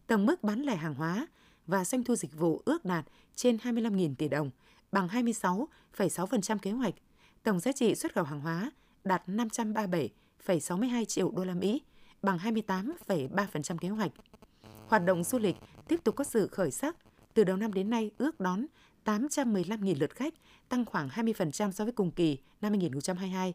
Tổng 0.07 0.27
mức 0.27 0.43
bán 0.43 0.63
lẻ 0.63 0.77
hàng 0.77 0.95
hóa 0.95 1.27
và 1.67 1.85
doanh 1.85 2.05
thu 2.05 2.17
dịch 2.17 2.39
vụ 2.39 2.63
ước 2.65 2.85
đạt 2.85 3.05
trên 3.35 3.57
25.000 3.57 4.15
tỷ 4.15 4.29
đồng, 4.29 4.51
bằng 4.93 5.09
26,6% 5.09 6.59
kế 6.59 6.71
hoạch. 6.71 6.95
Tổng 7.43 7.61
giá 7.61 7.73
trị 7.73 7.95
xuất 7.95 8.15
khẩu 8.15 8.25
hàng 8.25 8.41
hóa 8.41 8.71
đạt 9.05 9.23
537,62 9.27 11.05
triệu 11.05 11.31
đô 11.31 11.45
la 11.45 11.55
Mỹ, 11.55 11.83
bằng 12.23 12.39
28,3% 12.39 13.77
kế 13.77 13.89
hoạch. 13.89 14.13
Hoạt 14.87 15.05
động 15.05 15.25
du 15.25 15.39
lịch 15.39 15.57
tiếp 15.89 16.01
tục 16.05 16.17
có 16.17 16.25
sự 16.25 16.49
khởi 16.49 16.71
sắc. 16.71 16.97
Từ 17.35 17.45
đầu 17.45 17.57
năm 17.57 17.73
đến 17.73 17.91
nay 17.91 18.11
ước 18.19 18.41
đón 18.41 18.67
815.000 19.05 19.95
lượt 20.01 20.15
khách, 20.15 20.35
tăng 20.69 20.85
khoảng 20.85 21.09
20% 21.09 21.71
so 21.71 21.85
với 21.85 21.93
cùng 21.93 22.11
kỳ 22.11 22.39
năm 22.61 22.73
2022. 22.73 23.55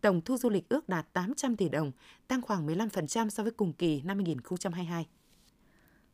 Tổng 0.00 0.20
thu 0.20 0.36
du 0.36 0.50
lịch 0.50 0.68
ước 0.68 0.88
đạt 0.88 1.12
800 1.12 1.56
tỷ 1.56 1.68
đồng, 1.68 1.92
tăng 2.28 2.42
khoảng 2.42 2.66
15% 2.66 3.28
so 3.28 3.42
với 3.42 3.52
cùng 3.52 3.72
kỳ 3.72 4.02
năm 4.02 4.16
2022. 4.16 5.06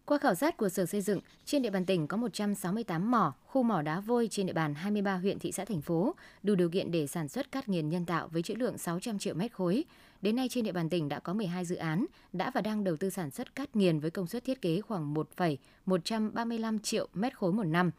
Qua 0.07 0.19
khảo 0.19 0.35
sát 0.35 0.57
của 0.57 0.69
Sở 0.69 0.87
Xây 0.87 1.01
dựng, 1.01 1.21
trên 1.45 1.63
địa 1.63 1.71
bàn 1.71 1.87
tỉnh 1.87 2.07
có 2.07 2.17
168 2.17 3.11
mỏ, 3.11 3.35
khu 3.47 3.63
mỏ 3.63 3.83
đá 3.83 4.01
vôi 4.01 4.29
trên 4.31 4.47
địa 4.47 4.53
bàn 4.53 4.75
23 4.75 5.17
huyện 5.17 5.39
thị 5.39 5.53
xã 5.53 5.65
thành 5.65 5.81
phố, 5.81 6.15
đủ 6.43 6.55
điều 6.55 6.71
kiện 6.71 6.91
để 6.91 7.07
sản 7.07 7.29
xuất 7.29 7.53
cát 7.53 7.69
nghiền 7.69 7.89
nhân 7.89 8.05
tạo 8.05 8.29
với 8.29 8.43
trữ 8.43 8.55
lượng 8.55 8.79
600 8.79 9.19
triệu 9.19 9.35
mét 9.35 9.53
khối. 9.53 9.85
Đến 10.23 10.37
nay 10.37 10.49
trên 10.51 10.65
địa 10.65 10.73
bàn 10.73 10.89
tỉnh 10.89 11.09
đã 11.09 11.19
có 11.21 11.35
12 11.35 11.65
dự 11.65 11.77
án 11.77 12.07
đã 12.33 12.51
và 12.55 12.61
đang 12.61 12.85
đầu 12.85 12.97
tư 12.97 13.11
sản 13.11 13.31
xuất 13.31 13.55
cát 13.55 13.77
nghiền 13.77 14.01
với 14.01 14.11
công 14.11 14.27
suất 14.27 14.45
thiết 14.45 14.63
kế 14.63 14.81
khoảng 14.81 15.15
1,135 15.15 16.79
triệu 16.79 17.09
mét 17.15 17.39
khối 17.39 17.53
một 17.53 17.65
năm, 17.65 17.91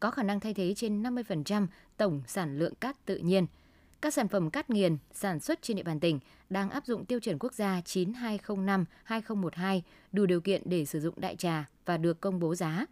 có 0.00 0.10
khả 0.10 0.22
năng 0.22 0.40
thay 0.40 0.54
thế 0.54 0.74
trên 0.76 1.02
50% 1.02 1.66
tổng 1.96 2.22
sản 2.26 2.58
lượng 2.58 2.74
cát 2.74 3.06
tự 3.06 3.16
nhiên– 3.16 3.46
các 4.04 4.14
sản 4.14 4.28
phẩm 4.28 4.50
cát 4.50 4.70
nghiền 4.70 4.96
sản 5.12 5.40
xuất 5.40 5.62
trên 5.62 5.76
địa 5.76 5.82
bàn 5.82 6.00
tỉnh 6.00 6.20
đang 6.50 6.70
áp 6.70 6.86
dụng 6.86 7.04
tiêu 7.04 7.20
chuẩn 7.20 7.38
quốc 7.38 7.54
gia 7.54 7.80
9205-2012 7.80 9.80
đủ 10.12 10.26
điều 10.26 10.40
kiện 10.40 10.62
để 10.64 10.84
sử 10.84 11.00
dụng 11.00 11.14
đại 11.16 11.36
trà 11.36 11.68
và 11.84 11.96
được 11.96 12.20
công 12.20 12.40
bố 12.40 12.54
giá. 12.54 12.86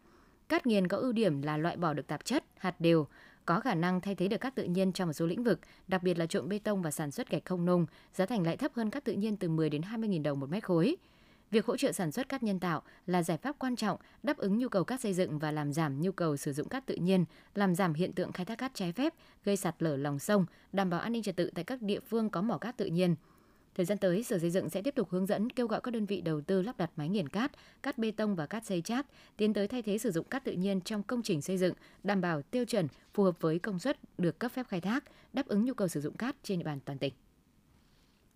Cát 0.48 0.66
nghiền 0.66 0.88
có 0.88 0.96
ưu 0.96 1.12
điểm 1.12 1.42
là 1.42 1.56
loại 1.56 1.76
bỏ 1.76 1.94
được 1.94 2.06
tạp 2.06 2.24
chất, 2.24 2.44
hạt 2.56 2.80
đều, 2.80 3.06
có 3.44 3.60
khả 3.60 3.74
năng 3.74 4.00
thay 4.00 4.14
thế 4.14 4.28
được 4.28 4.40
cát 4.40 4.54
tự 4.54 4.64
nhiên 4.64 4.92
trong 4.92 5.08
một 5.08 5.12
số 5.12 5.26
lĩnh 5.26 5.44
vực, 5.44 5.60
đặc 5.88 6.02
biệt 6.02 6.18
là 6.18 6.26
trộn 6.26 6.48
bê 6.48 6.58
tông 6.58 6.82
và 6.82 6.90
sản 6.90 7.10
xuất 7.10 7.30
gạch 7.30 7.44
không 7.44 7.64
nung, 7.64 7.86
giá 8.14 8.26
thành 8.26 8.42
lại 8.42 8.56
thấp 8.56 8.72
hơn 8.74 8.90
cát 8.90 9.04
tự 9.04 9.12
nhiên 9.12 9.36
từ 9.36 9.48
10 9.48 9.70
đến 9.70 9.82
20 9.82 10.08
000 10.12 10.22
đồng 10.22 10.40
một 10.40 10.50
mét 10.50 10.64
khối. 10.64 10.96
Việc 11.52 11.66
hỗ 11.66 11.76
trợ 11.76 11.92
sản 11.92 12.12
xuất 12.12 12.28
cát 12.28 12.42
nhân 12.42 12.58
tạo 12.58 12.82
là 13.06 13.22
giải 13.22 13.36
pháp 13.36 13.56
quan 13.58 13.76
trọng 13.76 13.98
đáp 14.22 14.36
ứng 14.36 14.58
nhu 14.58 14.68
cầu 14.68 14.84
cát 14.84 15.00
xây 15.00 15.14
dựng 15.14 15.38
và 15.38 15.52
làm 15.52 15.72
giảm 15.72 16.00
nhu 16.00 16.12
cầu 16.12 16.36
sử 16.36 16.52
dụng 16.52 16.68
cát 16.68 16.86
tự 16.86 16.94
nhiên, 16.94 17.24
làm 17.54 17.74
giảm 17.74 17.94
hiện 17.94 18.12
tượng 18.12 18.32
khai 18.32 18.46
thác 18.46 18.58
cát 18.58 18.74
trái 18.74 18.92
phép, 18.92 19.14
gây 19.44 19.56
sạt 19.56 19.74
lở 19.78 19.96
lòng 19.96 20.18
sông, 20.18 20.46
đảm 20.72 20.90
bảo 20.90 21.00
an 21.00 21.12
ninh 21.12 21.22
trật 21.22 21.36
tự 21.36 21.50
tại 21.54 21.64
các 21.64 21.82
địa 21.82 22.00
phương 22.00 22.30
có 22.30 22.42
mỏ 22.42 22.58
cát 22.58 22.76
tự 22.76 22.86
nhiên. 22.86 23.14
Thời 23.74 23.86
gian 23.86 23.98
tới, 23.98 24.22
Sở 24.22 24.38
Xây 24.38 24.50
dựng 24.50 24.70
sẽ 24.70 24.82
tiếp 24.82 24.94
tục 24.94 25.10
hướng 25.10 25.26
dẫn 25.26 25.50
kêu 25.50 25.66
gọi 25.66 25.80
các 25.80 25.90
đơn 25.90 26.06
vị 26.06 26.20
đầu 26.20 26.40
tư 26.40 26.62
lắp 26.62 26.78
đặt 26.78 26.90
máy 26.96 27.08
nghiền 27.08 27.28
cát, 27.28 27.52
cát 27.82 27.98
bê 27.98 28.10
tông 28.10 28.36
và 28.36 28.46
cát 28.46 28.66
xây 28.66 28.82
chát, 28.82 29.06
tiến 29.36 29.54
tới 29.54 29.68
thay 29.68 29.82
thế 29.82 29.98
sử 29.98 30.10
dụng 30.10 30.26
cát 30.28 30.44
tự 30.44 30.52
nhiên 30.52 30.80
trong 30.80 31.02
công 31.02 31.22
trình 31.22 31.42
xây 31.42 31.58
dựng, 31.58 31.74
đảm 32.02 32.20
bảo 32.20 32.42
tiêu 32.42 32.64
chuẩn 32.64 32.88
phù 33.14 33.22
hợp 33.22 33.40
với 33.40 33.58
công 33.58 33.78
suất 33.78 33.98
được 34.18 34.38
cấp 34.38 34.52
phép 34.52 34.66
khai 34.68 34.80
thác, 34.80 35.04
đáp 35.32 35.46
ứng 35.46 35.64
nhu 35.64 35.74
cầu 35.74 35.88
sử 35.88 36.00
dụng 36.00 36.16
cát 36.16 36.36
trên 36.42 36.58
địa 36.58 36.64
bàn 36.64 36.78
toàn 36.84 36.98
tỉnh. 36.98 37.12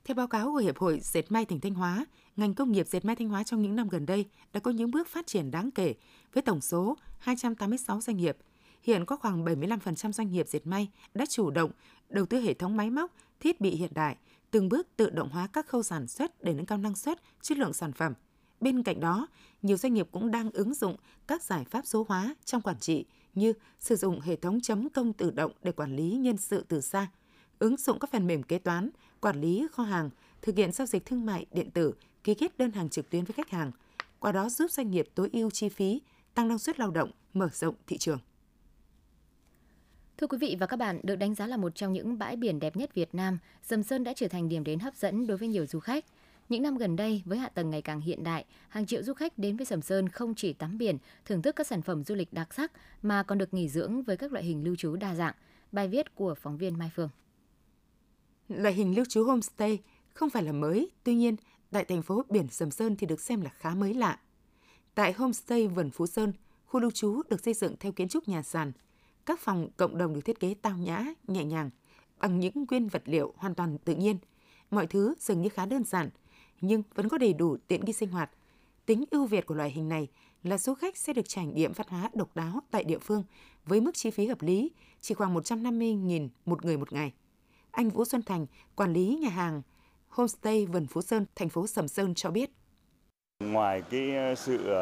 Theo 0.07 0.14
báo 0.14 0.27
cáo 0.27 0.53
của 0.53 0.59
Hiệp 0.59 0.79
hội 0.79 1.01
Dệt 1.03 1.33
may 1.33 1.45
tỉnh 1.45 1.61
Thanh 1.61 1.75
Hóa, 1.75 2.07
ngành 2.37 2.55
công 2.55 2.73
nghiệp 2.73 2.88
dệt 2.88 3.05
may 3.05 3.16
Thanh 3.16 3.29
Hóa 3.29 3.45
trong 3.45 3.62
những 3.62 3.77
năm 3.77 3.88
gần 3.88 4.07
đây 4.07 4.27
đã 4.53 4.61
có 4.61 4.71
những 4.71 4.90
bước 4.90 5.09
phát 5.09 5.27
triển 5.27 5.51
đáng 5.51 5.71
kể 5.71 5.95
với 6.33 6.42
tổng 6.42 6.61
số 6.61 6.97
286 7.19 8.01
doanh 8.01 8.16
nghiệp. 8.16 8.37
Hiện 8.83 9.05
có 9.05 9.16
khoảng 9.16 9.45
75% 9.45 10.12
doanh 10.12 10.33
nghiệp 10.33 10.49
dệt 10.49 10.66
may 10.66 10.90
đã 11.14 11.27
chủ 11.27 11.51
động 11.51 11.71
đầu 12.09 12.27
tư 12.27 12.40
hệ 12.40 12.55
thống 12.55 12.77
máy 12.77 12.90
móc, 12.90 13.12
thiết 13.40 13.61
bị 13.61 13.71
hiện 13.71 13.90
đại, 13.95 14.16
từng 14.51 14.69
bước 14.69 14.88
tự 14.97 15.11
động 15.11 15.29
hóa 15.29 15.49
các 15.53 15.66
khâu 15.66 15.83
sản 15.83 16.07
xuất 16.07 16.42
để 16.45 16.55
nâng 16.55 16.66
cao 16.66 16.79
năng 16.79 16.97
suất, 16.97 17.23
chất 17.42 17.59
lượng 17.59 17.73
sản 17.73 17.92
phẩm. 17.92 18.12
Bên 18.61 18.83
cạnh 18.83 19.01
đó, 19.01 19.27
nhiều 19.62 19.77
doanh 19.77 19.95
nghiệp 19.95 20.09
cũng 20.11 20.31
đang 20.31 20.51
ứng 20.51 20.75
dụng 20.75 20.97
các 21.27 21.42
giải 21.42 21.64
pháp 21.64 21.87
số 21.87 22.07
hóa 22.09 22.35
trong 22.45 22.62
quản 22.62 22.79
trị 22.79 23.05
như 23.35 23.53
sử 23.81 23.97
dụng 23.97 24.21
hệ 24.21 24.37
thống 24.37 24.61
chấm 24.61 24.88
công 24.88 25.12
tự 25.12 25.31
động 25.31 25.53
để 25.62 25.73
quản 25.73 25.97
lý 25.97 26.11
nhân 26.11 26.37
sự 26.37 26.64
từ 26.69 26.81
xa, 26.81 27.09
ứng 27.59 27.77
dụng 27.77 27.99
các 27.99 28.11
phần 28.12 28.27
mềm 28.27 28.42
kế 28.42 28.59
toán, 28.59 28.90
quản 29.20 29.40
lý 29.40 29.66
kho 29.72 29.83
hàng, 29.83 30.11
thực 30.42 30.57
hiện 30.57 30.72
giao 30.72 30.87
dịch 30.87 31.07
thương 31.07 31.26
mại 31.26 31.46
điện 31.52 31.70
tử, 31.70 31.94
ký 32.24 32.35
kết 32.35 32.59
đơn 32.59 32.72
hàng 32.72 32.88
trực 32.88 33.11
tuyến 33.11 33.24
với 33.24 33.33
khách 33.33 33.50
hàng, 33.50 33.72
qua 34.18 34.33
đó 34.33 34.48
giúp 34.48 34.70
doanh 34.70 34.90
nghiệp 34.90 35.09
tối 35.14 35.31
ưu 35.33 35.50
chi 35.50 35.68
phí, 35.68 36.00
tăng 36.35 36.48
năng 36.48 36.59
suất 36.59 36.81
lao 36.81 36.90
động, 36.90 37.11
mở 37.35 37.48
rộng 37.52 37.74
thị 37.87 37.98
trường. 37.98 38.18
Thưa 40.18 40.26
quý 40.26 40.38
vị 40.38 40.57
và 40.61 40.66
các 40.66 40.76
bạn, 40.76 41.00
được 41.02 41.16
đánh 41.16 41.35
giá 41.35 41.46
là 41.46 41.57
một 41.57 41.74
trong 41.74 41.92
những 41.92 42.18
bãi 42.18 42.37
biển 42.37 42.59
đẹp 42.59 42.76
nhất 42.76 42.94
Việt 42.94 43.14
Nam, 43.14 43.38
Sầm 43.62 43.83
Sơn 43.83 44.05
đã 44.05 44.12
trở 44.16 44.29
thành 44.29 44.48
điểm 44.48 44.64
đến 44.64 44.79
hấp 44.79 44.96
dẫn 44.96 45.26
đối 45.26 45.37
với 45.37 45.48
nhiều 45.48 45.66
du 45.66 45.81
khách. 45.81 46.05
Những 46.48 46.62
năm 46.62 46.76
gần 46.76 46.96
đây, 46.96 47.22
với 47.24 47.38
hạ 47.38 47.48
tầng 47.48 47.70
ngày 47.70 47.83
càng 47.83 48.00
hiện 48.00 48.24
đại, 48.24 48.44
hàng 48.68 48.87
triệu 48.87 49.02
du 49.02 49.14
khách 49.14 49.38
đến 49.38 49.57
với 49.57 49.66
Sầm 49.66 49.83
Sơn 49.83 50.09
không 50.09 50.35
chỉ 50.35 50.52
tắm 50.52 50.79
biển, 50.79 50.98
thưởng 51.24 51.42
thức 51.42 51.57
các 51.57 51.66
sản 51.66 51.83
phẩm 51.83 52.05
du 52.05 52.14
lịch 52.14 52.33
đặc 52.33 52.55
sắc 52.55 52.72
mà 53.02 53.22
còn 53.22 53.38
được 53.38 53.55
nghỉ 53.55 53.68
dưỡng 53.68 54.02
với 54.02 54.16
các 54.16 54.33
loại 54.33 54.44
hình 54.44 54.64
lưu 54.64 54.76
trú 54.76 54.96
đa 54.96 55.14
dạng. 55.14 55.35
Bài 55.72 55.88
viết 55.88 56.14
của 56.14 56.35
phóng 56.35 56.59
viên 56.59 56.79
Mai 56.79 56.90
Phương. 56.94 57.09
Loại 58.48 58.74
hình 58.74 58.94
lưu 58.96 59.04
trú 59.04 59.24
homestay 59.24 59.78
không 60.14 60.30
phải 60.30 60.42
là 60.42 60.52
mới, 60.52 60.90
tuy 61.04 61.14
nhiên 61.14 61.37
tại 61.70 61.85
thành 61.85 62.02
phố 62.02 62.24
biển 62.30 62.48
Sầm 62.50 62.70
Sơn 62.70 62.96
thì 62.96 63.06
được 63.06 63.20
xem 63.20 63.40
là 63.40 63.50
khá 63.50 63.74
mới 63.74 63.94
lạ. 63.94 64.18
Tại 64.94 65.12
homestay 65.12 65.68
Vườn 65.68 65.90
Phú 65.90 66.06
Sơn, 66.06 66.32
khu 66.66 66.80
lưu 66.80 66.90
trú 66.90 67.22
được 67.28 67.44
xây 67.44 67.54
dựng 67.54 67.74
theo 67.80 67.92
kiến 67.92 68.09
trúc 68.09 68.28
nhà 68.28 68.42
sàn. 68.42 68.72
Các 69.26 69.40
phòng 69.40 69.68
cộng 69.76 69.98
đồng 69.98 70.14
được 70.14 70.20
thiết 70.24 70.40
kế 70.40 70.54
tao 70.62 70.78
nhã, 70.78 71.04
nhẹ 71.28 71.44
nhàng, 71.44 71.70
bằng 72.18 72.40
những 72.40 72.64
nguyên 72.68 72.88
vật 72.88 73.02
liệu 73.04 73.35
hoàn 73.37 73.54
toàn 73.54 73.78
tự 73.78 73.94
nhiên. 73.94 74.18
Mọi 74.70 74.87
thứ 74.87 75.14
dường 75.20 75.42
như 75.42 75.48
khá 75.48 75.66
đơn 75.66 75.85
giản, 75.85 76.11
nhưng 76.61 76.82
vẫn 76.94 77.09
có 77.09 77.18
đầy 77.18 77.32
đủ 77.32 77.56
tiện 77.68 77.85
nghi 77.85 77.92
sinh 77.92 78.11
hoạt. 78.11 78.30
Tính 78.87 79.04
ưu 79.11 79.26
việt 79.26 79.46
của 79.46 79.54
loại 79.54 79.70
hình 79.70 79.88
này 79.88 80.09
là 80.42 80.59
du 80.59 80.74
khách 80.74 80.96
sẽ 80.96 81.12
được 81.12 81.28
trải 81.28 81.46
nghiệm 81.46 81.72
văn 81.72 81.87
hóa 81.90 82.11
độc 82.14 82.37
đáo 82.37 82.61
tại 82.70 82.85
địa 82.85 82.98
phương 82.98 83.24
với 83.64 83.80
mức 83.80 83.94
chi 83.94 84.11
phí 84.11 84.26
hợp 84.26 84.42
lý, 84.42 84.70
chỉ 85.00 85.14
khoảng 85.14 85.35
150.000 85.35 86.28
một 86.44 86.64
người 86.64 86.76
một 86.76 86.92
ngày. 86.92 87.12
Anh 87.76 87.90
Vũ 87.90 88.04
Xuân 88.04 88.22
Thành, 88.22 88.46
quản 88.76 88.92
lý 88.92 89.18
nhà 89.22 89.28
hàng 89.28 89.62
Homestay 90.08 90.66
Vườn 90.66 90.86
Phú 90.86 91.02
Sơn, 91.02 91.26
thành 91.34 91.48
phố 91.48 91.66
Sầm 91.66 91.88
Sơn 91.88 92.14
cho 92.14 92.30
biết. 92.30 92.50
Ngoài 93.40 93.82
cái 93.90 94.16
ờ, 94.16 94.34
sự 94.34 94.74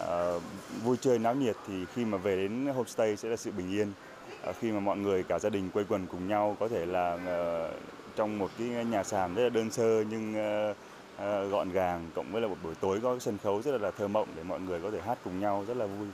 uh, 0.00 0.42
vui 0.84 0.96
chơi 1.00 1.18
náo 1.18 1.34
nhiệt 1.34 1.56
thì 1.66 1.84
khi 1.94 2.04
mà 2.04 2.18
về 2.18 2.36
đến 2.36 2.66
homestay 2.66 3.16
sẽ 3.16 3.28
là 3.28 3.36
sự 3.36 3.50
bình 3.50 3.70
yên. 3.70 3.92
Uh, 4.48 4.56
khi 4.56 4.72
mà 4.72 4.80
mọi 4.80 4.96
người 4.96 5.22
cả 5.22 5.38
gia 5.38 5.50
đình 5.50 5.70
quây 5.70 5.84
quần 5.88 6.06
cùng 6.06 6.28
nhau 6.28 6.56
có 6.60 6.68
thể 6.68 6.86
là 6.86 7.14
uh, 7.14 7.80
trong 8.16 8.38
một 8.38 8.50
cái 8.58 8.68
nhà 8.68 9.04
sàn 9.04 9.34
rất 9.34 9.42
là 9.42 9.48
đơn 9.48 9.70
sơ 9.70 10.04
nhưng 10.10 10.34
uh, 10.34 10.76
uh, 11.16 11.52
gọn 11.52 11.72
gàng 11.72 12.10
cộng 12.14 12.32
với 12.32 12.42
là 12.42 12.48
một 12.48 12.56
buổi 12.62 12.74
tối 12.74 13.00
có 13.02 13.18
sân 13.18 13.38
khấu 13.38 13.62
rất 13.62 13.80
là 13.80 13.90
thơ 13.90 14.08
mộng 14.08 14.28
để 14.36 14.42
mọi 14.42 14.60
người 14.60 14.80
có 14.80 14.90
thể 14.90 15.00
hát 15.00 15.18
cùng 15.24 15.40
nhau 15.40 15.64
rất 15.68 15.76
là 15.76 15.86
vui. 15.86 16.08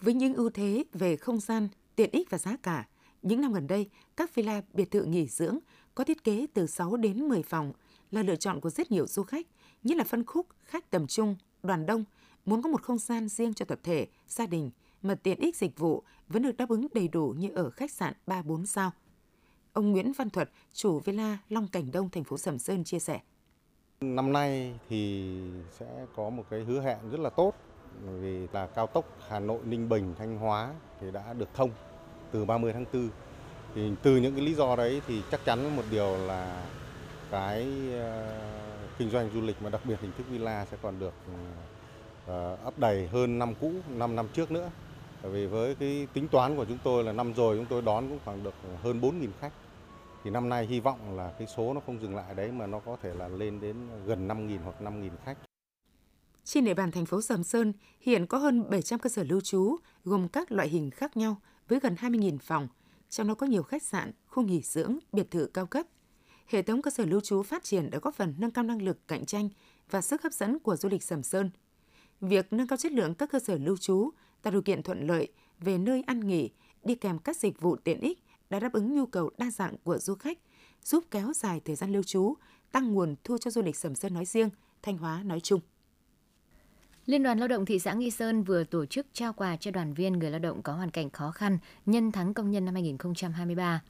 Với 0.00 0.14
những 0.14 0.34
ưu 0.34 0.50
thế 0.50 0.84
về 0.92 1.16
không 1.16 1.40
gian, 1.40 1.68
tiện 1.96 2.10
ích 2.12 2.30
và 2.30 2.38
giá 2.38 2.56
cả, 2.62 2.84
những 3.22 3.40
năm 3.40 3.52
gần 3.52 3.66
đây, 3.66 3.88
các 4.16 4.34
villa 4.34 4.62
biệt 4.72 4.90
thự 4.90 5.04
nghỉ 5.04 5.26
dưỡng 5.26 5.58
có 5.94 6.04
thiết 6.04 6.24
kế 6.24 6.46
từ 6.54 6.66
6 6.66 6.96
đến 6.96 7.28
10 7.28 7.42
phòng 7.42 7.72
là 8.10 8.22
lựa 8.22 8.36
chọn 8.36 8.60
của 8.60 8.70
rất 8.70 8.90
nhiều 8.90 9.06
du 9.06 9.22
khách, 9.22 9.46
nhất 9.82 9.96
là 9.98 10.04
phân 10.04 10.24
khúc 10.24 10.46
khách 10.64 10.90
tầm 10.90 11.06
trung, 11.06 11.36
đoàn 11.62 11.86
đông, 11.86 12.04
muốn 12.44 12.62
có 12.62 12.68
một 12.68 12.82
không 12.82 12.98
gian 12.98 13.28
riêng 13.28 13.54
cho 13.54 13.64
tập 13.64 13.80
thể, 13.82 14.06
gia 14.28 14.46
đình 14.46 14.70
mà 15.02 15.14
tiện 15.14 15.38
ích 15.38 15.56
dịch 15.56 15.78
vụ 15.78 16.02
vẫn 16.28 16.42
được 16.42 16.56
đáp 16.56 16.68
ứng 16.68 16.86
đầy 16.94 17.08
đủ 17.08 17.34
như 17.38 17.50
ở 17.54 17.70
khách 17.70 17.90
sạn 17.90 18.14
3-4 18.26 18.64
sao. 18.64 18.90
Ông 19.72 19.92
Nguyễn 19.92 20.12
Văn 20.12 20.30
Thuật, 20.30 20.50
chủ 20.72 21.00
villa 21.00 21.38
Long 21.48 21.68
Cảnh 21.68 21.92
Đông, 21.92 22.08
thành 22.10 22.24
phố 22.24 22.38
Sầm 22.38 22.58
Sơn 22.58 22.84
chia 22.84 22.98
sẻ. 22.98 23.20
Năm 24.00 24.32
nay 24.32 24.78
thì 24.88 25.32
sẽ 25.78 26.06
có 26.16 26.30
một 26.30 26.44
cái 26.50 26.64
hứa 26.64 26.80
hẹn 26.80 26.98
rất 27.10 27.20
là 27.20 27.30
tốt 27.30 27.54
vì 28.20 28.46
là 28.52 28.66
cao 28.66 28.86
tốc 28.86 29.18
Hà 29.28 29.40
Nội 29.40 29.60
Ninh 29.64 29.88
Bình 29.88 30.14
Thanh 30.18 30.38
Hóa 30.38 30.74
thì 31.00 31.10
đã 31.10 31.32
được 31.32 31.48
thông 31.54 31.70
từ 32.32 32.44
30 32.44 32.72
tháng 32.72 32.84
4. 32.92 33.08
Thì 33.74 33.90
từ 34.02 34.16
những 34.16 34.34
cái 34.34 34.44
lý 34.44 34.54
do 34.54 34.76
đấy 34.76 35.02
thì 35.06 35.22
chắc 35.30 35.44
chắn 35.44 35.76
một 35.76 35.82
điều 35.90 36.16
là 36.16 36.66
cái 37.30 37.68
uh, 37.88 38.98
kinh 38.98 39.10
doanh 39.10 39.30
du 39.34 39.40
lịch 39.40 39.62
mà 39.62 39.70
đặc 39.70 39.80
biệt 39.84 40.00
hình 40.00 40.12
thức 40.18 40.24
villa 40.30 40.66
sẽ 40.70 40.76
còn 40.82 40.98
được 40.98 41.12
ờ, 41.26 41.34
ờ, 42.26 42.52
uh, 42.52 42.64
ấp 42.64 42.78
đầy 42.78 43.08
hơn 43.08 43.38
năm 43.38 43.54
cũ, 43.60 43.72
5 43.88 44.16
năm 44.16 44.26
trước 44.32 44.50
nữa. 44.50 44.70
Bởi 45.22 45.32
vì 45.32 45.46
với 45.46 45.74
cái 45.74 46.06
tính 46.12 46.28
toán 46.28 46.56
của 46.56 46.64
chúng 46.64 46.78
tôi 46.84 47.04
là 47.04 47.12
năm 47.12 47.34
rồi 47.34 47.56
chúng 47.56 47.66
tôi 47.66 47.82
đón 47.82 48.08
cũng 48.08 48.18
khoảng 48.24 48.44
được 48.44 48.54
hơn 48.82 49.00
4.000 49.00 49.28
khách. 49.40 49.52
Thì 50.24 50.30
năm 50.30 50.48
nay 50.48 50.66
hy 50.66 50.80
vọng 50.80 51.16
là 51.16 51.32
cái 51.38 51.48
số 51.56 51.74
nó 51.74 51.80
không 51.86 52.02
dừng 52.02 52.16
lại 52.16 52.34
đấy 52.34 52.52
mà 52.52 52.66
nó 52.66 52.78
có 52.78 52.96
thể 53.02 53.14
là 53.14 53.28
lên 53.28 53.60
đến 53.60 53.76
gần 54.06 54.28
5.000 54.28 54.58
hoặc 54.64 54.74
5.000 54.80 55.10
khách. 55.24 55.36
Trên 56.44 56.64
địa 56.64 56.74
bàn 56.74 56.90
thành 56.90 57.06
phố 57.06 57.22
Sầm 57.22 57.44
Sơn 57.44 57.72
hiện 58.00 58.26
có 58.26 58.38
hơn 58.38 58.70
700 58.70 58.98
cơ 58.98 59.10
sở 59.10 59.24
lưu 59.28 59.40
trú 59.40 59.76
gồm 60.04 60.28
các 60.28 60.52
loại 60.52 60.68
hình 60.68 60.90
khác 60.90 61.16
nhau 61.16 61.36
với 61.68 61.80
gần 61.80 61.94
20.000 61.94 62.38
phòng, 62.38 62.68
trong 63.10 63.28
đó 63.28 63.34
có 63.34 63.46
nhiều 63.46 63.62
khách 63.62 63.82
sạn, 63.82 64.12
khu 64.26 64.42
nghỉ 64.42 64.60
dưỡng, 64.62 64.98
biệt 65.12 65.30
thự 65.30 65.46
cao 65.54 65.66
cấp. 65.66 65.86
Hệ 66.46 66.62
thống 66.62 66.82
cơ 66.82 66.90
sở 66.90 67.04
lưu 67.04 67.20
trú 67.20 67.42
phát 67.42 67.64
triển 67.64 67.90
đã 67.90 67.98
góp 67.98 68.14
phần 68.14 68.34
nâng 68.38 68.50
cao 68.50 68.64
năng 68.64 68.82
lực 68.82 69.08
cạnh 69.08 69.26
tranh 69.26 69.48
và 69.90 70.00
sức 70.00 70.22
hấp 70.22 70.32
dẫn 70.32 70.58
của 70.58 70.76
du 70.76 70.88
lịch 70.88 71.02
Sầm 71.02 71.22
Sơn. 71.22 71.50
Việc 72.20 72.52
nâng 72.52 72.66
cao 72.66 72.76
chất 72.76 72.92
lượng 72.92 73.14
các 73.14 73.30
cơ 73.30 73.38
sở 73.38 73.58
lưu 73.58 73.76
trú 73.76 74.10
tạo 74.42 74.52
điều 74.52 74.62
kiện 74.62 74.82
thuận 74.82 75.06
lợi 75.06 75.28
về 75.60 75.78
nơi 75.78 76.02
ăn 76.06 76.20
nghỉ 76.20 76.50
đi 76.84 76.94
kèm 76.94 77.18
các 77.18 77.36
dịch 77.36 77.60
vụ 77.60 77.76
tiện 77.76 78.00
ích 78.00 78.22
đã 78.50 78.60
đáp 78.60 78.72
ứng 78.72 78.94
nhu 78.94 79.06
cầu 79.06 79.30
đa 79.38 79.50
dạng 79.50 79.76
của 79.84 79.98
du 79.98 80.14
khách, 80.14 80.38
giúp 80.84 81.04
kéo 81.10 81.32
dài 81.32 81.60
thời 81.64 81.76
gian 81.76 81.92
lưu 81.92 82.02
trú, 82.02 82.34
tăng 82.72 82.92
nguồn 82.92 83.14
thu 83.24 83.38
cho 83.38 83.50
du 83.50 83.62
lịch 83.62 83.76
Sầm 83.76 83.94
Sơn 83.94 84.14
nói 84.14 84.24
riêng, 84.24 84.50
Thanh 84.82 84.98
Hóa 84.98 85.22
nói 85.22 85.40
chung. 85.40 85.60
Liên 87.12 87.22
đoàn 87.22 87.38
Lao 87.38 87.48
động 87.48 87.64
thị 87.64 87.78
xã 87.78 87.92
Nghi 87.92 88.10
Sơn 88.10 88.42
vừa 88.42 88.64
tổ 88.64 88.86
chức 88.86 89.06
trao 89.12 89.32
quà 89.32 89.56
cho 89.56 89.70
đoàn 89.70 89.94
viên 89.94 90.12
người 90.12 90.30
lao 90.30 90.38
động 90.38 90.62
có 90.62 90.72
hoàn 90.72 90.90
cảnh 90.90 91.10
khó 91.10 91.30
khăn 91.30 91.58
nhân 91.86 92.12
tháng 92.12 92.34
công 92.34 92.50
nhân 92.50 92.64
năm 92.64 92.74
2023. 92.74 93.82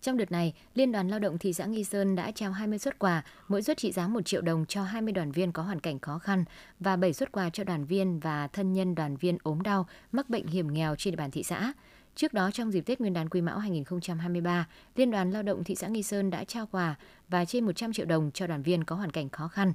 Trong 0.00 0.16
đợt 0.16 0.32
này, 0.32 0.54
Liên 0.74 0.92
đoàn 0.92 1.08
Lao 1.08 1.18
động 1.18 1.38
thị 1.38 1.52
xã 1.52 1.66
Nghi 1.66 1.84
Sơn 1.84 2.16
đã 2.16 2.30
trao 2.30 2.52
20 2.52 2.78
suất 2.78 2.98
quà, 2.98 3.24
mỗi 3.48 3.62
suất 3.62 3.76
trị 3.76 3.92
giá 3.92 4.08
1 4.08 4.20
triệu 4.24 4.40
đồng 4.40 4.66
cho 4.66 4.82
20 4.82 5.12
đoàn 5.12 5.32
viên 5.32 5.52
có 5.52 5.62
hoàn 5.62 5.80
cảnh 5.80 5.98
khó 5.98 6.18
khăn 6.18 6.44
và 6.80 6.96
7 6.96 7.12
suất 7.12 7.32
quà 7.32 7.50
cho 7.50 7.64
đoàn 7.64 7.84
viên 7.84 8.20
và 8.20 8.46
thân 8.46 8.72
nhân 8.72 8.94
đoàn 8.94 9.16
viên 9.16 9.38
ốm 9.42 9.62
đau, 9.62 9.86
mắc 10.12 10.30
bệnh 10.30 10.46
hiểm 10.46 10.72
nghèo 10.72 10.96
trên 10.96 11.12
địa 11.12 11.16
bàn 11.16 11.30
thị 11.30 11.42
xã. 11.42 11.72
Trước 12.14 12.32
đó, 12.32 12.50
trong 12.50 12.72
dịp 12.72 12.80
Tết 12.80 13.00
Nguyên 13.00 13.12
đán 13.12 13.28
Quý 13.28 13.40
Mão 13.40 13.58
2023, 13.58 14.68
Liên 14.96 15.10
đoàn 15.10 15.30
Lao 15.30 15.42
động 15.42 15.64
thị 15.64 15.74
xã 15.74 15.88
Nghi 15.88 16.02
Sơn 16.02 16.30
đã 16.30 16.44
trao 16.44 16.66
quà 16.66 16.94
và 17.28 17.44
trên 17.44 17.64
100 17.64 17.92
triệu 17.92 18.06
đồng 18.06 18.30
cho 18.34 18.46
đoàn 18.46 18.62
viên 18.62 18.84
có 18.84 18.96
hoàn 18.96 19.10
cảnh 19.10 19.28
khó 19.28 19.48
khăn 19.48 19.72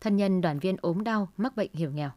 thân 0.00 0.16
nhân 0.16 0.40
đoàn 0.40 0.58
viên 0.58 0.76
ốm 0.80 1.04
đau, 1.04 1.28
mắc 1.36 1.56
bệnh 1.56 1.70
hiểm 1.72 1.96
nghèo. 1.96 2.10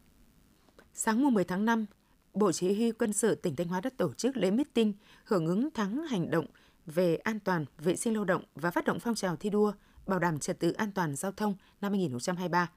Sáng 0.93 1.23
mùng 1.23 1.33
10 1.33 1.43
tháng 1.43 1.65
5, 1.65 1.85
Bộ 2.33 2.51
Chỉ 2.51 2.73
huy 2.73 2.91
Quân 2.91 3.13
sự 3.13 3.35
tỉnh 3.35 3.55
Thanh 3.55 3.67
Hóa 3.67 3.81
đã 3.81 3.89
tổ 3.97 4.13
chức 4.13 4.37
lễ 4.37 4.51
meeting 4.51 4.93
hưởng 5.25 5.47
ứng 5.47 5.69
tháng 5.73 6.07
hành 6.07 6.31
động 6.31 6.45
về 6.85 7.15
an 7.15 7.39
toàn, 7.39 7.65
vệ 7.77 7.95
sinh 7.95 8.13
lao 8.13 8.25
động 8.25 8.43
và 8.55 8.71
phát 8.71 8.85
động 8.85 8.99
phong 8.99 9.15
trào 9.15 9.35
thi 9.35 9.49
đua 9.49 9.73
bảo 10.07 10.19
đảm 10.19 10.39
trật 10.39 10.59
tự 10.59 10.71
an 10.71 10.91
toàn 10.91 11.15
giao 11.15 11.31
thông 11.31 11.55
năm 11.81 11.91
2023. 11.91 12.71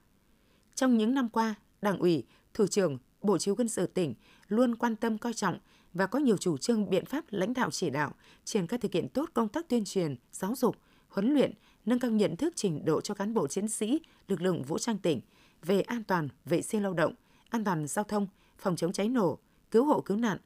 Trong 0.75 0.99
những 0.99 1.15
năm 1.15 1.29
qua, 1.29 1.55
Đảng 1.83 1.99
ủy, 1.99 2.25
Thủ 2.55 2.67
trưởng, 2.67 2.99
Bộ 3.23 3.39
Chỉ 3.39 3.51
huy 3.51 3.57
Quân 3.57 3.69
sự 3.69 3.87
tỉnh 3.87 4.15
luôn 4.49 4.77
quan 4.77 4.97
tâm 4.97 5.19
coi 5.19 5.35
trọng 5.35 5.59
và 5.93 6.07
có 6.07 6.19
nhiều 6.19 6.37
chủ 6.37 6.57
trương 6.57 6.91
biện 6.91 7.05
pháp 7.05 7.25
lãnh 7.31 7.55
đạo 7.55 7.71
chỉ 7.71 7.91
đạo 7.91 8.13
triển 8.45 8.67
khai 8.67 8.79
thực 8.79 8.93
hiện 8.93 9.09
tốt 9.09 9.31
công 9.35 9.49
tác 9.49 9.69
tuyên 9.69 9.85
truyền, 9.85 10.17
giáo 10.33 10.55
dục, 10.57 10.77
huấn 11.09 11.35
luyện, 11.35 11.53
nâng 11.87 11.99
cao 11.99 12.11
nhận 12.11 12.37
thức 12.37 12.53
trình 12.57 12.85
độ 12.85 13.01
cho 13.01 13.15
cán 13.15 13.35
bộ 13.35 13.47
chiến 13.47 13.69
sĩ, 13.69 14.01
lực 14.29 14.41
lượng 14.41 14.63
vũ 14.63 14.79
trang 14.79 14.99
tỉnh 14.99 15.21
về 15.63 15.81
an 15.81 16.05
toàn, 16.05 16.29
vệ 16.45 16.63
sinh 16.63 16.83
lao 16.83 16.95
động, 16.95 17.15
an 17.51 17.65
toàn 17.65 17.87
giao 17.87 18.05
thông, 18.05 18.27
phòng 18.59 18.77
chống 18.77 18.93
cháy 18.93 19.09
nổ, 19.09 19.39
cứu 19.71 19.85
hộ 19.85 20.01
cứu 20.01 20.17
nạn. 20.17 20.39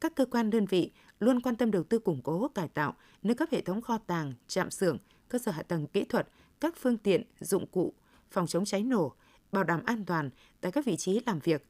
Các 0.00 0.14
cơ 0.14 0.26
quan 0.26 0.50
đơn 0.50 0.66
vị 0.66 0.90
luôn 1.20 1.40
quan 1.40 1.56
tâm 1.56 1.70
đầu 1.70 1.82
tư 1.82 1.98
củng 1.98 2.22
cố, 2.22 2.48
cải 2.48 2.68
tạo, 2.68 2.94
nâng 3.22 3.36
cấp 3.36 3.48
hệ 3.52 3.60
thống 3.60 3.82
kho 3.82 3.98
tàng, 3.98 4.34
trạm 4.48 4.70
xưởng, 4.70 4.98
cơ 5.28 5.38
sở 5.38 5.52
hạ 5.52 5.62
tầng 5.62 5.86
kỹ 5.86 6.04
thuật, 6.04 6.28
các 6.60 6.74
phương 6.76 6.98
tiện, 6.98 7.22
dụng 7.40 7.66
cụ, 7.66 7.92
phòng 8.30 8.46
chống 8.46 8.64
cháy 8.64 8.82
nổ, 8.82 9.12
bảo 9.52 9.64
đảm 9.64 9.82
an 9.84 10.04
toàn 10.04 10.30
tại 10.60 10.72
các 10.72 10.84
vị 10.84 10.96
trí 10.96 11.20
làm 11.26 11.38
việc, 11.38 11.66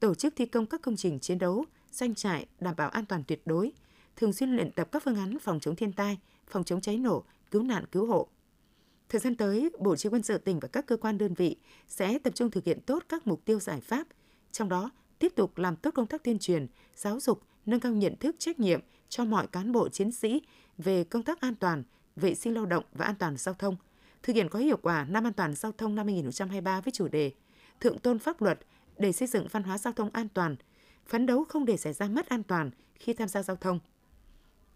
tổ 0.00 0.14
chức 0.14 0.36
thi 0.36 0.46
công 0.46 0.66
các 0.66 0.82
công 0.82 0.96
trình 0.96 1.20
chiến 1.20 1.38
đấu, 1.38 1.64
doanh 1.92 2.14
trại 2.14 2.46
đảm 2.60 2.74
bảo 2.76 2.88
an 2.88 3.06
toàn 3.06 3.24
tuyệt 3.24 3.42
đối, 3.46 3.72
thường 4.16 4.32
xuyên 4.32 4.50
luyện 4.50 4.72
tập 4.72 4.88
các 4.92 5.02
phương 5.04 5.16
án 5.16 5.38
phòng 5.38 5.60
chống 5.60 5.76
thiên 5.76 5.92
tai, 5.92 6.18
phòng 6.46 6.64
chống 6.64 6.80
cháy 6.80 6.96
nổ, 6.96 7.24
cứu 7.50 7.62
nạn 7.62 7.84
cứu 7.92 8.06
hộ. 8.06 8.28
Thời 9.08 9.20
gian 9.20 9.34
tới, 9.34 9.70
Bộ 9.78 9.96
Chỉ 9.96 10.08
huy 10.08 10.16
quân 10.16 10.22
sự 10.22 10.38
tỉnh 10.38 10.60
và 10.60 10.68
các 10.68 10.86
cơ 10.86 10.96
quan 10.96 11.18
đơn 11.18 11.34
vị 11.34 11.56
sẽ 11.88 12.18
tập 12.18 12.34
trung 12.34 12.50
thực 12.50 12.64
hiện 12.64 12.80
tốt 12.80 13.04
các 13.08 13.26
mục 13.26 13.44
tiêu 13.44 13.60
giải 13.60 13.80
pháp, 13.80 14.06
trong 14.52 14.68
đó 14.68 14.90
tiếp 15.18 15.32
tục 15.36 15.58
làm 15.58 15.76
tốt 15.76 15.90
công 15.94 16.06
tác 16.06 16.24
tuyên 16.24 16.38
truyền, 16.38 16.66
giáo 16.94 17.20
dục, 17.20 17.42
nâng 17.66 17.80
cao 17.80 17.92
nhận 17.92 18.16
thức 18.16 18.36
trách 18.38 18.60
nhiệm 18.60 18.80
cho 19.08 19.24
mọi 19.24 19.46
cán 19.46 19.72
bộ 19.72 19.88
chiến 19.88 20.12
sĩ 20.12 20.42
về 20.78 21.04
công 21.04 21.22
tác 21.22 21.40
an 21.40 21.54
toàn, 21.54 21.82
vệ 22.16 22.34
sinh 22.34 22.54
lao 22.54 22.66
động 22.66 22.84
và 22.92 23.04
an 23.04 23.14
toàn 23.18 23.36
giao 23.36 23.54
thông, 23.54 23.76
thực 24.22 24.36
hiện 24.36 24.48
có 24.48 24.58
hiệu 24.58 24.76
quả 24.82 25.04
năm 25.04 25.26
an 25.26 25.32
toàn 25.32 25.54
giao 25.54 25.72
thông 25.72 25.94
năm 25.94 26.06
2023 26.06 26.80
với 26.80 26.92
chủ 26.92 27.08
đề 27.08 27.32
Thượng 27.80 27.98
tôn 27.98 28.18
pháp 28.18 28.42
luật 28.42 28.58
để 28.98 29.12
xây 29.12 29.28
dựng 29.28 29.46
văn 29.50 29.62
hóa 29.62 29.78
giao 29.78 29.92
thông 29.92 30.10
an 30.12 30.28
toàn, 30.28 30.56
phấn 31.06 31.26
đấu 31.26 31.44
không 31.44 31.64
để 31.64 31.76
xảy 31.76 31.92
ra 31.92 32.08
mất 32.08 32.28
an 32.28 32.42
toàn 32.42 32.70
khi 32.94 33.12
tham 33.12 33.28
gia 33.28 33.42
giao 33.42 33.56
thông. 33.56 33.80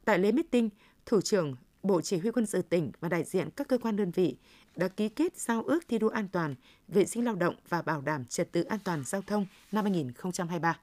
Tại 0.04 0.18
lễ 0.18 0.32
meeting, 0.32 0.68
Thủ 1.06 1.20
trưởng 1.20 1.56
Bộ 1.82 2.00
Chỉ 2.00 2.18
huy 2.18 2.30
quân 2.30 2.46
sự 2.46 2.62
tỉnh 2.62 2.92
và 3.00 3.08
đại 3.08 3.24
diện 3.24 3.50
các 3.56 3.68
cơ 3.68 3.78
quan 3.78 3.96
đơn 3.96 4.11
vị 4.11 4.37
đã 4.76 4.88
ký 4.88 5.08
kết 5.08 5.37
giao 5.37 5.62
ước 5.62 5.88
thi 5.88 5.98
đua 5.98 6.08
an 6.08 6.28
toàn, 6.32 6.54
vệ 6.88 7.06
sinh 7.06 7.24
lao 7.24 7.35
động 7.35 7.54
và 7.68 7.82
bảo 7.82 8.00
đảm 8.00 8.24
trật 8.24 8.52
tự 8.52 8.62
an 8.62 8.78
toàn 8.85 9.04
giao 9.04 9.22
thông 9.22 9.46
năm 9.72 9.85
2023. 9.85 10.78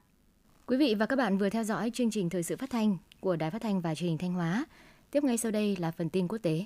Quý 0.65 0.77
vị 0.77 0.95
và 0.95 1.05
các 1.05 1.15
bạn 1.15 1.37
vừa 1.37 1.49
theo 1.49 1.63
dõi 1.63 1.91
chương 1.93 2.11
trình 2.11 2.29
thời 2.29 2.43
sự 2.43 2.57
phát 2.57 2.69
thanh 2.69 2.97
của 3.19 3.35
Đài 3.35 3.51
Phát 3.51 3.61
thanh 3.61 3.81
và 3.81 3.95
Truyền 3.95 4.09
hình 4.09 4.17
Thanh 4.17 4.33
Hóa. 4.33 4.65
Tiếp 5.11 5.23
ngay 5.23 5.37
sau 5.37 5.51
đây 5.51 5.75
là 5.79 5.91
phần 5.91 6.09
tin 6.09 6.27
quốc 6.27 6.37
tế. 6.41 6.65